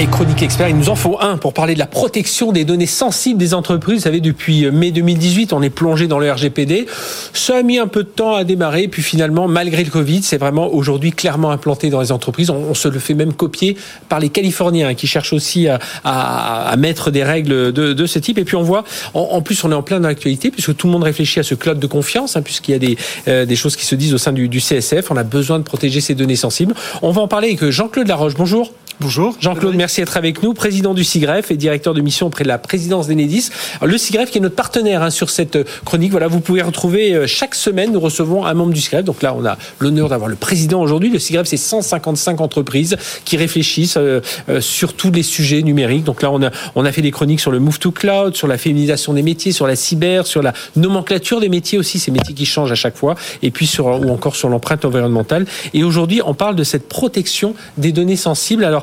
Et 0.00 0.06
Chronique 0.06 0.42
Expert, 0.42 0.68
il 0.68 0.76
nous 0.76 0.90
en 0.90 0.94
faut 0.94 1.18
un 1.20 1.38
pour 1.38 1.52
parler 1.52 1.74
de 1.74 1.80
la 1.80 1.86
protection 1.88 2.52
des 2.52 2.64
données 2.64 2.86
sensibles 2.86 3.36
des 3.36 3.52
entreprises. 3.52 3.96
Vous 3.96 4.02
savez, 4.04 4.20
depuis 4.20 4.70
mai 4.70 4.92
2018, 4.92 5.52
on 5.52 5.60
est 5.60 5.70
plongé 5.70 6.06
dans 6.06 6.20
le 6.20 6.30
RGPD. 6.30 6.86
Ça 7.32 7.56
a 7.56 7.62
mis 7.64 7.80
un 7.80 7.88
peu 7.88 8.04
de 8.04 8.08
temps 8.08 8.36
à 8.36 8.44
démarrer, 8.44 8.86
puis 8.86 9.02
finalement, 9.02 9.48
malgré 9.48 9.82
le 9.82 9.90
Covid, 9.90 10.22
c'est 10.22 10.36
vraiment 10.36 10.72
aujourd'hui 10.72 11.10
clairement 11.10 11.50
implanté 11.50 11.90
dans 11.90 12.00
les 12.00 12.12
entreprises. 12.12 12.48
On, 12.50 12.74
se 12.74 12.86
le 12.86 13.00
fait 13.00 13.14
même 13.14 13.32
copier 13.32 13.76
par 14.08 14.20
les 14.20 14.28
Californiens 14.28 14.94
qui 14.94 15.08
cherchent 15.08 15.32
aussi 15.32 15.66
à, 16.04 16.76
mettre 16.78 17.10
des 17.10 17.24
règles 17.24 17.72
de, 17.72 18.06
ce 18.06 18.20
type. 18.20 18.38
Et 18.38 18.44
puis 18.44 18.54
on 18.54 18.62
voit, 18.62 18.84
en, 19.14 19.42
plus, 19.42 19.64
on 19.64 19.72
est 19.72 19.74
en 19.74 19.82
plein 19.82 19.98
dans 19.98 20.06
l'actualité 20.06 20.52
puisque 20.52 20.76
tout 20.76 20.86
le 20.86 20.92
monde 20.92 21.02
réfléchit 21.02 21.40
à 21.40 21.42
ce 21.42 21.56
cloud 21.56 21.80
de 21.80 21.86
confiance, 21.88 22.36
hein, 22.36 22.42
puisqu'il 22.42 22.70
y 22.70 22.74
a 22.74 22.78
des, 22.78 22.96
euh, 23.26 23.46
des 23.46 23.56
choses 23.56 23.74
qui 23.74 23.84
se 23.84 23.96
disent 23.96 24.14
au 24.14 24.18
sein 24.18 24.30
du, 24.30 24.48
du 24.48 24.60
CSF. 24.60 25.10
On 25.10 25.16
a 25.16 25.24
besoin 25.24 25.58
de 25.58 25.64
protéger 25.64 26.00
ces 26.00 26.14
données 26.14 26.36
sensibles. 26.36 26.74
On 27.02 27.10
va 27.10 27.20
en 27.20 27.26
parler 27.26 27.48
avec 27.48 27.68
Jean-Claude 27.68 28.06
Laroche. 28.06 28.34
Bonjour. 28.36 28.72
Bonjour. 29.00 29.36
Jean-Claude, 29.38 29.76
merci 29.76 30.00
d'être 30.00 30.16
avec 30.16 30.42
nous, 30.42 30.54
président 30.54 30.92
du 30.92 31.04
SIGREF 31.04 31.52
et 31.52 31.56
directeur 31.56 31.94
de 31.94 32.00
mission 32.00 32.26
auprès 32.26 32.42
de 32.42 32.48
la 32.48 32.58
présidence 32.58 33.06
d'Enedis. 33.06 33.50
Le 33.80 33.96
SIGREF 33.96 34.32
qui 34.32 34.38
est 34.38 34.40
notre 34.40 34.56
partenaire 34.56 35.04
hein, 35.04 35.10
sur 35.10 35.30
cette 35.30 35.54
euh, 35.54 35.64
chronique. 35.84 36.10
Voilà, 36.10 36.26
vous 36.26 36.40
pouvez 36.40 36.62
retrouver 36.62 37.14
euh, 37.14 37.28
chaque 37.28 37.54
semaine, 37.54 37.92
nous 37.92 38.00
recevons 38.00 38.44
un 38.44 38.54
membre 38.54 38.72
du 38.72 38.80
SIGREF. 38.80 39.04
Donc 39.04 39.22
là, 39.22 39.36
on 39.38 39.46
a 39.46 39.56
l'honneur 39.78 40.08
d'avoir 40.08 40.28
le 40.28 40.34
président 40.34 40.82
aujourd'hui. 40.82 41.10
Le 41.10 41.20
SIGREF, 41.20 41.46
c'est 41.46 41.56
155 41.56 42.40
entreprises 42.40 42.96
qui 43.24 43.36
réfléchissent 43.36 43.96
euh, 43.98 44.20
sur 44.58 44.94
tous 44.94 45.12
les 45.12 45.22
sujets 45.22 45.62
numériques. 45.62 46.02
Donc 46.02 46.20
là, 46.20 46.32
on 46.32 46.42
a, 46.42 46.50
on 46.74 46.84
a 46.84 46.90
fait 46.90 47.02
des 47.02 47.12
chroniques 47.12 47.38
sur 47.38 47.52
le 47.52 47.60
move 47.60 47.78
to 47.78 47.92
cloud, 47.92 48.34
sur 48.34 48.48
la 48.48 48.58
féminisation 48.58 49.12
des 49.12 49.22
métiers, 49.22 49.52
sur 49.52 49.68
la 49.68 49.76
cyber, 49.76 50.26
sur 50.26 50.42
la 50.42 50.52
nomenclature 50.74 51.38
des 51.38 51.48
métiers 51.48 51.78
aussi, 51.78 52.00
ces 52.00 52.10
métiers 52.10 52.34
qui 52.34 52.46
changent 52.46 52.72
à 52.72 52.74
chaque 52.74 52.96
fois, 52.96 53.14
et 53.42 53.52
puis 53.52 53.68
sur, 53.68 53.86
ou 53.86 54.08
encore 54.08 54.34
sur 54.34 54.48
l'empreinte 54.48 54.84
environnementale. 54.84 55.46
Et 55.72 55.84
aujourd'hui, 55.84 56.20
on 56.26 56.34
parle 56.34 56.56
de 56.56 56.64
cette 56.64 56.88
protection 56.88 57.54
des 57.76 57.92
données 57.92 58.16
sensibles. 58.16 58.64
Alors, 58.64 58.82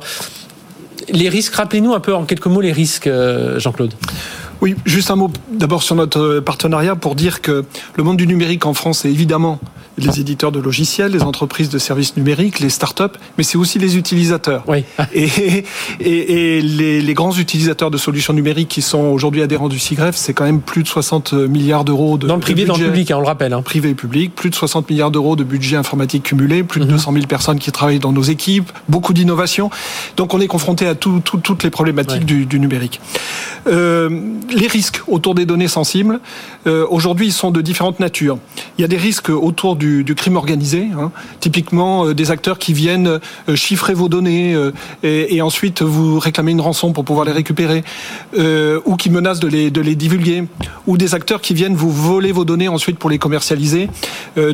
les 1.10 1.30
risques, 1.30 1.56
rappelez-nous 1.56 1.94
un 1.94 2.00
peu 2.00 2.14
en 2.14 2.26
quelques 2.26 2.48
mots 2.48 2.62
les 2.62 2.72
risques, 2.72 3.08
euh, 3.08 3.60
Jean-Claude. 3.60 3.94
Oui, 4.62 4.76
juste 4.86 5.12
un 5.12 5.16
mot 5.16 5.32
d'abord 5.52 5.84
sur 5.84 5.96
notre 5.96 6.40
partenariat 6.40 6.96
pour 6.96 7.16
dire 7.16 7.42
que 7.42 7.66
le 7.96 8.04
monde 8.04 8.18
du 8.18 8.28
numérique 8.28 8.66
en 8.66 8.74
France 8.74 9.06
est 9.06 9.10
évidemment 9.10 9.60
les 9.98 10.20
éditeurs 10.20 10.52
de 10.52 10.60
logiciels, 10.60 11.12
les 11.12 11.24
entreprises 11.24 11.70
de 11.70 11.78
services 11.78 12.18
numériques, 12.18 12.60
les 12.60 12.70
startups, 12.70 13.04
mais 13.38 13.44
c'est 13.44 13.58
aussi 13.58 13.80
les 13.80 13.98
utilisateurs. 13.98 14.64
Oui. 14.68 14.84
Et, 15.14 15.64
et, 16.00 16.62
les, 16.62 17.02
les, 17.02 17.14
grands 17.14 17.32
utilisateurs 17.32 17.90
de 17.90 17.98
solutions 17.98 18.34
numériques 18.34 18.68
qui 18.68 18.82
sont 18.82 19.00
aujourd'hui 19.00 19.42
adhérents 19.42 19.70
du 19.70 19.80
CIGREF, 19.80 20.16
c'est 20.16 20.34
quand 20.34 20.44
même 20.44 20.60
plus 20.60 20.84
de 20.84 20.88
60 20.88 21.34
milliards 21.34 21.86
d'euros 21.86 22.18
de 22.18 22.28
Dans 22.28 22.36
le 22.36 22.42
privé, 22.42 22.66
dans 22.66 22.76
le 22.76 22.86
public, 22.86 23.12
hein, 23.12 23.18
on 23.18 23.22
le 23.22 23.28
rappelle. 23.28 23.54
Hein. 23.54 23.62
Privé 23.62 23.90
et 23.90 23.94
public, 23.94 24.36
plus 24.36 24.50
de 24.50 24.56
60 24.56 24.90
milliards 24.90 25.12
d'euros 25.12 25.36
de 25.36 25.44
budget 25.44 25.78
informatique 25.78 26.24
cumulé, 26.24 26.64
plus 26.64 26.82
de 26.82 26.86
200 26.86 27.12
mhm. 27.12 27.18
000 27.20 27.28
personnes 27.28 27.60
qui 27.60 27.72
travaillent 27.72 28.00
dans 28.00 28.12
nos 28.12 28.24
équipes, 28.24 28.72
beaucoup 28.90 29.14
d'innovation. 29.14 29.70
Donc 30.18 30.34
on 30.34 30.42
est 30.42 30.48
confronté 30.48 30.86
à 30.88 30.96
tout, 30.96 31.22
toutes 31.22 31.64
les 31.64 31.70
problématiques 31.70 32.26
du, 32.26 32.46
du, 32.46 32.60
numérique. 32.60 33.00
Euh, 33.68 34.10
les 34.52 34.68
risques 34.68 35.02
autour 35.08 35.36
des 35.36 35.46
données 35.46 35.68
sensibles, 35.68 36.20
euh, 36.68 36.86
aujourd'hui, 36.90 37.28
ils 37.28 37.34
sont 37.34 37.52
de 37.52 37.62
différentes 37.62 38.00
natures. 38.00 38.38
Il 38.78 38.82
y 38.82 38.86
a 38.86 38.88
des 38.88 38.98
risques 38.98 39.30
autour 39.30 39.76
du 39.76 40.16
crime 40.16 40.36
organisé. 40.36 40.88
Hein. 40.98 41.12
Typiquement, 41.40 42.08
euh, 42.08 42.14
des 42.14 42.32
acteurs 42.32 42.60
qui 42.60 42.74
viennent 42.74 43.20
euh, 43.50 43.56
chiffrer 43.56 43.94
vos 43.94 44.10
données 44.10 44.56
et, 45.04 45.42
ensuite 45.42 45.82
vous 45.82 46.18
réclamer 46.20 46.52
une 46.52 46.62
rançon 46.62 46.92
pour 46.92 47.06
pouvoir 47.06 47.26
les 47.26 47.32
récupérer, 47.32 47.84
ou 48.86 48.96
qui 48.96 49.10
menacent 49.10 49.40
de 49.40 49.48
les, 49.48 49.70
de 49.70 49.82
les 49.82 49.96
divulguer, 49.96 50.46
ou 50.88 50.98
des 50.98 51.14
acteurs 51.14 51.42
qui 51.42 51.54
viennent 51.54 51.76
vous 51.76 51.92
voler 51.92 52.32
vos 52.32 52.46
données 52.46 52.68
ensuite 52.68 52.98
pour 52.98 53.10
les 53.10 53.20
commercialiser. 53.20 53.90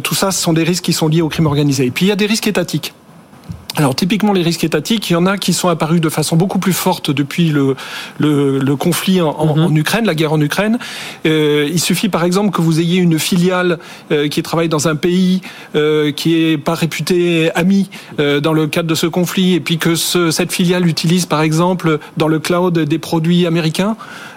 tout 0.03 0.15
ça, 0.15 0.31
ce 0.31 0.41
sont 0.41 0.53
des 0.53 0.63
risques 0.63 0.83
qui 0.83 0.93
sont 0.93 1.07
liés 1.07 1.21
au 1.21 1.29
crime 1.29 1.45
organisé. 1.45 1.85
Et 1.85 1.91
puis 1.91 2.05
il 2.05 2.09
y 2.09 2.11
a 2.11 2.15
des 2.15 2.25
risques 2.25 2.47
étatiques. 2.47 2.93
Alors 3.77 3.95
typiquement 3.95 4.33
les 4.33 4.41
risques 4.41 4.65
étatiques, 4.65 5.09
il 5.09 5.13
y 5.13 5.15
en 5.15 5.25
a 5.25 5.37
qui 5.37 5.53
sont 5.53 5.69
apparus 5.69 6.01
de 6.01 6.09
façon 6.09 6.35
beaucoup 6.35 6.59
plus 6.59 6.73
forte 6.73 7.09
depuis 7.09 7.49
le, 7.49 7.75
le, 8.19 8.75
conflit 8.75 9.21
en, 9.21 9.55
mhm. 9.55 9.63
en, 9.63 9.75
Ukraine, 9.75 10.05
la 10.05 10.15
guerre 10.15 10.33
en 10.33 10.41
Ukraine. 10.41 10.77
Euh, 11.25 11.69
il 11.71 11.79
suffit 11.79 12.09
par 12.09 12.25
exemple 12.25 12.51
que 12.51 12.61
vous 12.61 12.79
ayez 12.81 12.97
une 12.97 13.17
filiale 13.17 13.79
euh, 14.11 14.27
qui 14.27 14.43
travaille 14.43 14.67
dans 14.67 14.89
un 14.89 14.95
pays 14.95 15.41
euh, 15.75 16.11
qui 16.11 16.35
est 16.35 16.57
pas 16.57 16.75
réputé 16.75 17.49
ami 17.55 17.89
euh, 18.19 18.41
dans 18.41 18.53
le 18.53 18.67
cadre 18.67 18.89
de 18.89 18.95
ce 18.95 19.07
conflit, 19.07 19.53
et 19.53 19.61
puis 19.61 19.77
que 19.77 19.95
ce, 19.95 20.31
cette 20.31 20.51
filiale 20.51 20.85
utilise 20.85 21.25
par 21.25 21.41
exemple 21.41 21.99
dans 22.17 22.27
le 22.27 22.39
cloud 22.39 22.77
des 22.77 22.99
produits 22.99 23.45
américains 23.45 23.95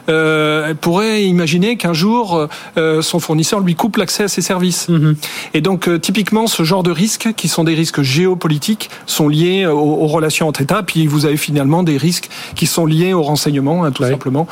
euh, 0.08 0.68
elle 0.68 0.76
pourrait 0.76 1.24
imaginer 1.24 1.76
qu'un 1.76 1.92
jour, 1.92 2.48
euh, 2.76 3.02
son 3.02 3.18
fournisseur 3.18 3.60
lui 3.60 3.74
coupe 3.74 3.96
l'accès 3.96 4.24
à 4.24 4.28
ses 4.28 4.42
services. 4.42 4.88
Mhm. 4.88 5.16
Et 5.54 5.60
donc, 5.60 5.88
euh, 5.88 5.98
typiquement, 5.98 6.46
ce 6.46 6.62
genre 6.62 6.82
de 6.82 6.90
risques, 6.90 7.32
qui 7.36 7.48
sont 7.48 7.64
des 7.64 7.74
risques 7.74 8.02
géopolitiques, 8.02 8.90
sont 9.06 9.28
liés 9.28 9.66
aux, 9.66 10.06
relations 10.06 10.48
entre 10.48 10.60
États. 10.60 10.82
Puis, 10.82 11.06
vous 11.06 11.26
avez 11.26 11.36
finalement 11.36 11.82
des 11.82 11.96
risques 11.96 12.28
qui 12.54 12.66
sont 12.66 12.86
liés 12.86 13.12
au 13.12 13.22
renseignement, 13.22 13.84
hein, 13.84 13.92
tout 13.92 14.04
simplement, 14.04 14.46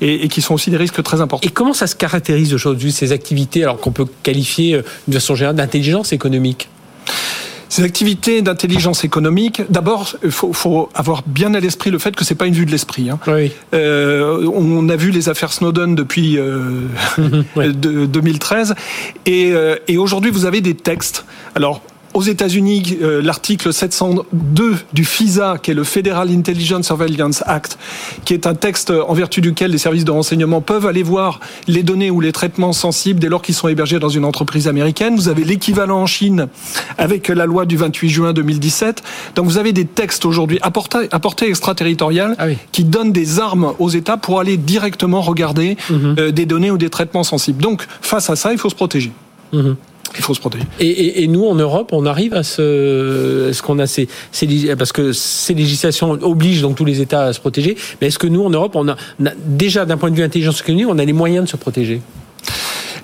et, 0.00 0.24
et, 0.24 0.28
qui 0.28 0.42
sont 0.42 0.54
aussi 0.54 0.70
des 0.70 0.76
risques 0.76 1.02
très 1.02 1.20
importants. 1.20 1.46
Et 1.46 1.50
comment 1.50 1.72
ça 1.72 1.86
se 1.86 1.96
caractérise 1.96 2.54
aujourd'hui, 2.54 2.92
ces 2.92 3.12
activités, 3.12 3.62
alors 3.62 3.80
qu'on 3.80 3.90
peut 3.90 4.06
qualifier 4.22 4.80
de 5.08 5.14
façon 5.14 5.34
générale 5.34 5.56
d'intelligence 5.56 6.12
économique? 6.12 6.68
Ces 7.68 7.84
activités 7.84 8.42
d'intelligence 8.42 9.04
économique, 9.04 9.62
d'abord, 9.70 10.16
il 10.24 10.30
faut, 10.30 10.88
avoir 10.94 11.22
bien 11.26 11.54
à 11.54 11.60
l'esprit 11.60 11.90
le 11.90 11.98
fait 11.98 12.16
que 12.16 12.24
c'est 12.24 12.34
pas 12.34 12.46
une 12.46 12.54
vue 12.54 12.66
de 12.66 12.70
l'esprit. 12.70 13.10
Hein. 13.10 13.18
Euh, 13.74 14.50
on 14.54 14.88
a 14.88 14.96
vu 14.96 15.10
les 15.10 15.28
affaires 15.28 15.52
Snowden 15.52 15.94
depuis 15.94 16.38
euh, 16.38 16.86
2013, 17.56 18.74
et, 19.26 19.52
euh, 19.52 19.76
et 19.86 19.98
aujourd'hui 19.98 20.30
vous 20.30 20.46
avez 20.46 20.60
des 20.60 20.74
textes. 20.74 21.24
Alors 21.54 21.82
aux 22.18 22.22
États-Unis, 22.22 22.98
euh, 23.00 23.22
l'article 23.22 23.72
702 23.72 24.74
du 24.92 25.04
FISA, 25.04 25.56
qui 25.62 25.70
est 25.70 25.74
le 25.74 25.84
Federal 25.84 26.28
Intelligence 26.32 26.86
Surveillance 26.86 27.44
Act, 27.46 27.78
qui 28.24 28.34
est 28.34 28.44
un 28.48 28.56
texte 28.56 28.90
en 28.90 29.14
vertu 29.14 29.40
duquel 29.40 29.70
les 29.70 29.78
services 29.78 30.04
de 30.04 30.10
renseignement 30.10 30.60
peuvent 30.60 30.84
aller 30.86 31.04
voir 31.04 31.38
les 31.68 31.84
données 31.84 32.10
ou 32.10 32.20
les 32.20 32.32
traitements 32.32 32.72
sensibles 32.72 33.20
dès 33.20 33.28
lors 33.28 33.40
qu'ils 33.40 33.54
sont 33.54 33.68
hébergés 33.68 34.00
dans 34.00 34.08
une 34.08 34.24
entreprise 34.24 34.66
américaine. 34.66 35.14
Vous 35.14 35.28
avez 35.28 35.44
l'équivalent 35.44 36.00
en 36.02 36.06
Chine 36.06 36.48
avec 36.98 37.28
la 37.28 37.46
loi 37.46 37.66
du 37.66 37.76
28 37.76 38.08
juin 38.08 38.32
2017. 38.32 39.04
Donc 39.36 39.46
vous 39.46 39.56
avez 39.58 39.72
des 39.72 39.84
textes 39.84 40.24
aujourd'hui 40.24 40.58
à 40.62 40.72
portée, 40.72 41.06
à 41.12 41.20
portée 41.20 41.48
extraterritoriale 41.48 42.34
Ah 42.38 42.46
oui. 42.48 42.56
qui 42.72 42.82
donnent 42.82 43.12
des 43.12 43.38
armes 43.38 43.74
aux 43.78 43.90
États 43.90 44.16
pour 44.16 44.40
aller 44.40 44.56
directement 44.56 45.20
regarder 45.20 45.76
Mhm. 45.88 46.16
euh, 46.18 46.30
des 46.32 46.46
données 46.46 46.72
ou 46.72 46.78
des 46.78 46.90
traitements 46.90 47.22
sensibles. 47.22 47.62
Donc 47.62 47.86
face 48.02 48.28
à 48.28 48.34
ça, 48.34 48.50
il 48.50 48.58
faut 48.58 48.70
se 48.70 48.74
protéger. 48.74 49.12
Mhm. 49.52 49.76
Il 50.16 50.22
faut 50.22 50.34
se 50.34 50.40
protéger. 50.40 50.64
Et, 50.80 50.86
et- 50.88 51.22
et 51.22 51.28
nous, 51.28 51.44
en 51.46 51.54
Europe, 51.54 51.90
on 51.92 52.06
arrive 52.06 52.34
à 52.34 52.42
ce, 52.42 53.48
est-ce 53.50 53.62
qu'on 53.62 53.78
a 53.78 53.86
ces, 53.86 54.08
ces 54.32 54.46
parce 54.76 54.92
que 54.92 55.12
ces 55.12 55.54
législations 55.54 56.10
obligent 56.22 56.62
donc 56.62 56.76
tous 56.76 56.84
les 56.84 57.00
États 57.00 57.24
à 57.24 57.32
se 57.32 57.40
protéger. 57.40 57.76
Mais 58.00 58.08
est-ce 58.08 58.18
que 58.18 58.26
nous, 58.26 58.42
en 58.44 58.50
Europe, 58.50 58.72
on 58.74 58.88
a, 58.88 58.96
on 59.20 59.26
a- 59.26 59.32
déjà 59.46 59.84
d'un 59.84 59.96
point 59.96 60.10
de 60.10 60.16
vue 60.16 60.22
intelligence 60.22 60.60
économique, 60.60 60.86
on 60.88 60.98
a 60.98 61.04
les 61.04 61.12
moyens 61.12 61.44
de 61.44 61.50
se 61.50 61.56
protéger? 61.56 62.00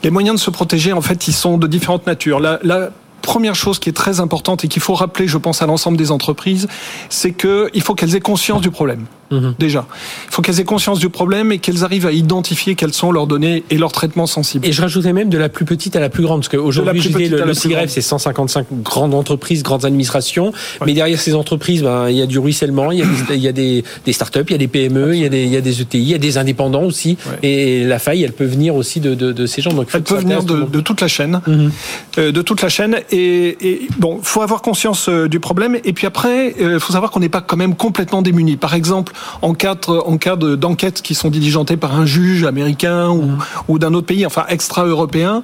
Les 0.02 0.10
moyens 0.10 0.36
de 0.36 0.40
se 0.40 0.50
protéger, 0.50 0.92
en 0.92 1.00
fait, 1.00 1.28
ils 1.28 1.32
sont 1.34 1.56
de 1.58 1.66
différentes 1.66 2.06
natures. 2.06 2.40
La, 2.40 2.58
la 2.62 2.90
première 3.22 3.54
chose 3.54 3.78
qui 3.78 3.88
est 3.88 3.92
très 3.94 4.20
importante 4.20 4.64
et 4.64 4.68
qu'il 4.68 4.82
faut 4.82 4.94
rappeler, 4.94 5.26
je 5.26 5.38
pense, 5.38 5.62
à 5.62 5.66
l'ensemble 5.66 5.96
des 5.96 6.10
entreprises, 6.10 6.68
c'est 7.08 7.32
que 7.32 7.70
il 7.74 7.80
faut 7.80 7.94
qu'elles 7.94 8.14
aient 8.14 8.20
conscience 8.20 8.60
du 8.60 8.70
problème. 8.70 9.06
Mhm. 9.30 9.54
Déjà, 9.58 9.86
il 10.28 10.32
faut 10.32 10.42
qu'elles 10.42 10.60
aient 10.60 10.64
conscience 10.64 10.98
du 10.98 11.08
problème 11.08 11.52
et 11.52 11.58
qu'elles 11.58 11.84
arrivent 11.84 12.06
à 12.06 12.12
identifier 12.12 12.74
quelles 12.74 12.92
sont 12.92 13.10
leurs 13.12 13.26
données 13.26 13.64
et 13.70 13.78
leurs 13.78 13.92
traitements 13.92 14.26
sensibles. 14.26 14.66
Et 14.66 14.72
je 14.72 14.80
rajoutais 14.82 15.12
même 15.12 15.28
de 15.28 15.38
la 15.38 15.48
plus 15.48 15.64
petite 15.64 15.96
à 15.96 16.00
la 16.00 16.08
plus 16.08 16.22
grande, 16.22 16.40
parce 16.40 16.48
qu'aujourd'hui, 16.48 17.00
je 17.00 17.08
le, 17.10 17.28
le 17.44 17.68
grande. 17.74 17.88
c'est 17.88 18.00
155 18.00 18.66
grandes 18.82 19.14
entreprises, 19.14 19.62
grandes 19.62 19.84
administrations, 19.84 20.52
mais 20.84 20.92
derrière 20.92 21.18
ces 21.18 21.34
entreprises, 21.34 21.82
ben, 21.82 22.08
il 22.10 22.16
y 22.16 22.22
a 22.22 22.26
du 22.26 22.38
ruissellement, 22.38 22.92
il 22.92 22.98
y 22.98 23.48
a 23.48 23.52
des, 23.52 23.84
des, 24.04 24.12
startups, 24.12 24.40
il 24.48 24.52
y 24.52 24.54
a 24.54 24.58
des 24.58 24.68
PME, 24.68 25.14
il 25.16 25.22
y 25.22 25.24
a 25.24 25.28
des, 25.28 25.46
y 25.46 25.56
a 25.56 25.60
des 25.60 25.80
ETI, 25.80 25.98
il 25.98 26.08
y 26.08 26.14
a 26.14 26.18
des 26.18 26.38
indépendants 26.38 26.82
aussi, 26.84 27.16
Ouais. 27.26 27.38
et 27.48 27.84
la 27.84 27.98
faille, 27.98 28.22
elle 28.22 28.32
peut 28.32 28.44
venir 28.44 28.74
aussi 28.74 29.00
de, 29.00 29.14
de, 29.14 29.32
de 29.32 29.46
ces 29.46 29.62
gens. 29.62 29.72
Donc, 29.72 29.90
ça 29.90 30.00
peuvent 30.00 30.20
venir 30.20 30.42
de, 30.42 30.80
toute 30.80 31.00
la 31.00 31.08
chaîne, 31.08 31.40
Mhm. 31.46 31.70
euh, 32.18 32.32
de 32.32 32.42
toute 32.42 32.60
la 32.62 32.68
chaîne. 32.68 32.96
Et, 33.10 33.56
et 33.66 33.88
bon, 33.98 34.18
faut 34.22 34.42
avoir 34.42 34.60
conscience 34.62 35.08
euh, 35.08 35.28
du 35.28 35.40
problème. 35.40 35.76
Et 35.84 35.92
puis 35.92 36.06
après, 36.06 36.54
il 36.60 36.78
faut 36.80 36.92
savoir 36.92 37.10
qu'on 37.10 37.20
n'est 37.20 37.28
pas 37.28 37.40
quand 37.40 37.56
même 37.56 37.74
complètement 37.74 38.20
démuni. 38.22 38.56
Par 38.56 38.74
exemple, 38.74 39.12
en 39.42 39.54
cas 39.54 39.74
en 39.88 40.16
cas 40.18 40.36
de- 40.36 40.56
d'enquêtes 40.56 41.02
qui 41.02 41.14
sont 41.14 41.30
diligentées 41.30 41.76
par 41.76 41.94
un 41.98 42.06
juge 42.06 42.44
américain 42.44 43.10
ou, 43.10 43.30
ou 43.68 43.78
d'un 43.78 43.94
autre 43.94 44.06
pays, 44.06 44.24
enfin 44.26 44.44
extra-européen, 44.48 45.42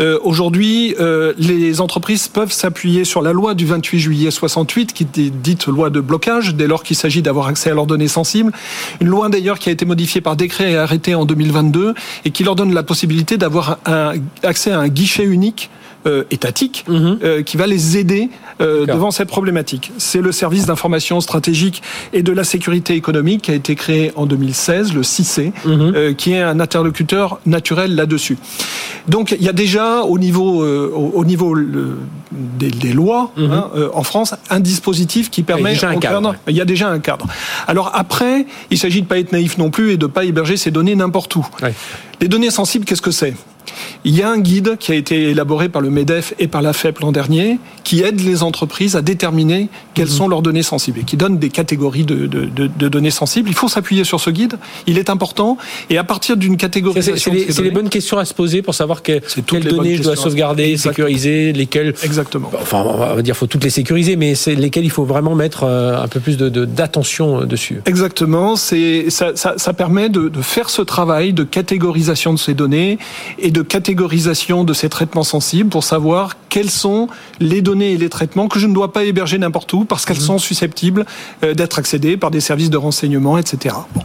euh, 0.00 0.18
aujourd'hui, 0.22 0.94
euh, 1.00 1.32
les 1.38 1.80
entreprises 1.80 2.28
peuvent 2.28 2.52
s'appuyer 2.52 3.04
sur 3.04 3.22
la 3.22 3.32
loi 3.32 3.54
du 3.54 3.66
28 3.66 3.98
juillet 3.98 4.30
68, 4.30 4.92
qui 4.92 5.04
est 5.04 5.30
dite 5.30 5.66
loi 5.66 5.90
de 5.90 6.00
blocage, 6.00 6.54
dès 6.54 6.66
lors 6.66 6.82
qu'il 6.82 6.96
s'agit 6.96 7.22
d'avoir 7.22 7.46
accès 7.46 7.70
à 7.70 7.74
leurs 7.74 7.86
données 7.86 8.08
sensibles. 8.08 8.52
Une 9.00 9.08
loi 9.08 9.28
d'ailleurs 9.28 9.58
qui 9.58 9.68
a 9.68 9.72
été 9.72 9.84
modifiée 9.84 10.20
par 10.20 10.36
décret 10.36 10.72
et 10.72 10.76
arrêtée 10.76 11.14
en 11.14 11.24
2022 11.24 11.94
et 12.24 12.30
qui 12.30 12.44
leur 12.44 12.54
donne 12.56 12.72
la 12.74 12.82
possibilité 12.82 13.36
d'avoir 13.36 13.78
un, 13.86 14.12
accès 14.42 14.70
à 14.70 14.78
un 14.80 14.88
guichet 14.88 15.24
unique 15.24 15.70
euh, 16.06 16.24
étatique 16.30 16.84
Mhm. 16.88 17.18
euh, 17.22 17.42
qui 17.42 17.56
va 17.56 17.66
les 17.66 17.96
aider 17.98 18.30
euh, 18.60 18.86
devant 18.86 19.10
cette 19.10 19.28
problématique. 19.28 19.92
C'est 19.98 20.20
le 20.20 20.32
service 20.32 20.66
d'information 20.66 21.20
stratégique 21.20 21.82
et 22.12 22.22
de 22.22 22.32
la 22.32 22.44
sécurité 22.44 22.94
économique 22.94 23.42
qui 23.42 23.50
a 23.50 23.54
été 23.54 23.74
créé 23.74 24.12
en 24.16 24.26
2016, 24.26 24.92
le 24.94 25.02
CIC, 25.02 25.52
Mhm. 25.64 25.92
euh, 25.94 26.12
qui 26.14 26.32
est 26.32 26.40
un 26.42 26.60
interlocuteur 26.60 27.38
naturel 27.46 27.94
là-dessus. 27.94 28.36
Donc 29.08 29.34
il 29.38 29.44
y 29.44 29.48
a 29.48 29.52
déjà 29.52 30.02
au 30.02 30.18
niveau, 30.18 30.62
euh, 30.62 30.90
au, 30.94 31.12
au 31.20 31.24
niveau 31.24 31.54
le- 31.54 31.98
des, 32.32 32.70
des 32.70 32.92
lois 32.92 33.30
Mhm. 33.36 33.50
hein, 33.52 33.70
euh, 33.76 33.88
en 33.94 34.02
France 34.02 34.34
un 34.50 34.60
dispositif 34.60 35.30
qui 35.30 35.42
permet 35.42 35.70
déjà 35.74 35.88
un 35.88 35.96
cadre, 35.96 36.34
il 36.48 36.56
y 36.56 36.60
a 36.60 36.64
déjà 36.64 36.88
un 36.88 36.98
cadre. 36.98 37.26
Alors 37.66 37.90
après, 37.94 38.46
il 38.70 38.78
s'agit 38.78 39.02
de 39.02 39.06
pas 39.06 39.18
être 39.18 39.32
naïf 39.32 39.58
non 39.58 39.70
plus 39.70 39.92
et 39.92 39.96
de 39.96 40.06
pas 40.06 40.24
héberger 40.24 40.56
ces 40.56 40.70
données 40.70 40.94
n'importe 40.94 41.34
où. 41.36 41.46
Les 42.20 42.28
données 42.28 42.50
sensibles, 42.50 42.84
qu'est-ce 42.84 43.02
que 43.02 43.10
c'est? 43.10 43.34
Il 44.04 44.16
y 44.16 44.22
a 44.22 44.30
un 44.30 44.38
guide 44.38 44.76
qui 44.78 44.92
a 44.92 44.94
été 44.94 45.30
élaboré 45.30 45.68
par 45.68 45.80
le 45.82 45.90
MEDEF 45.90 46.34
et 46.38 46.48
par 46.48 46.62
la 46.62 46.72
FEP 46.72 46.98
l'an 47.00 47.12
dernier, 47.12 47.58
qui 47.84 48.00
aide 48.02 48.20
les 48.20 48.42
entreprises 48.42 48.96
à 48.96 49.02
déterminer 49.02 49.68
quelles 49.94 50.06
Mhm. 50.06 50.10
sont 50.12 50.28
leurs 50.28 50.42
données 50.42 50.62
sensibles 50.62 51.00
et 51.00 51.04
qui 51.04 51.16
donne 51.16 51.38
des 51.38 51.48
catégories 51.50 52.04
de, 52.04 52.26
de- 52.26 52.46
de- 52.46 52.66
de 52.66 52.88
données 52.88 53.10
sensibles. 53.10 53.48
Il 53.48 53.54
faut 53.54 53.68
s'appuyer 53.68 54.04
sur 54.04 54.20
ce 54.20 54.30
guide, 54.30 54.54
il 54.86 54.98
est 54.98 55.10
important, 55.10 55.56
et 55.90 55.98
à 55.98 56.04
partir 56.04 56.36
d'une 56.36 56.56
catégorisation 56.56 57.32
c'est 57.48 57.62
les, 57.62 57.70
bonnes 57.70 57.88
questions 57.88 58.18
à 58.18 58.24
se 58.24 58.34
poser 58.34 58.62
pour 58.62 58.74
savoir 58.74 59.02
que, 59.02 59.20
quelles 59.46 59.64
données 59.64 59.96
je 59.96 60.02
dois 60.02 60.16
sauvegarder, 60.16 60.76
sécuriser, 60.76 61.52
lesquelles. 61.52 61.94
Exactement. 62.02 62.50
Enfin, 62.60 62.82
on 62.86 63.14
va 63.16 63.22
dire, 63.22 63.36
faut 63.36 63.46
toutes 63.46 63.64
les 63.64 63.70
sécuriser, 63.70 64.16
mais 64.16 64.34
c'est 64.34 64.54
lesquelles 64.54 64.84
il 64.84 64.90
faut 64.90 65.04
vraiment 65.04 65.34
mettre 65.34 65.64
euh, 65.64 66.02
un 66.02 66.08
peu 66.08 66.20
plus 66.20 66.36
d'attention 66.36 67.42
euh, 67.42 67.44
dessus. 67.46 67.80
Exactement, 67.86 68.56
c'est 68.56 69.10
ça, 69.10 69.32
ça, 69.36 69.54
ça 69.56 69.72
permet 69.72 70.08
de, 70.08 70.28
de 70.28 70.42
faire 70.42 70.70
ce 70.70 70.82
travail 70.82 71.32
de 71.32 71.44
catégorisation 71.44 72.32
de 72.34 72.38
ces 72.38 72.54
données 72.54 72.98
et 73.38 73.50
de 73.52 73.62
catégorisation 73.62 74.64
de 74.64 74.72
ces 74.72 74.88
traitements 74.88 75.22
sensibles 75.22 75.70
pour 75.70 75.84
savoir 75.84 76.36
quelles 76.52 76.70
sont 76.70 77.08
les 77.40 77.62
données 77.62 77.92
et 77.92 77.96
les 77.96 78.10
traitements 78.10 78.46
que 78.46 78.58
je 78.58 78.66
ne 78.66 78.74
dois 78.74 78.92
pas 78.92 79.04
héberger 79.04 79.38
n'importe 79.38 79.72
où 79.72 79.86
parce 79.86 80.04
qu'elles 80.04 80.20
sont 80.20 80.36
susceptibles 80.36 81.06
euh, 81.42 81.54
d'être 81.54 81.78
accédées 81.78 82.18
par 82.18 82.30
des 82.30 82.40
services 82.40 82.68
de 82.68 82.76
renseignement, 82.76 83.38
etc. 83.38 83.74
Bon. 83.94 84.02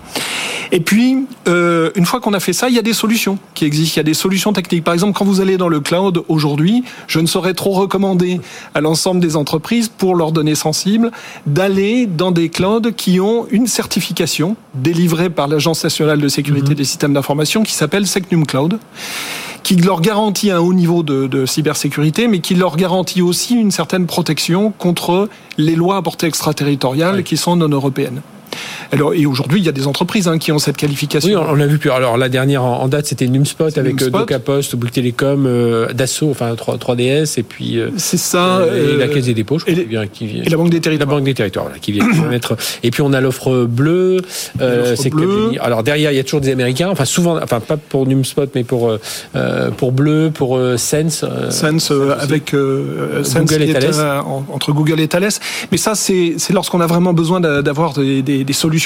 Et 0.71 0.79
puis, 0.79 1.25
euh, 1.49 1.91
une 1.95 2.05
fois 2.05 2.21
qu'on 2.21 2.33
a 2.33 2.39
fait 2.39 2.53
ça, 2.53 2.69
il 2.69 2.75
y 2.75 2.79
a 2.79 2.81
des 2.81 2.93
solutions 2.93 3.37
qui 3.53 3.65
existent. 3.65 3.95
Il 3.95 3.97
y 3.97 3.99
a 3.99 4.03
des 4.03 4.13
solutions 4.13 4.53
techniques. 4.53 4.85
Par 4.85 4.93
exemple, 4.93 5.17
quand 5.17 5.25
vous 5.25 5.41
allez 5.41 5.57
dans 5.57 5.67
le 5.67 5.81
cloud 5.81 6.23
aujourd'hui, 6.29 6.85
je 7.07 7.19
ne 7.19 7.27
saurais 7.27 7.53
trop 7.53 7.71
recommander 7.71 8.39
à 8.73 8.79
l'ensemble 8.79 9.19
des 9.19 9.35
entreprises 9.35 9.89
pour 9.89 10.15
leurs 10.15 10.31
données 10.31 10.55
sensibles 10.55 11.11
d'aller 11.47 12.05
dans 12.05 12.31
des 12.31 12.47
clouds 12.47 12.93
qui 12.95 13.19
ont 13.19 13.45
une 13.51 13.67
certification 13.67 14.55
délivrée 14.73 15.29
par 15.29 15.49
l'Agence 15.49 15.83
nationale 15.83 16.21
de 16.21 16.27
sécurité 16.29 16.75
des 16.75 16.85
systèmes 16.85 17.13
d'information 17.13 17.63
qui 17.63 17.73
s'appelle 17.73 18.07
Secnum 18.07 18.45
Cloud 18.45 18.79
qui 19.63 19.75
leur 19.75 20.01
garantit 20.01 20.51
un 20.51 20.59
haut 20.59 20.73
niveau 20.73 21.03
de, 21.03 21.27
de 21.27 21.45
cybersécurité, 21.45 22.27
mais 22.27 22.39
qui 22.39 22.55
leur 22.55 22.77
garantit 22.77 23.21
aussi 23.21 23.55
une 23.55 23.71
certaine 23.71 24.05
protection 24.05 24.71
contre 24.71 25.29
les 25.57 25.75
lois 25.75 25.97
à 25.97 26.01
portée 26.01 26.27
extraterritoriale 26.27 27.23
qui 27.23 27.37
sont 27.37 27.55
non 27.55 27.69
européennes. 27.69 28.21
Alors, 28.91 29.13
et 29.13 29.25
aujourd'hui, 29.25 29.59
il 29.59 29.65
y 29.65 29.69
a 29.69 29.71
des 29.73 29.87
entreprises 29.87 30.27
hein, 30.27 30.37
qui 30.37 30.51
ont 30.51 30.59
cette 30.59 30.77
qualification. 30.77 31.29
Oui, 31.29 31.35
on, 31.35 31.51
on 31.51 31.55
l'a 31.55 31.67
vu 31.67 31.77
plus. 31.77 31.89
Alors 31.91 32.17
la 32.17 32.29
dernière 32.29 32.63
en, 32.63 32.81
en 32.81 32.87
date, 32.87 33.05
c'était 33.07 33.27
Numspot 33.27 33.77
avec 33.77 34.01
euh, 34.01 34.05
Numspot. 34.05 34.19
DocaPost, 34.19 34.75
Bouygues 34.75 34.91
Télécom, 34.93 35.45
euh, 35.45 35.91
Dassault, 35.93 36.29
enfin 36.31 36.53
3, 36.55 36.77
3DS, 36.77 37.39
et 37.39 37.43
puis 37.43 37.79
euh, 37.79 37.89
C'est 37.97 38.17
ça. 38.17 38.61
et 38.65 38.69
euh, 38.69 38.97
la 38.97 39.07
Caisse 39.07 39.25
des 39.25 39.33
dépôts, 39.33 39.59
je 39.59 39.65
crois, 39.65 39.73
et 39.73 39.77
qui 39.83 39.85
vient, 39.89 40.07
qui 40.07 40.27
vient- 40.27 40.43
et 40.43 40.49
la 40.49 40.57
Banque 40.57 40.69
des 40.69 40.77
La 40.77 40.81
Territoires. 40.81 41.09
Banque 41.09 41.23
des 41.25 41.33
Territoires, 41.33 41.65
voilà, 41.65 41.79
qui 41.79 41.91
vient 41.91 42.05
mettre. 42.29 42.55
Et 42.83 42.91
puis 42.91 43.01
on 43.01 43.13
a 43.13 43.21
l'offre 43.21 43.65
bleue, 43.65 44.21
c'est. 44.95 45.11
Alors 45.61 45.83
derrière, 45.83 46.11
il 46.11 46.15
y 46.15 46.19
a 46.19 46.23
toujours 46.23 46.41
des 46.41 46.51
Américains. 46.51 46.89
Enfin 46.89 47.05
souvent, 47.05 47.37
enfin 47.41 47.59
pas 47.59 47.77
pour 47.77 48.05
Numspot, 48.07 48.49
mais 48.55 48.63
pour 48.63 48.91
pour 49.77 49.91
Bleu, 49.91 50.31
pour 50.33 50.59
Sense. 50.77 51.25
Sense 51.49 51.91
avec 52.19 52.51
Sense 53.23 53.45
Google 53.51 53.63
et 53.63 53.73
Thales. 53.73 54.21
en- 54.25 54.45
entre 54.51 54.71
Google 54.71 54.99
et 54.99 55.07
Thales. 55.07 55.29
Mais 55.71 55.77
ça, 55.77 55.93
c'est 55.95 56.35
lorsqu'on 56.53 56.81
a 56.81 56.87
vraiment 56.87 57.13
besoin 57.13 57.39
d'a- 57.39 57.61
d'avoir 57.61 57.93
des, 57.93 58.21
des- 58.21 58.43
des 58.43 58.53
solutions 58.53 58.76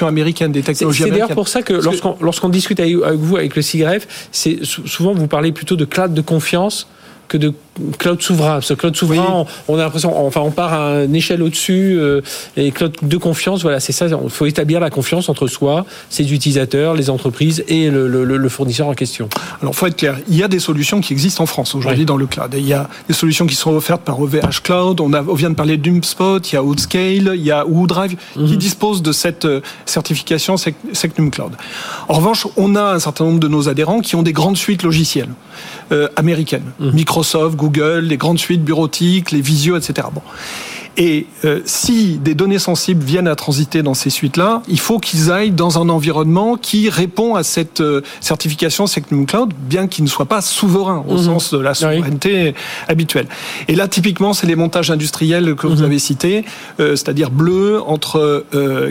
des 0.52 0.64
C'est 0.74 1.10
d'ailleurs 1.10 1.30
pour 1.30 1.48
ça 1.48 1.62
que 1.62 1.74
lorsqu'on 1.74 2.50
discute 2.50 2.80
avec, 2.80 2.96
vous, 2.96 3.38
avec 3.38 3.56
le 3.56 3.62
CIGREF, 3.62 4.30
souvent 4.32 5.14
vous 5.14 5.28
parlez 5.28 5.52
plutôt 5.52 5.76
de 5.76 5.86
cloud 5.86 6.14
de 6.14 6.22
confiance 6.22 6.88
que 7.32 7.38
de 7.38 7.54
cloud 7.98 8.22
souverain. 8.22 8.54
Parce 8.56 8.68
que 8.68 8.74
cloud 8.74 8.96
souverain, 8.96 9.26
on, 9.34 9.46
on 9.70 9.76
a 9.80 9.84
l'impression, 9.84 10.26
enfin, 10.28 10.42
on 10.42 10.52
part 10.52 10.74
à 10.74 11.04
une 11.06 11.16
échelle 11.16 11.42
au-dessus, 11.42 11.96
euh, 11.98 12.20
et 12.58 12.72
cloud 12.72 12.94
de 13.02 13.18
confiance, 13.18 13.62
voilà, 13.62 13.80
c'est 13.80 13.94
ça. 13.94 14.08
Il 14.08 14.30
faut 14.30 14.46
établir 14.46 14.80
la 14.82 14.90
confiance 14.90 15.30
entre 15.30 15.48
soi, 15.48 15.86
ses 16.10 16.34
utilisateurs, 16.34 16.94
les 16.96 17.10
entreprises 17.10 17.64
et 17.70 17.90
le, 17.90 18.08
le- 18.08 18.26
le 18.38 18.50
fournisseur 18.50 18.88
en 18.88 18.94
question. 18.94 19.30
Alors, 19.62 19.74
faut 19.74 19.88
être 19.88 19.96
clair. 19.96 20.18
Il 20.28 20.36
y 20.36 20.44
a 20.44 20.48
des 20.50 20.60
solutions 20.60 21.00
qui 21.00 21.14
existent 21.14 21.44
en 21.44 21.48
France 21.48 21.74
aujourd'hui 21.74 22.02
Oui. 22.02 22.06
dans 22.06 22.18
le 22.18 22.28
cloud. 22.28 22.54
Et 22.54 22.60
il 22.60 22.68
y 22.68 22.74
a 22.74 22.90
des 23.08 23.14
solutions 23.14 23.46
qui 23.48 23.56
sont 23.56 23.72
offertes 23.72 24.02
par 24.02 24.20
OVH 24.20 24.62
Cloud. 24.64 25.00
On, 25.00 25.14
a, 25.14 25.22
on 25.24 25.34
vient 25.34 25.50
de 25.50 25.56
parler 25.56 25.78
d'Umpspot. 25.78 26.40
Il 26.52 26.56
y 26.56 26.58
a 26.58 26.64
Outscale. 26.64 27.32
Il 27.36 27.44
y 27.44 27.52
a 27.52 27.66
WooDrive 27.66 28.18
qui 28.36 28.58
disposent 28.58 29.02
de 29.02 29.12
cette 29.14 29.46
euh, 29.46 29.62
certification 29.86 30.56
Sec- 30.58 30.76
Secnum 30.94 31.32
Cloud. 31.32 31.54
En 32.10 32.16
revanche, 32.16 32.48
on 32.58 32.76
a 32.76 32.84
un 32.96 33.00
certain 33.00 33.24
nombre 33.26 33.40
de 33.40 33.48
nos 33.48 33.70
adhérents 33.70 34.02
qui 34.02 34.16
ont 34.16 34.24
des 34.24 34.34
grandes 34.34 34.58
suites 34.58 34.84
logicielles 34.84 35.30
euh, 35.92 36.08
américaines. 36.16 36.72
Microsoft, 36.80 37.21
Google, 37.56 38.06
les 38.08 38.18
grandes 38.18 38.40
suites 38.40 38.64
bureautiques, 38.64 39.32
les 39.32 39.42
Visio, 39.42 39.78
etc. 39.78 40.08
Bon. 40.14 40.22
Et 40.98 41.26
euh, 41.46 41.62
si 41.66 42.18
des 42.18 42.36
données 42.36 42.60
sensibles 42.60 43.04
viennent 43.04 43.28
à 43.28 43.36
transiter 43.36 43.82
dans 43.82 43.94
ces 43.94 44.10
suites-là, 44.10 44.62
il 44.68 44.80
faut 44.80 45.00
qu'ils 45.00 45.32
aillent 45.32 45.52
dans 45.52 45.80
un 45.80 45.88
environnement 45.88 46.58
qui 46.58 46.90
répond 46.90 47.36
à 47.36 47.44
cette 47.44 47.80
euh, 47.80 48.02
certification 48.20 48.88
Secnum 48.88 49.26
Cloud, 49.26 49.54
bien 49.58 49.88
qu'il 49.88 50.04
ne 50.04 50.10
soit 50.10 50.26
pas 50.26 50.42
souverain 50.42 51.06
au 51.08 51.14
mhm. 51.14 51.24
sens 51.24 51.54
de 51.54 51.60
la 51.60 51.74
souveraineté 51.74 52.56
habituelle. 52.90 53.28
Et 53.70 53.76
là, 53.76 53.88
typiquement, 53.88 54.34
c'est 54.34 54.48
les 54.48 54.58
montages 54.58 54.92
industriels 54.92 55.56
que 55.56 55.66
vous 55.66 55.78
mhm. 55.78 55.86
avez 55.86 56.00
cités, 56.00 56.44
euh, 56.82 56.98
c'est-à-dire 56.98 57.32
bleu 57.32 57.82
entre 57.82 58.46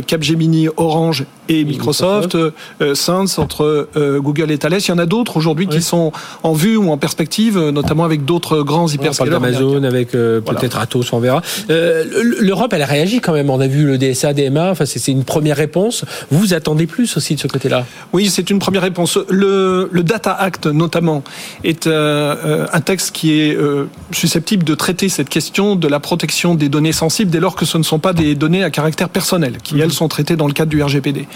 Capgemini, 0.07 0.69
Orange 0.77 1.27
et 1.51 1.65
Microsoft, 1.65 2.35
Microsoft. 2.81 3.39
entre 3.39 3.89
Google 4.19 4.51
et 4.51 4.59
Thales. 4.59 4.79
Il 4.79 4.89
y 4.89 4.93
en 4.93 4.99
a 4.99 5.07
d'autres 5.07 5.37
aujourd'hui 5.37 5.67
qui 5.67 5.83
sont 5.83 6.13
en 6.43 6.53
vue 6.53 6.77
ou 6.77 6.91
en 6.91 6.99
perspective, 6.99 7.59
notamment 7.59 8.05
avec 8.05 8.25
d'autres 8.25 8.63
grands 8.63 8.89
hyperscalers. 8.89 9.35
Amazon, 9.35 9.83
avec 9.85 10.11
peut-être 10.13 10.79
Atos, 10.79 11.13
on 11.13 11.19
verra. 11.19 11.43
L'Europe, 11.69 12.73
elle 12.73 12.83
a 12.83 12.87
réagi 12.87 13.21
quand 13.21 13.33
même. 13.33 13.51
On 13.51 13.61
a 13.61 13.67
vu 13.67 13.87
le 13.87 13.99
DSA, 13.99 14.33
DMA. 14.33 14.71
Enfin, 14.71 14.87
c'est 14.87 15.11
une 15.11 15.25
première 15.25 15.57
réponse. 15.57 16.05
Vous 16.31 16.55
attendez 16.55 16.87
plus 16.87 17.17
aussi 17.17 17.35
de 17.35 17.41
ce 17.41 17.49
côté-là? 17.49 17.85
Oui, 18.13 18.31
c'est 18.31 18.51
une 18.51 18.59
première 18.59 18.83
réponse. 18.83 19.19
Le, 19.29 19.89
Data 20.03 20.33
Act, 20.33 20.67
notamment, 20.67 21.23
est 21.65 21.87
euh, 21.87 22.67
un 22.73 22.81
texte 22.81 23.13
qui 23.13 23.41
est 23.41 23.55
euh, 23.55 23.87
susceptible 24.13 24.65
de 24.65 24.75
traiter 24.75 25.09
cette 25.09 25.29
question 25.29 25.77
de 25.77 25.89
la 25.89 26.01
protection 26.01 26.55
des 26.55 26.69
données 26.69 26.93
sensibles 26.93 27.31
dès 27.31 27.41
lors 27.41 27.55
que 27.55 27.65
ce 27.65 27.79
ne 27.79 27.83
sont 27.83 27.99
pas 27.99 28.13
des 28.13 28.35
données 28.35 28.65
à 28.65 28.71
caractère 28.71 29.09
personnel, 29.09 29.59
qui, 29.63 29.79
elles, 29.79 29.87
mhm. 29.87 29.91
sont 29.91 30.09
traitées 30.09 30.37
dans 30.37 30.47
le 30.47 30.53
cadre 30.53 30.71
du 30.71 30.83
RGPD. 30.83 31.27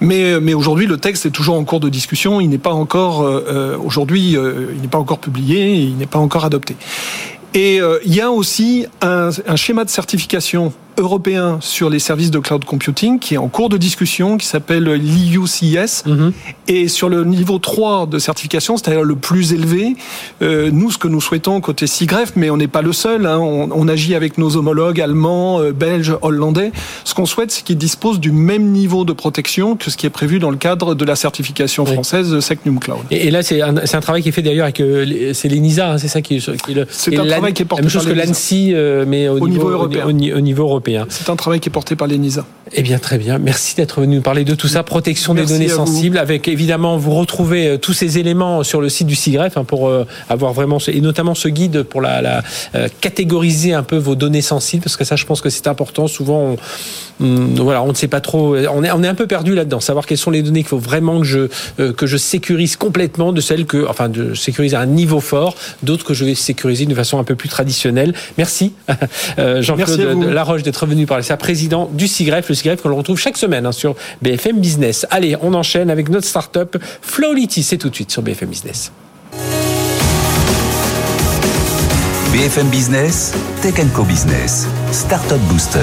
Mais, 0.00 0.40
mais 0.40 0.54
aujourd'hui, 0.54 0.86
le 0.86 0.96
texte 0.96 1.26
est 1.26 1.30
toujours 1.30 1.56
en 1.56 1.64
cours 1.64 1.78
de 1.78 1.88
discussion. 1.88 2.40
Il 2.40 2.48
n'est 2.48 2.58
pas 2.58 2.72
encore 2.72 3.22
euh, 3.22 3.76
aujourd'hui, 3.78 4.32
il 4.32 4.80
n'est 4.80 4.88
pas 4.88 4.98
encore 4.98 5.18
publié, 5.18 5.74
il 5.74 5.96
n'est 5.96 6.06
pas 6.06 6.18
encore 6.18 6.44
adopté. 6.44 6.76
Et 7.54 7.80
il 8.04 8.14
y 8.14 8.20
a 8.20 8.30
aussi 8.30 8.86
un 9.02 9.56
schéma 9.56 9.84
de 9.84 9.90
certification 9.90 10.72
européen 10.98 11.58
sur 11.60 11.90
les 11.90 11.98
services 11.98 12.30
de 12.30 12.38
cloud 12.38 12.64
computing 12.64 13.18
qui 13.18 13.34
est 13.34 13.38
en 13.38 13.48
cours 13.48 13.68
de 13.68 13.76
discussion, 13.76 14.36
qui 14.36 14.46
s'appelle 14.46 14.84
l'IUCS. 14.84 16.04
Mhm. 16.06 16.32
Et 16.68 16.88
sur 16.88 17.08
le 17.08 17.24
niveau 17.24 17.58
3 17.58 18.06
de 18.06 18.18
certification, 18.18 18.76
c'est-à-dire 18.76 19.02
le 19.02 19.16
plus 19.16 19.52
élevé, 19.52 19.96
euh, 20.42 20.70
nous, 20.72 20.90
ce 20.90 20.98
que 20.98 21.08
nous 21.08 21.20
souhaitons 21.20 21.60
côté 21.60 21.86
SIGREF, 21.86 22.32
mais 22.36 22.50
on 22.50 22.56
n'est 22.56 22.68
pas 22.68 22.82
le 22.82 22.92
seul, 22.92 23.26
hein, 23.26 23.38
on, 23.38 23.70
on, 23.72 23.88
agit 23.88 24.14
avec 24.14 24.38
nos 24.38 24.56
homologues 24.56 25.00
allemands, 25.00 25.60
euh, 25.60 25.72
belges, 25.72 26.14
hollandais, 26.22 26.72
ce 27.04 27.14
qu'on 27.14 27.26
souhaite, 27.26 27.50
c'est 27.50 27.64
qu'ils 27.64 27.78
disposent 27.78 28.20
du 28.20 28.32
même 28.32 28.70
niveau 28.70 29.04
de 29.04 29.12
protection 29.12 29.76
que 29.76 29.90
ce 29.90 29.96
qui 29.96 30.06
est 30.06 30.10
prévu 30.10 30.38
dans 30.38 30.50
le 30.50 30.56
cadre 30.56 30.94
de 30.94 31.04
la 31.04 31.16
certification 31.16 31.84
française 31.84 32.30
de 32.30 32.40
Secnum 32.40 32.78
Cloud. 32.78 33.00
Et, 33.10 33.30
là, 33.30 33.42
c'est 33.42 33.60
un, 33.60 33.76
un, 33.76 34.00
travail 34.00 34.22
qui 34.22 34.28
est 34.28 34.32
fait 34.32 34.42
d'ailleurs 34.42 34.64
avec 34.64 34.80
euh, 34.80 35.32
c'est 35.34 35.48
l'ENISA, 35.48 35.92
hein, 35.92 35.98
c'est 35.98 36.08
ça 36.08 36.22
qui, 36.22 36.38
qui 36.38 36.72
est 36.72 36.74
le... 36.74 36.86
C'est 36.88 37.18
un 37.18 37.26
travail 37.26 37.52
qui 37.52 37.62
est 37.62 37.66
porté 37.66 37.82
même 37.82 37.90
chose 37.90 38.06
que 38.06 38.12
l'ANSI, 38.12 38.74
mais 39.06 39.28
au, 39.28 39.48
niveau, 39.48 39.68
européen. 39.68 40.06
Au, 40.06 40.12
niveau 40.12 40.62
européen. 40.62 40.81
C'est 41.08 41.30
un 41.30 41.36
travail 41.36 41.60
qui 41.60 41.68
est 41.68 41.72
porté 41.72 41.96
par 41.96 42.08
l'ENISA. 42.08 42.44
Eh 42.74 42.82
bien, 42.82 42.98
très 42.98 43.18
bien. 43.18 43.38
Merci 43.38 43.76
d'être 43.76 44.00
venu 44.00 44.16
nous 44.16 44.22
parler 44.22 44.44
de 44.44 44.54
tout 44.54 44.68
ça. 44.68 44.82
Protection 44.82 45.34
des 45.34 45.44
données 45.44 45.68
sensibles. 45.68 46.16
Avec 46.16 46.48
évidemment, 46.48 46.96
vous 46.96 47.10
retrouvez 47.12 47.68
euh, 47.68 47.76
tous 47.76 47.92
ces 47.92 48.18
éléments 48.18 48.62
sur 48.62 48.80
le 48.80 48.88
site 48.88 49.06
du 49.06 49.14
CIGREF 49.14 49.56
hein, 49.56 49.64
pour 49.64 49.88
euh, 49.88 50.06
avoir 50.28 50.52
vraiment, 50.52 50.78
et 50.86 51.00
notamment 51.00 51.34
ce 51.34 51.48
guide 51.48 51.82
pour 51.82 52.00
la, 52.00 52.42
euh, 52.74 52.88
catégoriser 53.00 53.74
un 53.74 53.82
peu 53.82 53.96
vos 53.96 54.14
données 54.14 54.42
sensibles, 54.42 54.82
parce 54.82 54.96
que 54.96 55.04
ça, 55.04 55.16
je 55.16 55.26
pense 55.26 55.40
que 55.40 55.50
c'est 55.50 55.66
important. 55.66 56.06
Souvent, 56.06 56.56
on, 57.20 57.54
voilà, 57.56 57.82
on 57.82 57.88
ne 57.88 57.94
sait 57.94 58.08
pas 58.08 58.20
trop. 58.20 58.56
On 58.56 58.82
est, 58.82 58.90
on 58.90 59.02
est 59.02 59.08
un 59.08 59.14
peu 59.14 59.26
perdu 59.26 59.54
là-dedans. 59.54 59.80
Savoir 59.80 60.06
quelles 60.06 60.18
sont 60.18 60.30
les 60.30 60.42
données 60.42 60.60
qu'il 60.60 60.68
faut 60.68 60.78
vraiment 60.78 61.20
que 61.20 61.26
je 61.26 61.46
que 61.92 62.06
je 62.06 62.16
sécurise 62.16 62.76
complètement 62.76 63.32
de 63.32 63.40
celles 63.40 63.66
que, 63.66 63.86
enfin, 63.86 64.08
de 64.08 64.34
sécuriser 64.34 64.76
à 64.76 64.80
un 64.80 64.86
niveau 64.86 65.20
fort, 65.20 65.54
d'autres 65.82 66.04
que 66.04 66.14
je 66.14 66.24
vais 66.24 66.34
sécuriser 66.34 66.86
d'une 66.86 66.96
façon 66.96 67.18
un 67.18 67.24
peu 67.24 67.34
plus 67.34 67.48
traditionnelle. 67.48 68.14
Merci, 68.38 68.72
Jean-Claude 69.38 70.24
Laroche, 70.24 70.62
d'être 70.62 70.71
venu 70.86 71.06
parler. 71.06 71.22
C'est 71.22 71.36
président 71.36 71.88
du 71.92 72.08
CIGREF, 72.08 72.48
le 72.48 72.54
CIGREF 72.54 72.82
qu'on 72.82 72.88
le 72.88 72.94
retrouve 72.94 73.18
chaque 73.18 73.36
semaine 73.36 73.66
hein, 73.66 73.72
sur 73.72 73.94
BFM 74.20 74.60
Business. 74.60 75.06
Allez, 75.10 75.36
on 75.40 75.54
enchaîne 75.54 75.90
avec 75.90 76.08
notre 76.08 76.26
startup. 76.26 76.76
C'est 77.48 77.78
tout 77.78 77.90
de 77.90 77.94
suite 77.94 78.10
sur 78.10 78.22
BFM 78.22 78.48
Business. 78.48 78.92
BFM 82.32 82.68
Business, 82.68 83.34
Tech 83.60 83.74
Co 83.94 84.04
Business, 84.04 84.66
Startup 84.90 85.40
Booster 85.50 85.80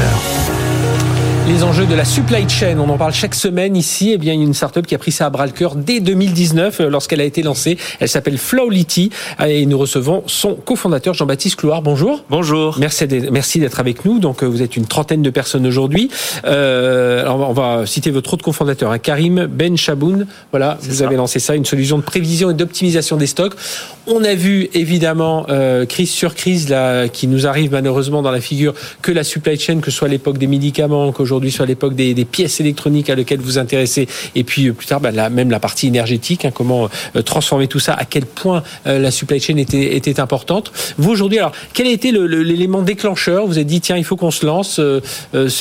les 1.49 1.63
enjeux 1.63 1.87
de 1.87 1.95
la 1.95 2.05
supply 2.05 2.47
chain. 2.47 2.77
On 2.77 2.87
en 2.89 2.97
parle 2.97 3.11
chaque 3.11 3.33
semaine 3.33 3.75
ici. 3.75 4.11
Eh 4.13 4.17
bien, 4.19 4.33
il 4.33 4.39
y 4.39 4.43
a 4.43 4.45
une 4.45 4.53
startup 4.53 4.85
qui 4.85 4.93
a 4.93 4.99
pris 4.99 5.11
ça 5.11 5.25
à 5.25 5.29
bras 5.31 5.47
le 5.47 5.51
cœur 5.51 5.73
dès 5.73 5.99
2019 5.99 6.81
euh, 6.81 6.89
lorsqu'elle 6.91 7.21
a 7.21 7.23
été 7.23 7.41
lancée. 7.41 7.75
Elle 7.99 8.07
s'appelle 8.07 8.37
Flowlity 8.37 9.09
et 9.43 9.65
nous 9.65 9.77
recevons 9.79 10.21
son 10.27 10.53
cofondateur 10.53 11.15
Jean-Baptiste 11.15 11.55
Clouard. 11.55 11.81
Bonjour. 11.81 12.23
Bonjour. 12.29 12.77
Merci 12.79 13.59
d'être 13.59 13.79
avec 13.79 14.05
nous. 14.05 14.19
Donc, 14.19 14.43
euh, 14.43 14.45
vous 14.45 14.61
êtes 14.61 14.77
une 14.77 14.85
trentaine 14.85 15.23
de 15.23 15.29
personnes 15.31 15.65
aujourd'hui. 15.65 16.11
Euh, 16.45 17.27
on 17.27 17.53
va 17.53 17.87
citer 17.87 18.11
votre 18.11 18.31
autre 18.35 18.45
cofondateur, 18.45 18.91
hein, 18.91 18.99
Karim 18.99 19.47
Ben 19.47 19.75
Chaboun. 19.75 20.27
Voilà, 20.51 20.77
vous 20.83 21.01
avez 21.01 21.15
lancé 21.15 21.39
ça, 21.39 21.55
une 21.55 21.65
solution 21.65 21.97
de 21.97 22.03
prévision 22.03 22.51
et 22.51 22.53
d'optimisation 22.53 23.17
des 23.17 23.27
stocks. 23.27 23.55
On 24.05 24.23
a 24.23 24.35
vu 24.35 24.69
évidemment 24.75 25.47
euh, 25.49 25.87
crise 25.87 26.11
sur 26.11 26.35
crise 26.35 26.69
là, 26.69 27.07
qui 27.07 27.27
nous 27.27 27.47
arrive 27.47 27.71
malheureusement 27.71 28.21
dans 28.21 28.31
la 28.31 28.41
figure 28.41 28.75
que 29.01 29.11
la 29.11 29.23
supply 29.23 29.59
chain, 29.59 29.79
que 29.79 29.89
ce 29.89 29.97
soit 29.97 30.07
l'époque 30.07 30.37
des 30.37 30.47
médicaments, 30.47 31.11
qu'aujourd'hui 31.11 31.38
sur 31.47 31.65
l'époque 31.65 31.95
des, 31.95 32.25
pièces 32.25 32.59
électroniques 32.59 33.09
à 33.09 33.15
lesquelles 33.15 33.39
vous 33.39 33.57
intéressez, 33.57 34.07
et 34.35 34.43
puis 34.43 34.67
euh, 34.67 34.73
plus 34.73 34.85
tard, 34.85 34.99
bah, 34.99 35.11
même 35.29 35.49
la 35.49 35.59
partie 35.59 35.87
énergétique, 35.87 36.45
hein, 36.45 36.51
comment 36.53 36.89
euh, 37.15 37.21
transformer 37.21 37.67
tout 37.67 37.79
ça, 37.79 37.93
à 37.93 38.05
quel 38.05 38.25
point 38.25 38.63
euh, 38.87 38.99
la 38.99 39.11
supply 39.11 39.39
chain 39.39 39.57
était, 39.57 40.19
importante. 40.19 40.71
Vous 40.97 41.11
aujourd'hui, 41.11 41.39
alors 41.39 41.53
quel 41.73 41.87
a 41.87 41.91
été 41.91 42.11
l'élément 42.11 42.81
déclencheur? 42.81 43.45
Vous 43.45 43.57
avez 43.57 43.65
dit 43.65 43.79
tiens, 43.79 43.95
il 43.95 44.03
faut 44.03 44.15
qu'on 44.15 44.31
se 44.31 44.45
lance 44.45 44.81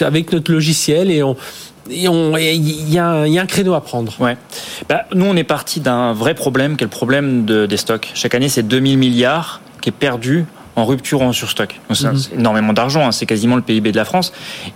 avec 0.01 0.33
notre 0.33 0.51
logiciel 0.51 1.11
et 1.11 1.23
il 1.91 2.91
y, 2.91 2.99
a 2.99 3.13
un 3.13 3.47
créneau 3.47 3.75
à 3.75 3.81
prendre. 3.81 4.15
Ouais. 4.21 4.37
Bah, 4.89 5.05
nous, 5.15 5.27
on 5.27 5.37
est 5.37 5.45
parti 5.45 5.81
d'un 5.81 6.13
vrai 6.13 6.35
problème, 6.35 6.77
qui 6.77 6.85
est 6.85 6.87
le 6.87 6.91
problème 6.91 7.45
de, 7.45 7.67
des 7.67 7.77
stocks. 7.77 8.11
Chaque 8.15 8.35
année, 8.35 8.49
c'est 8.49 8.67
2000 8.67 8.99
milliards 8.99 9.61
qui 9.81 9.91
est 9.91 9.93
perdu 9.93 10.47
en 10.79 10.85
rupture 10.85 11.21
ou 11.21 11.25
en 11.25 11.33
surstock. 11.33 11.81
C'est 11.93 12.07
mhm. 12.07 12.41
énormément 12.41 12.73
d'argent, 12.73 13.07
hein. 13.07 13.13
c'est 13.13 13.27
quasiment 13.27 13.57
le 13.57 13.63
PIB 13.63 13.93
de 13.93 13.97
la 13.97 14.05
France. 14.05 14.33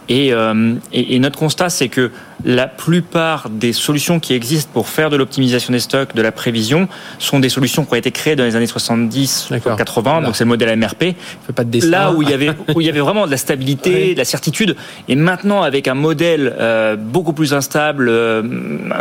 Et, 0.08 0.32
euh, 0.32 0.74
et, 0.92 1.14
et 1.14 1.18
notre 1.18 1.38
constat, 1.38 1.70
c'est 1.70 1.88
que 1.88 2.10
la 2.44 2.66
plupart 2.66 3.48
des 3.50 3.72
solutions 3.72 4.20
qui 4.20 4.34
existent 4.34 4.70
pour 4.72 4.88
faire 4.88 5.10
de 5.10 5.16
l'optimisation 5.16 5.72
des 5.72 5.80
stocks, 5.80 6.14
de 6.14 6.22
la 6.22 6.32
prévision, 6.32 6.88
sont 7.18 7.40
des 7.40 7.48
solutions 7.48 7.84
qui 7.84 7.92
ont 7.92 7.96
été 7.96 8.10
créées 8.10 8.36
dans 8.36 8.44
les 8.44 8.56
années 8.56 8.66
70 8.66 9.50
80. 9.76 10.22
Donc 10.22 10.36
c'est 10.36 10.44
le 10.44 10.48
modèle 10.48 10.76
MRP. 10.78 11.14
Pas 11.54 11.64
de 11.64 11.90
Là 11.90 12.12
où 12.12 12.22
il 12.22 12.30
y 12.30 12.32
avait 12.32 12.50
où 12.74 12.80
il 12.80 12.86
y 12.86 12.90
avait 12.90 13.00
vraiment 13.00 13.26
de 13.26 13.30
la 13.30 13.36
stabilité, 13.36 14.14
de 14.14 14.18
la 14.18 14.24
certitude. 14.24 14.76
Et 15.08 15.16
maintenant 15.16 15.62
avec 15.62 15.88
un 15.88 15.94
modèle 15.94 16.54
euh, 16.58 16.96
beaucoup 16.96 17.32
plus 17.32 17.54
instable, 17.54 18.08
euh, 18.08 18.42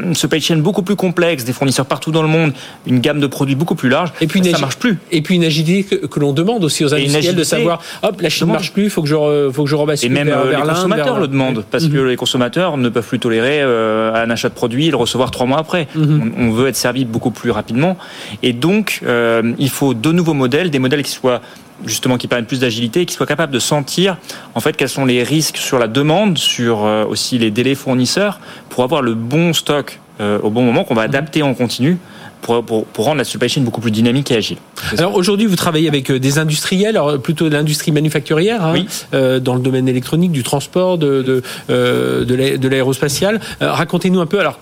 une 0.03 0.15
supply 0.15 0.41
chain 0.41 0.57
beaucoup 0.57 0.83
plus 0.83 0.95
complexe, 0.95 1.43
des 1.43 1.53
fournisseurs 1.53 1.85
partout 1.85 2.11
dans 2.11 2.21
le 2.21 2.27
monde, 2.27 2.53
une 2.85 2.99
gamme 2.99 3.19
de 3.19 3.27
produits 3.27 3.55
beaucoup 3.55 3.75
plus 3.75 3.89
large. 3.89 4.11
Et 4.21 4.27
puis 4.27 4.43
ça 4.43 4.57
marche 4.57 4.77
plus. 4.77 4.99
Et 5.11 5.21
puis 5.21 5.35
une 5.35 5.43
agilité 5.43 5.97
que, 5.97 6.19
l'on 6.19 6.33
demande 6.33 6.63
aussi 6.63 6.85
aux 6.85 6.93
industriels 6.93 7.35
de 7.35 7.43
savoir, 7.43 7.81
hop, 8.03 8.21
la 8.21 8.29
Chine 8.29 8.47
ne 8.47 8.53
marche 8.53 8.73
plus, 8.73 8.89
faut 8.89 9.01
que 9.01 9.07
je 9.07 9.49
faut 9.51 9.63
que 9.63 9.69
je 9.69 9.75
rebascule 9.75 10.11
Et 10.11 10.13
même 10.13 10.29
euh, 10.29 10.51
les 10.51 10.61
consommateurs 10.61 11.19
le 11.19 11.27
demandent 11.27 11.63
parce 11.69 11.85
mhm. 11.85 11.93
que 11.93 11.97
les 11.99 12.15
consommateurs 12.15 12.77
ne 12.77 12.89
peuvent 12.89 13.07
plus 13.07 13.19
tolérer 13.19 13.30
euh, 13.39 14.13
un 14.13 14.29
achat 14.29 14.49
de 14.49 14.53
produit 14.53 14.87
et 14.87 14.91
le 14.91 14.97
recevoir 14.97 15.31
trois 15.31 15.45
mois 15.45 15.59
après. 15.59 15.87
Mhm. 15.95 16.33
On, 16.37 16.51
veut 16.51 16.67
être 16.67 16.75
servi 16.75 17.05
beaucoup 17.05 17.31
plus 17.31 17.51
rapidement. 17.51 17.97
Et 18.43 18.53
donc, 18.53 19.01
euh, 19.05 19.53
il 19.57 19.69
faut 19.69 19.93
de 19.93 20.11
nouveaux 20.11 20.33
modèles, 20.33 20.69
des 20.69 20.79
modèles 20.79 21.03
qui 21.03 21.11
soient 21.11 21.41
justement 21.85 22.17
qui 22.17 22.27
permettent 22.27 22.47
plus 22.47 22.59
d'agilité 22.59 23.01
et 23.01 23.05
qui 23.07 23.15
soient 23.15 23.25
capables 23.25 23.53
de 23.53 23.57
sentir 23.57 24.17
en 24.53 24.59
fait 24.59 24.77
quels 24.77 24.89
sont 24.89 25.05
les 25.05 25.23
risques 25.23 25.57
sur 25.57 25.79
la 25.79 25.87
demande, 25.87 26.37
sur 26.37 26.85
euh, 26.85 27.05
aussi 27.05 27.39
les 27.39 27.49
délais 27.49 27.73
fournisseurs 27.73 28.39
pour 28.69 28.83
avoir 28.83 29.01
le 29.01 29.15
bon 29.15 29.53
stock 29.53 29.99
au 30.43 30.51
bon 30.51 30.61
moment 30.61 30.83
qu'on 30.83 30.93
va 30.93 31.01
mhm. 31.01 31.09
adapter 31.09 31.41
en 31.41 31.55
continu 31.55 31.97
pour, 32.41 32.63
pour, 32.63 32.85
pour, 32.85 33.05
rendre 33.05 33.17
la 33.17 33.23
supply 33.23 33.49
chain 33.49 33.61
beaucoup 33.61 33.81
plus 33.81 33.91
dynamique 33.91 34.31
et 34.31 34.35
agile. 34.35 34.57
Alors 34.97 35.15
aujourd'hui, 35.15 35.45
vous 35.45 35.55
travaillez 35.55 35.87
avec 35.87 36.09
euh, 36.09 36.19
des 36.19 36.39
industriels, 36.39 36.97
alors 36.97 37.19
plutôt 37.21 37.49
de 37.49 37.53
l'industrie 37.53 37.91
manufacturière, 37.91 38.65
hein, 38.65 38.75
euh, 39.13 39.39
dans 39.39 39.55
le 39.55 39.61
domaine 39.61 39.87
électronique, 39.87 40.31
du 40.31 40.43
transport, 40.43 40.97
de, 40.97 41.21
de, 41.21 41.43
euh, 41.69 42.25
de 42.25 42.67
l'aérospatial. 42.67 43.39
Euh, 43.61 43.71
racontez-nous 43.71 44.19
un 44.19 44.25
peu, 44.25 44.39
alors 44.39 44.59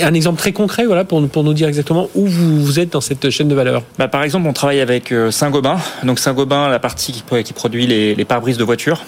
un 0.00 0.14
exemple 0.14 0.38
très 0.38 0.52
concret, 0.52 0.86
voilà, 0.86 1.04
pour, 1.04 1.26
pour 1.28 1.44
nous 1.44 1.54
dire 1.54 1.68
exactement 1.68 2.08
où 2.14 2.26
vous, 2.26 2.64
vous 2.64 2.80
êtes 2.80 2.92
dans 2.92 3.00
cette 3.00 3.30
chaîne 3.30 3.48
de 3.48 3.54
valeur. 3.54 3.82
Bah, 3.98 4.08
par 4.08 4.22
exemple, 4.22 4.46
on 4.48 4.52
travaille 4.52 4.80
avec 4.80 5.12
Saint-Gobain. 5.30 5.78
Donc 6.04 6.18
Saint-Gobain, 6.18 6.68
la 6.68 6.78
partie 6.78 7.12
qui, 7.12 7.42
qui 7.42 7.52
produit 7.52 7.86
les, 7.86 8.14
les 8.14 8.24
pare-brises 8.24 8.58
de 8.58 8.64
voitures 8.64 9.02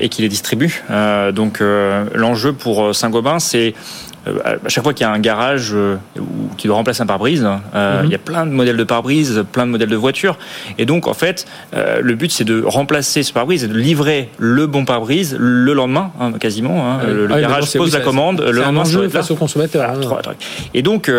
et 0.00 0.08
qui 0.08 0.22
les 0.22 0.28
distribue. 0.28 0.82
donc 1.32 1.62
l'enjeu 2.14 2.52
pour 2.52 2.94
Saint-Gobain, 2.94 3.38
c'est 3.38 3.74
à 4.26 4.68
chaque 4.68 4.84
fois 4.84 4.94
qu'il 4.94 5.04
y 5.04 5.08
a 5.08 5.12
un 5.12 5.18
garage 5.18 5.72
euh, 5.74 5.96
qui 6.56 6.66
doit 6.66 6.76
remplacer 6.76 7.02
un 7.02 7.06
pare-brise, 7.06 7.46
euh, 7.74 8.00
mhm. 8.00 8.06
il 8.06 8.12
y 8.12 8.14
a 8.14 8.18
plein 8.18 8.46
de 8.46 8.52
modèles 8.52 8.76
de 8.76 8.84
pare-brise, 8.84 9.44
plein 9.52 9.66
de 9.66 9.70
modèles 9.72 9.88
de 9.88 9.96
voitures. 9.96 10.38
Et 10.78 10.86
donc, 10.86 11.06
en 11.06 11.14
fait, 11.14 11.46
le 11.72 12.14
but, 12.14 12.30
c'est 12.30 12.44
de 12.44 12.62
remplacer 12.64 13.22
ce 13.22 13.32
pare-brise 13.32 13.64
et 13.64 13.68
de 13.68 13.76
livrer 13.76 14.28
le 14.38 14.66
bon 14.66 14.84
pare-brise 14.84 15.36
le 15.38 15.72
lendemain, 15.72 16.12
hein, 16.20 16.32
quasiment. 16.38 16.90
Hein. 16.90 17.00
Le, 17.06 17.28
ah 17.30 17.40
garage 17.40 17.72
pose 17.72 17.92
la 17.92 18.00
commande, 18.00 18.40
le 18.40 18.60
lendemain, 18.60 18.82
un 18.82 19.08
face 19.08 19.30
au 19.30 19.36
consommateur. 19.36 19.90
Hein. 19.90 20.32
Et 20.74 20.82
donc, 20.82 21.10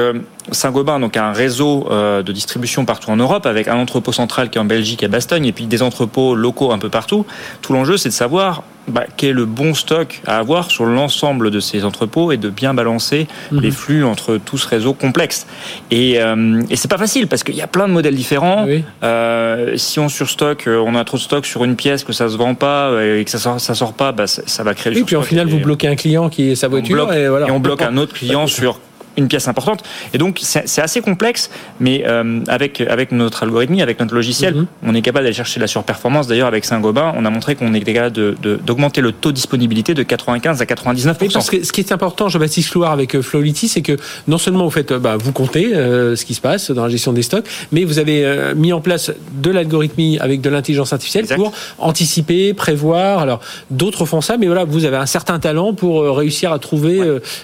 Saint-Gobain 0.52 1.00
donc 1.00 1.18
a 1.18 1.26
un 1.26 1.34
réseau 1.34 1.88
de 1.90 2.32
distribution 2.32 2.86
partout 2.86 3.10
en 3.10 3.16
Europe 3.16 3.46
avec 3.46 3.68
un 3.68 3.78
entrepôt 3.78 4.12
central 4.12 4.50
qui 4.50 4.58
est 4.58 4.62
en 4.62 4.66
Belgique 4.66 5.04
à 5.04 5.08
Bastogne 5.08 5.46
et 5.46 5.52
puis 5.52 5.66
des 5.66 5.82
entrepôts 5.82 6.36
locaux 6.36 6.72
un 6.72 6.80
peu 6.80 6.90
partout. 6.90 7.26
Tout 7.62 7.74
l'enjeu 7.74 7.98
c'est 7.98 8.10
de 8.10 8.14
savoir 8.14 8.64
bah, 8.88 9.06
quel 9.16 9.30
est 9.30 9.34
le 9.34 9.46
bon 9.46 9.74
stock 9.74 10.22
à 10.26 10.38
avoir 10.38 10.70
sur 10.70 10.86
l'ensemble 10.86 11.52
de 11.52 11.60
ces 11.60 11.86
entrepôts 11.86 12.32
et 12.32 12.38
de 12.38 12.50
bien 12.50 12.74
balancer 12.74 13.28
mhm. 13.52 13.62
les 13.62 13.72
flux 13.72 14.04
entre 14.04 14.38
tout 14.38 14.58
ce 14.58 14.68
réseau 14.68 14.94
complexe. 14.94 15.48
Et, 15.90 16.20
euh, 16.20 16.62
et 16.70 16.76
c'est 16.76 16.90
pas 16.90 16.98
facile 16.98 17.28
parce 17.28 17.44
qu'il 17.44 17.56
y 17.56 17.62
a 17.62 17.68
plein 17.68 17.88
de 17.88 17.94
modèles 17.94 18.16
différents. 18.16 18.68
Euh, 19.04 19.78
si 19.78 20.00
on 20.00 20.10
surstocke, 20.10 20.68
euh, 20.68 20.84
on 20.86 20.96
a 20.96 21.04
trop 21.06 21.18
de 21.18 21.22
stock 21.22 21.46
sur 21.46 21.64
une 21.64 21.76
pièce 21.76 22.04
que 22.04 22.14
ça 22.14 22.28
se 22.28 22.36
vend 22.36 22.56
pas 22.56 22.90
euh, 22.90 23.20
et 23.20 23.24
que 23.24 23.32
ça 23.32 23.40
sort, 23.40 23.60
ça 23.60 23.74
sort 23.74 23.94
pas, 23.94 24.12
bah, 24.12 24.28
ça, 24.28 24.64
va 24.64 24.74
créer. 24.74 24.94
Oui, 24.94 25.04
puis 25.04 25.16
en 25.16 25.22
final, 25.22 25.48
vous 25.48 25.60
bloquez 25.60 25.88
un 25.88 25.96
client 25.96 26.30
qui 26.30 26.52
est 26.52 26.56
sa 26.56 26.68
voiture 26.68 27.14
et, 27.14 27.30
voilà. 27.30 27.48
et 27.48 27.52
on 27.52 27.60
bloque 27.60 27.82
un 27.82 27.96
autre 27.98 28.14
client 28.14 28.48
sur 28.48 28.80
une 29.18 29.28
pièce 29.28 29.48
importante. 29.48 29.84
Et 30.14 30.18
donc, 30.18 30.40
c'est 30.42 30.82
assez 30.82 31.02
complexe, 31.02 31.50
mais 31.80 32.04
euh, 32.06 32.40
avec, 32.48 32.82
avec 32.82 33.12
notre 33.12 33.44
algorithme, 33.44 33.80
avec 33.80 34.00
notre 34.00 34.14
logiciel, 34.14 34.56
mhm. 34.56 34.68
on 34.86 34.96
est 34.96 35.02
capable 35.02 35.26
d'aller 35.26 35.36
chercher 35.36 35.60
la 35.60 35.68
surperformance. 35.68 36.28
D'ailleurs, 36.28 36.48
avec 36.48 36.66
Saint-Gobain, 36.66 37.14
on 37.18 37.26
a 37.26 37.30
montré 37.30 37.56
qu'on 37.56 37.74
était 37.74 37.94
capable 37.94 38.36
d'augmenter 38.36 39.02
de, 39.02 39.08
le 39.08 39.12
taux 39.12 39.30
de 39.30 39.36
disponibilité 39.36 39.94
de 39.94 40.04
95 40.04 40.62
à 40.62 40.66
99 40.66 41.18
parce 41.34 41.50
que 41.50 41.64
ce 41.64 41.72
qui 41.72 41.82
est 41.82 41.92
important, 41.92 42.30
Jean-Baptiste 42.30 42.72
Clouard, 42.72 42.92
avec 42.92 43.16
euh, 43.16 43.22
Flowlity, 43.22 43.68
c'est 43.68 43.82
que 43.82 43.98
non 44.28 44.38
seulement 44.38 44.66
vous 44.66 44.72
faites, 44.72 44.92
euh, 44.92 45.00
bah, 45.00 45.18
vous 45.18 45.32
comptez 45.32 45.74
ce 45.74 46.26
qui 46.26 46.34
se 46.34 46.42
passe 46.42 46.72
dans 46.72 46.84
la 46.84 46.90
gestion 46.90 47.14
des 47.14 47.22
stocks, 47.22 47.46
mais 47.72 47.84
vous 47.84 48.00
avez 48.00 48.54
mis 48.56 48.74
en 48.74 48.82
place 48.82 49.12
de 49.34 49.52
l'algorithmie 49.52 50.18
avec 50.20 50.42
de 50.42 50.50
l'intelligence 50.50 50.94
artificielle 50.94 51.26
pour 51.28 51.52
anticiper, 51.78 52.54
prévoir. 52.54 53.20
Alors, 53.20 53.40
d'autres 53.70 54.06
font 54.06 54.22
ça, 54.22 54.38
mais 54.38 54.48
voilà, 54.48 54.64
vous 54.64 54.86
avez 54.86 54.98
un 54.98 55.06
certain 55.06 55.40
talent 55.40 55.74
pour 55.74 56.04
réussir 56.16 56.52
à 56.52 56.60
trouver 56.60 57.00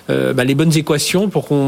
bah, 0.07 0.43
les 0.43 0.55
bonnes 0.55 0.75
équations 0.75 1.29
pour 1.29 1.47
qu'on 1.47 1.58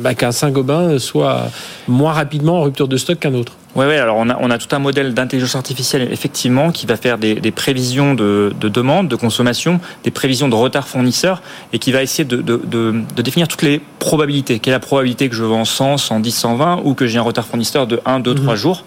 bah, 0.00 0.14
qu'un 0.14 0.32
Saint-Gobain 0.32 0.98
soit 0.98 1.48
moins 1.86 2.12
rapidement 2.12 2.60
en 2.60 2.62
rupture 2.62 2.88
de 2.88 2.96
stock 2.96 3.18
qu'un 3.18 3.34
autre. 3.34 3.52
Oui, 3.74 3.86
ouais, 3.86 3.98
alors 3.98 4.16
on 4.16 4.28
a, 4.30 4.36
on 4.40 4.50
a 4.50 4.58
tout 4.58 4.74
un 4.74 4.78
modèle 4.78 5.14
d'intelligence 5.14 5.54
artificielle, 5.54 6.08
effectivement, 6.10 6.72
qui 6.72 6.86
va 6.86 6.96
faire 6.96 7.18
des, 7.18 7.34
des 7.34 7.50
prévisions 7.50 8.14
de, 8.14 8.52
de, 8.58 8.68
demande, 8.68 9.08
de 9.08 9.16
consommation, 9.16 9.78
des 10.04 10.10
prévisions 10.10 10.48
de 10.48 10.54
retard 10.54 10.88
fournisseur, 10.88 11.42
et 11.72 11.78
qui 11.78 11.92
va 11.92 12.02
essayer 12.02 12.24
de, 12.24 12.36
de, 12.36 12.60
de, 12.64 13.22
définir 13.22 13.46
toutes 13.46 13.62
les 13.62 13.80
probabilités. 13.98 14.58
Quelle 14.58 14.72
est 14.72 14.76
la 14.76 14.80
probabilité 14.80 15.28
que 15.28 15.34
je 15.34 15.44
vends 15.44 15.66
100, 15.66 15.98
110, 15.98 16.30
120, 16.32 16.80
ou 16.84 16.94
que 16.94 17.06
j'ai 17.06 17.18
un 17.18 17.22
retard 17.22 17.46
fournisseur 17.46 17.86
de 17.86 18.00
1, 18.06 18.20
2, 18.20 18.34
3 18.36 18.54
jours? 18.56 18.84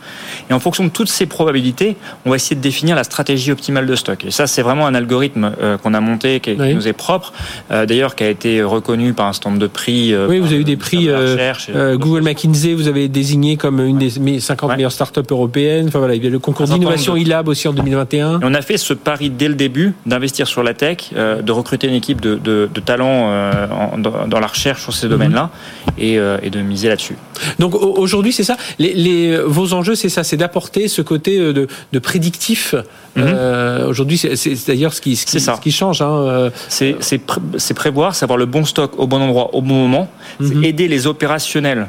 Et 0.50 0.54
en 0.54 0.60
fonction 0.60 0.84
de 0.84 0.90
toutes 0.90 1.10
ces 1.10 1.28
probabilités, 1.28 1.96
on 2.26 2.32
va 2.32 2.38
essayer 2.38 2.56
de 2.56 2.62
définir 2.62 2.96
la 2.96 3.04
stratégie 3.04 3.52
optimale 3.52 3.86
de 3.86 3.96
stock. 3.96 4.26
Et 4.26 4.32
ça, 4.32 4.48
c'est 4.48 4.64
vraiment 4.64 4.88
un 4.88 4.96
algorithme 4.96 5.52
euh, 5.62 5.78
qu'on 5.78 5.94
a 5.94 6.02
monté, 6.02 6.40
qui, 6.40 6.56
nous 6.56 6.88
est 6.88 6.94
propre, 6.94 7.34
euh, 7.72 7.86
d'ailleurs, 7.86 8.16
qui 8.16 8.24
a 8.24 8.30
été 8.30 8.64
reconnu 8.64 9.14
par 9.14 9.28
un 9.28 9.34
stand 9.34 9.60
de 9.60 9.68
prix. 9.68 10.14
Euh, 10.14 10.28
oui, 10.28 10.40
vous 10.40 10.48
avez 10.48 10.62
eu 10.62 10.64
des 10.64 10.78
prix 10.78 11.08
Google 11.94 12.24
McKinsey, 12.24 12.74
vous 12.74 12.88
avez 12.88 13.08
désigné 13.08 13.58
comme 13.58 13.80
une 13.80 14.00
des 14.00 14.40
50 14.40 14.71
meilleure 14.76 14.92
start-up 14.92 15.32
européenne. 15.32 15.88
Enfin 15.88 16.00
voilà, 16.00 16.16
il 16.16 16.24
y 16.24 16.28
a 16.28 16.30
le 16.30 16.40
concours 16.40 16.68
d'innovation 16.68 17.16
ILAB 17.16 17.48
aussi 17.48 17.68
en 17.68 17.74
2021. 17.74 18.40
on 18.44 18.54
a 18.54 18.62
fait 18.62 18.78
ce 18.78 18.94
pari 18.94 19.30
dès 19.30 19.48
le 19.48 19.56
début 19.56 19.94
d'investir 20.06 20.48
sur 20.48 20.64
la 20.64 20.74
tech, 20.74 21.12
euh, 21.16 21.42
de 21.42 21.52
recruter 21.52 21.88
une 21.88 21.94
équipe 21.94 22.22
de, 22.22 22.36
de, 22.36 22.70
de 22.74 22.80
talents 22.80 23.30
euh, 23.32 23.68
dans, 24.28 24.40
la 24.40 24.48
recherche 24.48 24.82
sur 24.82 24.94
ces 24.94 25.08
mhm. 25.08 25.12
domaines-là 25.12 25.50
et, 25.98 26.18
euh, 26.18 26.38
et, 26.42 26.50
de 26.50 26.62
miser 26.62 26.90
là-dessus. 26.90 27.16
Donc 27.60 27.76
aujourd'hui, 27.76 28.34
c'est 28.34 28.44
ça. 28.44 28.58
Les, 28.80 28.94
les, 28.94 29.38
vos 29.38 29.74
enjeux, 29.74 29.96
c'est 29.96 30.10
ça, 30.10 30.24
c'est 30.24 30.38
d'apporter 30.38 30.88
ce 30.88 31.02
côté 31.02 31.38
de, 31.38 31.68
de 31.92 32.00
prédictif. 32.00 32.76
Mhm. 33.16 33.88
aujourd'hui, 33.88 34.18
c'est 34.18 34.68
d'ailleurs 34.68 34.94
ce 34.94 35.02
qui, 35.02 35.16
ce 35.16 35.26
qui, 35.26 35.40
ce 35.40 35.60
qui 35.60 35.72
change. 35.72 36.02
Hein. 36.02 36.50
C'est 36.70 37.74
prévoir, 37.76 38.16
savoir 38.16 38.38
le 38.38 38.46
bon 38.46 38.66
stock 38.66 38.98
au 38.98 39.08
bon 39.08 39.22
endroit 39.22 39.54
au 39.54 39.62
bon 39.62 39.76
moment, 39.76 40.08
mhm. 40.40 40.64
aider 40.64 40.88
les 40.88 41.08
opérationnels 41.08 41.88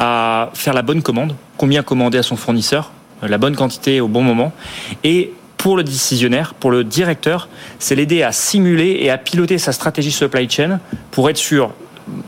à 0.00 0.48
faire 0.54 0.72
la 0.72 0.80
bonne 0.80 1.02
commande, 1.02 1.34
combien 1.58 1.82
commander 1.82 2.16
à 2.16 2.22
son 2.22 2.34
fournisseur, 2.34 2.90
la 3.22 3.36
bonne 3.36 3.54
quantité 3.54 4.00
au 4.00 4.08
bon 4.08 4.22
moment, 4.22 4.50
et 5.04 5.34
pour 5.58 5.76
le 5.76 5.84
décisionnaire, 5.84 6.54
pour 6.54 6.70
le 6.70 6.84
directeur, 6.84 7.50
c'est 7.78 7.94
l'aider 7.94 8.22
à 8.22 8.32
simuler 8.32 8.96
et 9.02 9.10
à 9.10 9.18
piloter 9.18 9.58
sa 9.58 9.72
stratégie 9.72 10.10
supply 10.10 10.48
chain 10.48 10.80
pour 11.10 11.28
être 11.28 11.36
sûr 11.36 11.74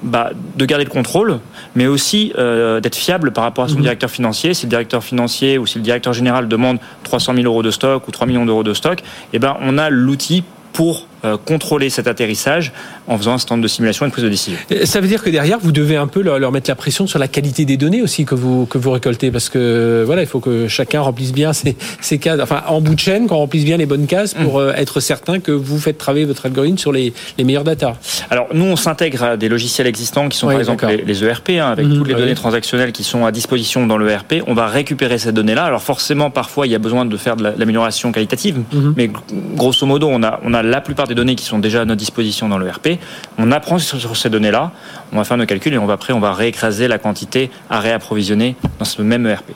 bah, 0.02 0.32
de 0.56 0.66
garder 0.66 0.84
le 0.84 0.90
contrôle, 0.90 1.40
mais 1.74 1.86
aussi 1.86 2.34
euh, 2.36 2.78
d'être 2.80 2.94
fiable 2.94 3.32
par 3.32 3.44
rapport 3.44 3.64
à 3.64 3.68
son 3.68 3.76
mhm. 3.76 3.82
directeur 3.82 4.10
financier. 4.10 4.52
Si 4.52 4.66
le 4.66 4.70
directeur 4.70 5.02
financier 5.02 5.56
ou 5.56 5.66
si 5.66 5.78
le 5.78 5.82
directeur 5.82 6.12
général 6.12 6.48
demande 6.48 6.78
300 7.04 7.34
000 7.36 7.46
euros 7.46 7.62
de 7.62 7.70
stock 7.70 8.06
ou 8.06 8.10
3 8.10 8.26
millions 8.26 8.44
d'euros 8.44 8.64
de 8.64 8.74
stock, 8.74 9.02
eh 9.32 9.38
ben, 9.38 9.56
on 9.62 9.78
a 9.78 9.88
l'outil 9.88 10.44
pour 10.74 11.06
euh, 11.24 11.36
contrôler 11.36 11.88
cet 11.88 12.08
atterrissage 12.08 12.72
en 13.06 13.16
faisant 13.16 13.34
un 13.34 13.38
stand 13.38 13.62
de 13.62 13.68
simulation 13.68 14.06
et 14.06 14.08
de 14.08 14.12
prise 14.12 14.24
de 14.24 14.28
décision. 14.28 14.58
Ça 14.84 15.00
veut 15.00 15.06
dire 15.06 15.22
que 15.22 15.30
derrière, 15.30 15.58
vous 15.60 15.70
devez 15.70 15.96
un 15.96 16.08
peu 16.08 16.20
leur, 16.20 16.50
mettre 16.50 16.68
la 16.68 16.74
pression 16.74 17.06
sur 17.06 17.18
la 17.18 17.28
qualité 17.28 17.64
des 17.64 17.76
données 17.76 18.02
aussi 18.02 18.24
que 18.24 18.34
vous, 18.34 18.66
que 18.66 18.76
vous 18.76 18.90
récoltez, 18.90 19.30
parce 19.30 19.48
que 19.48 20.02
voilà, 20.04 20.22
il 20.22 20.26
faut 20.26 20.40
que 20.40 20.66
chacun 20.68 21.00
remplisse 21.00 21.32
bien 21.32 21.52
ses, 21.52 21.76
ses 22.00 22.18
cases, 22.18 22.40
enfin 22.40 22.62
en 22.66 22.80
bout 22.80 22.94
de 22.94 23.00
chaîne, 23.00 23.26
qu'on 23.26 23.36
remplisse 23.36 23.64
bien 23.64 23.76
les 23.76 23.86
bonnes 23.86 24.06
cases 24.06 24.34
pour 24.34 24.58
mmh. 24.58 24.62
euh, 24.62 24.74
être 24.74 25.00
certain 25.00 25.38
que 25.40 25.52
vous 25.52 25.78
faites 25.78 25.98
travailler 25.98 26.24
votre 26.24 26.46
algorithme 26.46 26.78
sur 26.78 26.92
les, 26.92 27.12
les 27.38 27.44
meilleurs 27.44 27.64
data. 27.64 27.94
Alors 28.30 28.48
nous, 28.52 28.64
on 28.64 28.76
s'intègre 28.76 29.22
à 29.22 29.36
des 29.36 29.48
logiciels 29.48 29.86
existants 29.86 30.28
qui 30.28 30.38
sont 30.38 30.48
par 30.48 30.58
exemple 30.58 30.86
les, 31.04 31.24
ERP, 31.24 31.50
hein, 31.50 31.70
avec 31.70 31.86
mmh. 31.86 31.98
toutes 31.98 32.08
les 32.08 32.14
données 32.14 32.34
transactionnelles 32.34 32.92
qui 32.92 33.04
sont 33.04 33.24
à 33.24 33.32
disposition 33.32 33.86
dans 33.86 33.98
l'ERP. 33.98 34.42
On 34.46 34.54
va 34.54 34.66
récupérer 34.66 35.18
ces 35.18 35.32
données-là. 35.32 35.64
Alors 35.64 35.82
forcément, 35.82 36.30
parfois, 36.30 36.66
il 36.66 36.72
y 36.72 36.74
a 36.74 36.78
besoin 36.78 37.04
de 37.04 37.16
faire 37.16 37.36
de 37.36 37.44
l'amélioration 37.56 38.10
qualitative, 38.10 38.58
mmh. 38.58 38.92
mais 38.96 39.10
grosso 39.54 39.86
modo, 39.86 40.08
on 40.10 40.22
a, 40.22 40.40
on 40.44 40.54
a 40.54 40.62
la 40.62 40.80
plupart 40.80 41.06
des 41.06 41.11
données 41.14 41.36
qui 41.36 41.44
sont 41.44 41.58
déjà 41.58 41.82
à 41.82 41.84
notre 41.84 41.98
disposition 41.98 42.48
dans 42.48 42.58
le 42.58 42.68
RP. 42.68 42.98
On 43.38 43.52
apprend 43.52 43.78
sur 43.78 44.16
ces 44.16 44.30
données-là, 44.30 44.72
on 45.12 45.16
va 45.16 45.24
faire 45.24 45.36
nos 45.36 45.46
calculs 45.46 45.74
et 45.74 45.78
on 45.78 45.86
va 45.86 45.92
après 45.92 46.12
on 46.12 46.20
va 46.20 46.32
réécraser 46.32 46.88
la 46.88 46.98
quantité 46.98 47.50
à 47.70 47.80
réapprovisionner 47.80 48.56
dans 48.78 48.84
ce 48.84 49.02
même 49.02 49.26
ERP. 49.26 49.52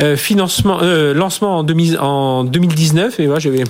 Euh, 0.00 0.16
financement, 0.16 0.78
euh, 0.82 1.14
lancement 1.14 1.58
en, 1.58 2.44
2019 2.44 3.20
et 3.20 3.26
voilà, 3.26 3.38
j'avais 3.38 3.62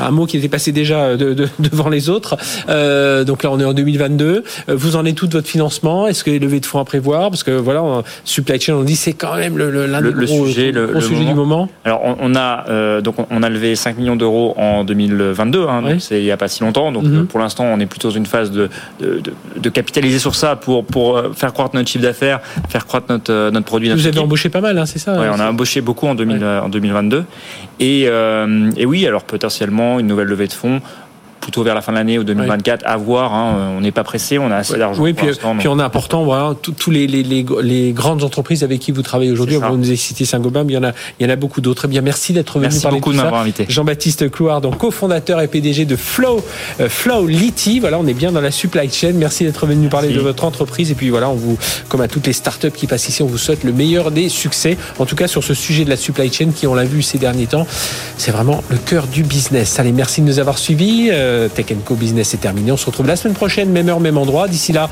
un 0.00 0.10
mot 0.10 0.26
qui 0.26 0.38
était 0.38 0.48
passé 0.48 0.72
déjà 0.72 1.16
devant 1.58 1.88
les 1.88 2.08
autres. 2.08 2.36
Euh, 2.68 3.24
donc 3.24 3.42
là 3.42 3.50
on 3.52 3.60
est 3.60 3.64
en 3.64 3.74
2022. 3.74 4.44
Vous 4.68 4.96
en 4.96 5.04
êtes 5.04 5.14
tout 5.14 5.26
de 5.26 5.32
votre 5.32 5.48
financement? 5.48 6.08
Est-ce 6.08 6.24
que 6.24 6.30
les 6.30 6.38
levées 6.38 6.60
de 6.60 6.66
fonds 6.66 6.80
à 6.80 6.84
prévoir? 6.84 7.30
Parce 7.30 7.42
que 7.42 7.50
voilà, 7.50 8.02
supply 8.24 8.60
chain 8.60 8.74
on 8.74 8.82
dit 8.82 8.96
c'est 8.96 9.12
quand 9.12 9.36
même 9.36 9.58
le, 9.58 9.70
le, 9.70 10.26
sujet, 10.26 10.72
le, 10.72 11.00
sujet 11.00 11.24
du 11.24 11.34
moment. 11.34 11.68
Alors 11.84 12.02
on, 12.20 12.34
a 12.34 13.00
donc 13.00 13.16
on 13.30 13.42
a 13.42 13.48
levé 13.48 13.76
5 13.76 13.98
millions 13.98 14.16
d'euros 14.16 14.54
en 14.56 14.84
2022. 14.84 15.66
Hein, 15.66 15.98
c'est 15.98 16.18
il 16.20 16.24
n'y 16.24 16.30
a 16.30 16.36
pas 16.36 16.48
si 16.48 16.62
longtemps. 16.62 16.77
Donc 16.92 17.04
mhm. 17.04 17.26
pour 17.26 17.40
l'instant, 17.40 17.64
on 17.64 17.80
est 17.80 17.86
plutôt 17.86 18.08
dans 18.08 18.14
une 18.14 18.26
phase 18.26 18.50
de, 18.50 18.68
de, 19.00 19.70
capitaliser 19.70 20.18
sur 20.18 20.34
ça 20.34 20.56
pour, 20.56 20.84
pour 20.84 21.16
euh, 21.16 21.32
faire 21.34 21.52
croître 21.52 21.74
notre 21.74 21.88
chiffre 21.88 22.04
d'affaires, 22.04 22.40
faire 22.68 22.86
croître 22.86 23.06
notre, 23.10 23.32
euh, 23.32 23.50
notre 23.50 23.66
produit. 23.66 23.90
Vous 23.90 24.06
avez 24.06 24.18
embauché 24.18 24.48
pas 24.48 24.60
mal, 24.60 24.78
hein, 24.78 24.86
c'est 24.86 24.98
ça 24.98 25.18
Oui, 25.20 25.26
on 25.30 25.40
a 25.40 25.50
embauché 25.50 25.80
beaucoup 25.80 26.06
en, 26.06 26.14
2000, 26.14 26.44
en 26.44 26.68
2022. 26.68 27.24
Et, 27.80 28.04
euh, 28.06 28.70
et 28.76 28.86
oui, 28.86 29.06
alors 29.06 29.24
potentiellement 29.24 29.98
une 29.98 30.06
nouvelle 30.06 30.28
levée 30.28 30.46
de 30.46 30.52
fonds 30.52 30.80
plutôt 31.48 31.62
vers 31.62 31.74
la 31.74 31.80
fin 31.80 31.92
de 31.92 31.96
l'année 31.96 32.18
ou 32.18 32.24
2024 32.24 32.82
à 32.84 32.98
voir. 32.98 33.32
Hein, 33.32 33.72
on 33.74 33.80
n'est 33.80 33.90
pas 33.90 34.04
pressé, 34.04 34.38
on 34.38 34.50
a 34.50 34.56
assez 34.56 34.76
d'argent. 34.76 35.02
Oui, 35.02 35.14
puis, 35.14 35.28
puis 35.58 35.68
on 35.68 35.78
a 35.78 35.84
important, 35.84 36.22
voilà, 36.22 36.54
tous 36.60 36.90
les, 36.90 37.06
les, 37.06 37.22
les, 37.22 37.92
grandes 37.92 38.22
entreprises 38.22 38.62
avec 38.62 38.80
qui 38.80 38.92
vous 38.92 39.00
travaillez 39.00 39.30
aujourd'hui. 39.30 39.56
Vous 39.56 39.78
nous 39.78 39.86
avez 39.86 39.96
cité 39.96 40.26
Saint-Gobain, 40.26 40.64
mais 40.64 40.74
il 40.74 40.76
y 40.76 40.78
en 40.78 40.84
a, 40.84 40.92
il 41.18 41.26
y 41.26 41.30
en 41.30 41.32
a 41.32 41.36
beaucoup 41.36 41.62
d'autres. 41.62 41.86
Eh 41.86 41.88
bien, 41.88 42.02
merci 42.02 42.34
d'être 42.34 42.58
venu 42.58 42.64
merci 42.64 42.82
parler 42.82 42.98
beaucoup 42.98 43.12
de, 43.12 43.16
m'avoir 43.16 43.40
invité. 43.40 43.64
Jean-Baptiste 43.66 44.30
Clouard, 44.30 44.60
donc 44.60 44.76
cofondateur 44.76 45.40
et 45.40 45.48
PDG 45.48 45.86
de 45.86 45.96
Flow, 45.96 46.44
euh, 46.80 46.90
Flow 46.90 47.26
Liti. 47.26 47.80
Voilà, 47.80 47.98
on 47.98 48.06
est 48.06 48.12
bien 48.12 48.30
dans 48.30 48.42
la 48.42 48.50
supply 48.50 48.90
chain. 48.90 49.12
Merci 49.14 49.44
d'être 49.44 49.64
venu 49.64 49.84
nous 49.84 49.88
parler 49.88 50.12
de 50.12 50.20
votre 50.20 50.44
entreprise. 50.44 50.90
Et 50.90 50.94
puis 50.94 51.08
voilà, 51.08 51.30
on 51.30 51.34
vous, 51.34 51.56
comme 51.88 52.02
à 52.02 52.08
toutes 52.08 52.26
les 52.26 52.34
startups 52.34 52.70
qui 52.72 52.86
passent 52.86 53.08
ici, 53.08 53.22
on 53.22 53.26
vous 53.26 53.38
souhaite 53.38 53.64
le 53.64 53.72
meilleur 53.72 54.10
des 54.10 54.28
succès. 54.28 54.76
En 54.98 55.06
tout 55.06 55.16
cas, 55.16 55.28
sur 55.28 55.42
ce 55.42 55.54
sujet 55.54 55.86
de 55.86 55.90
la 55.90 55.96
supply 55.96 56.30
chain, 56.30 56.50
qui 56.54 56.66
on 56.66 56.74
l'a 56.74 56.84
vu 56.84 57.00
ces 57.00 57.16
derniers 57.16 57.46
temps, 57.46 57.66
c'est 58.18 58.32
vraiment 58.32 58.62
le 58.68 58.76
cœur 58.76 59.06
du 59.06 59.22
business. 59.22 59.78
Allez, 59.80 59.92
merci 59.92 60.20
de 60.20 60.26
nous 60.26 60.40
avoir 60.40 60.58
suivis. 60.58 61.08
Euh, 61.10 61.37
Tech 61.46 61.66
Co 61.84 61.94
Business 61.94 62.30
c'est 62.30 62.40
terminé. 62.40 62.72
On 62.72 62.76
se 62.76 62.86
retrouve 62.86 63.06
la 63.06 63.16
semaine 63.16 63.34
prochaine, 63.34 63.70
même 63.70 63.88
heure, 63.88 64.00
même 64.00 64.18
endroit. 64.18 64.48
D'ici 64.48 64.72
là, 64.72 64.90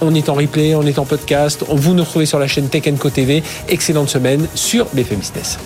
on 0.00 0.14
est 0.14 0.28
en 0.28 0.34
replay, 0.34 0.74
on 0.74 0.82
est 0.82 0.98
en 0.98 1.04
podcast. 1.04 1.64
Vous 1.68 1.94
nous 1.94 2.04
retrouvez 2.04 2.26
sur 2.26 2.38
la 2.38 2.46
chaîne 2.46 2.68
Tech 2.68 2.84
Co 2.98 3.10
TV. 3.10 3.42
Excellente 3.68 4.08
semaine 4.08 4.46
sur 4.54 4.86
BFM 4.92 5.18
Business. 5.18 5.58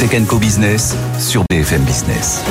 Tech 0.00 0.26
Co 0.26 0.38
Business 0.38 0.96
sur 1.18 1.44
BFM 1.50 1.82
Business. 1.82 2.42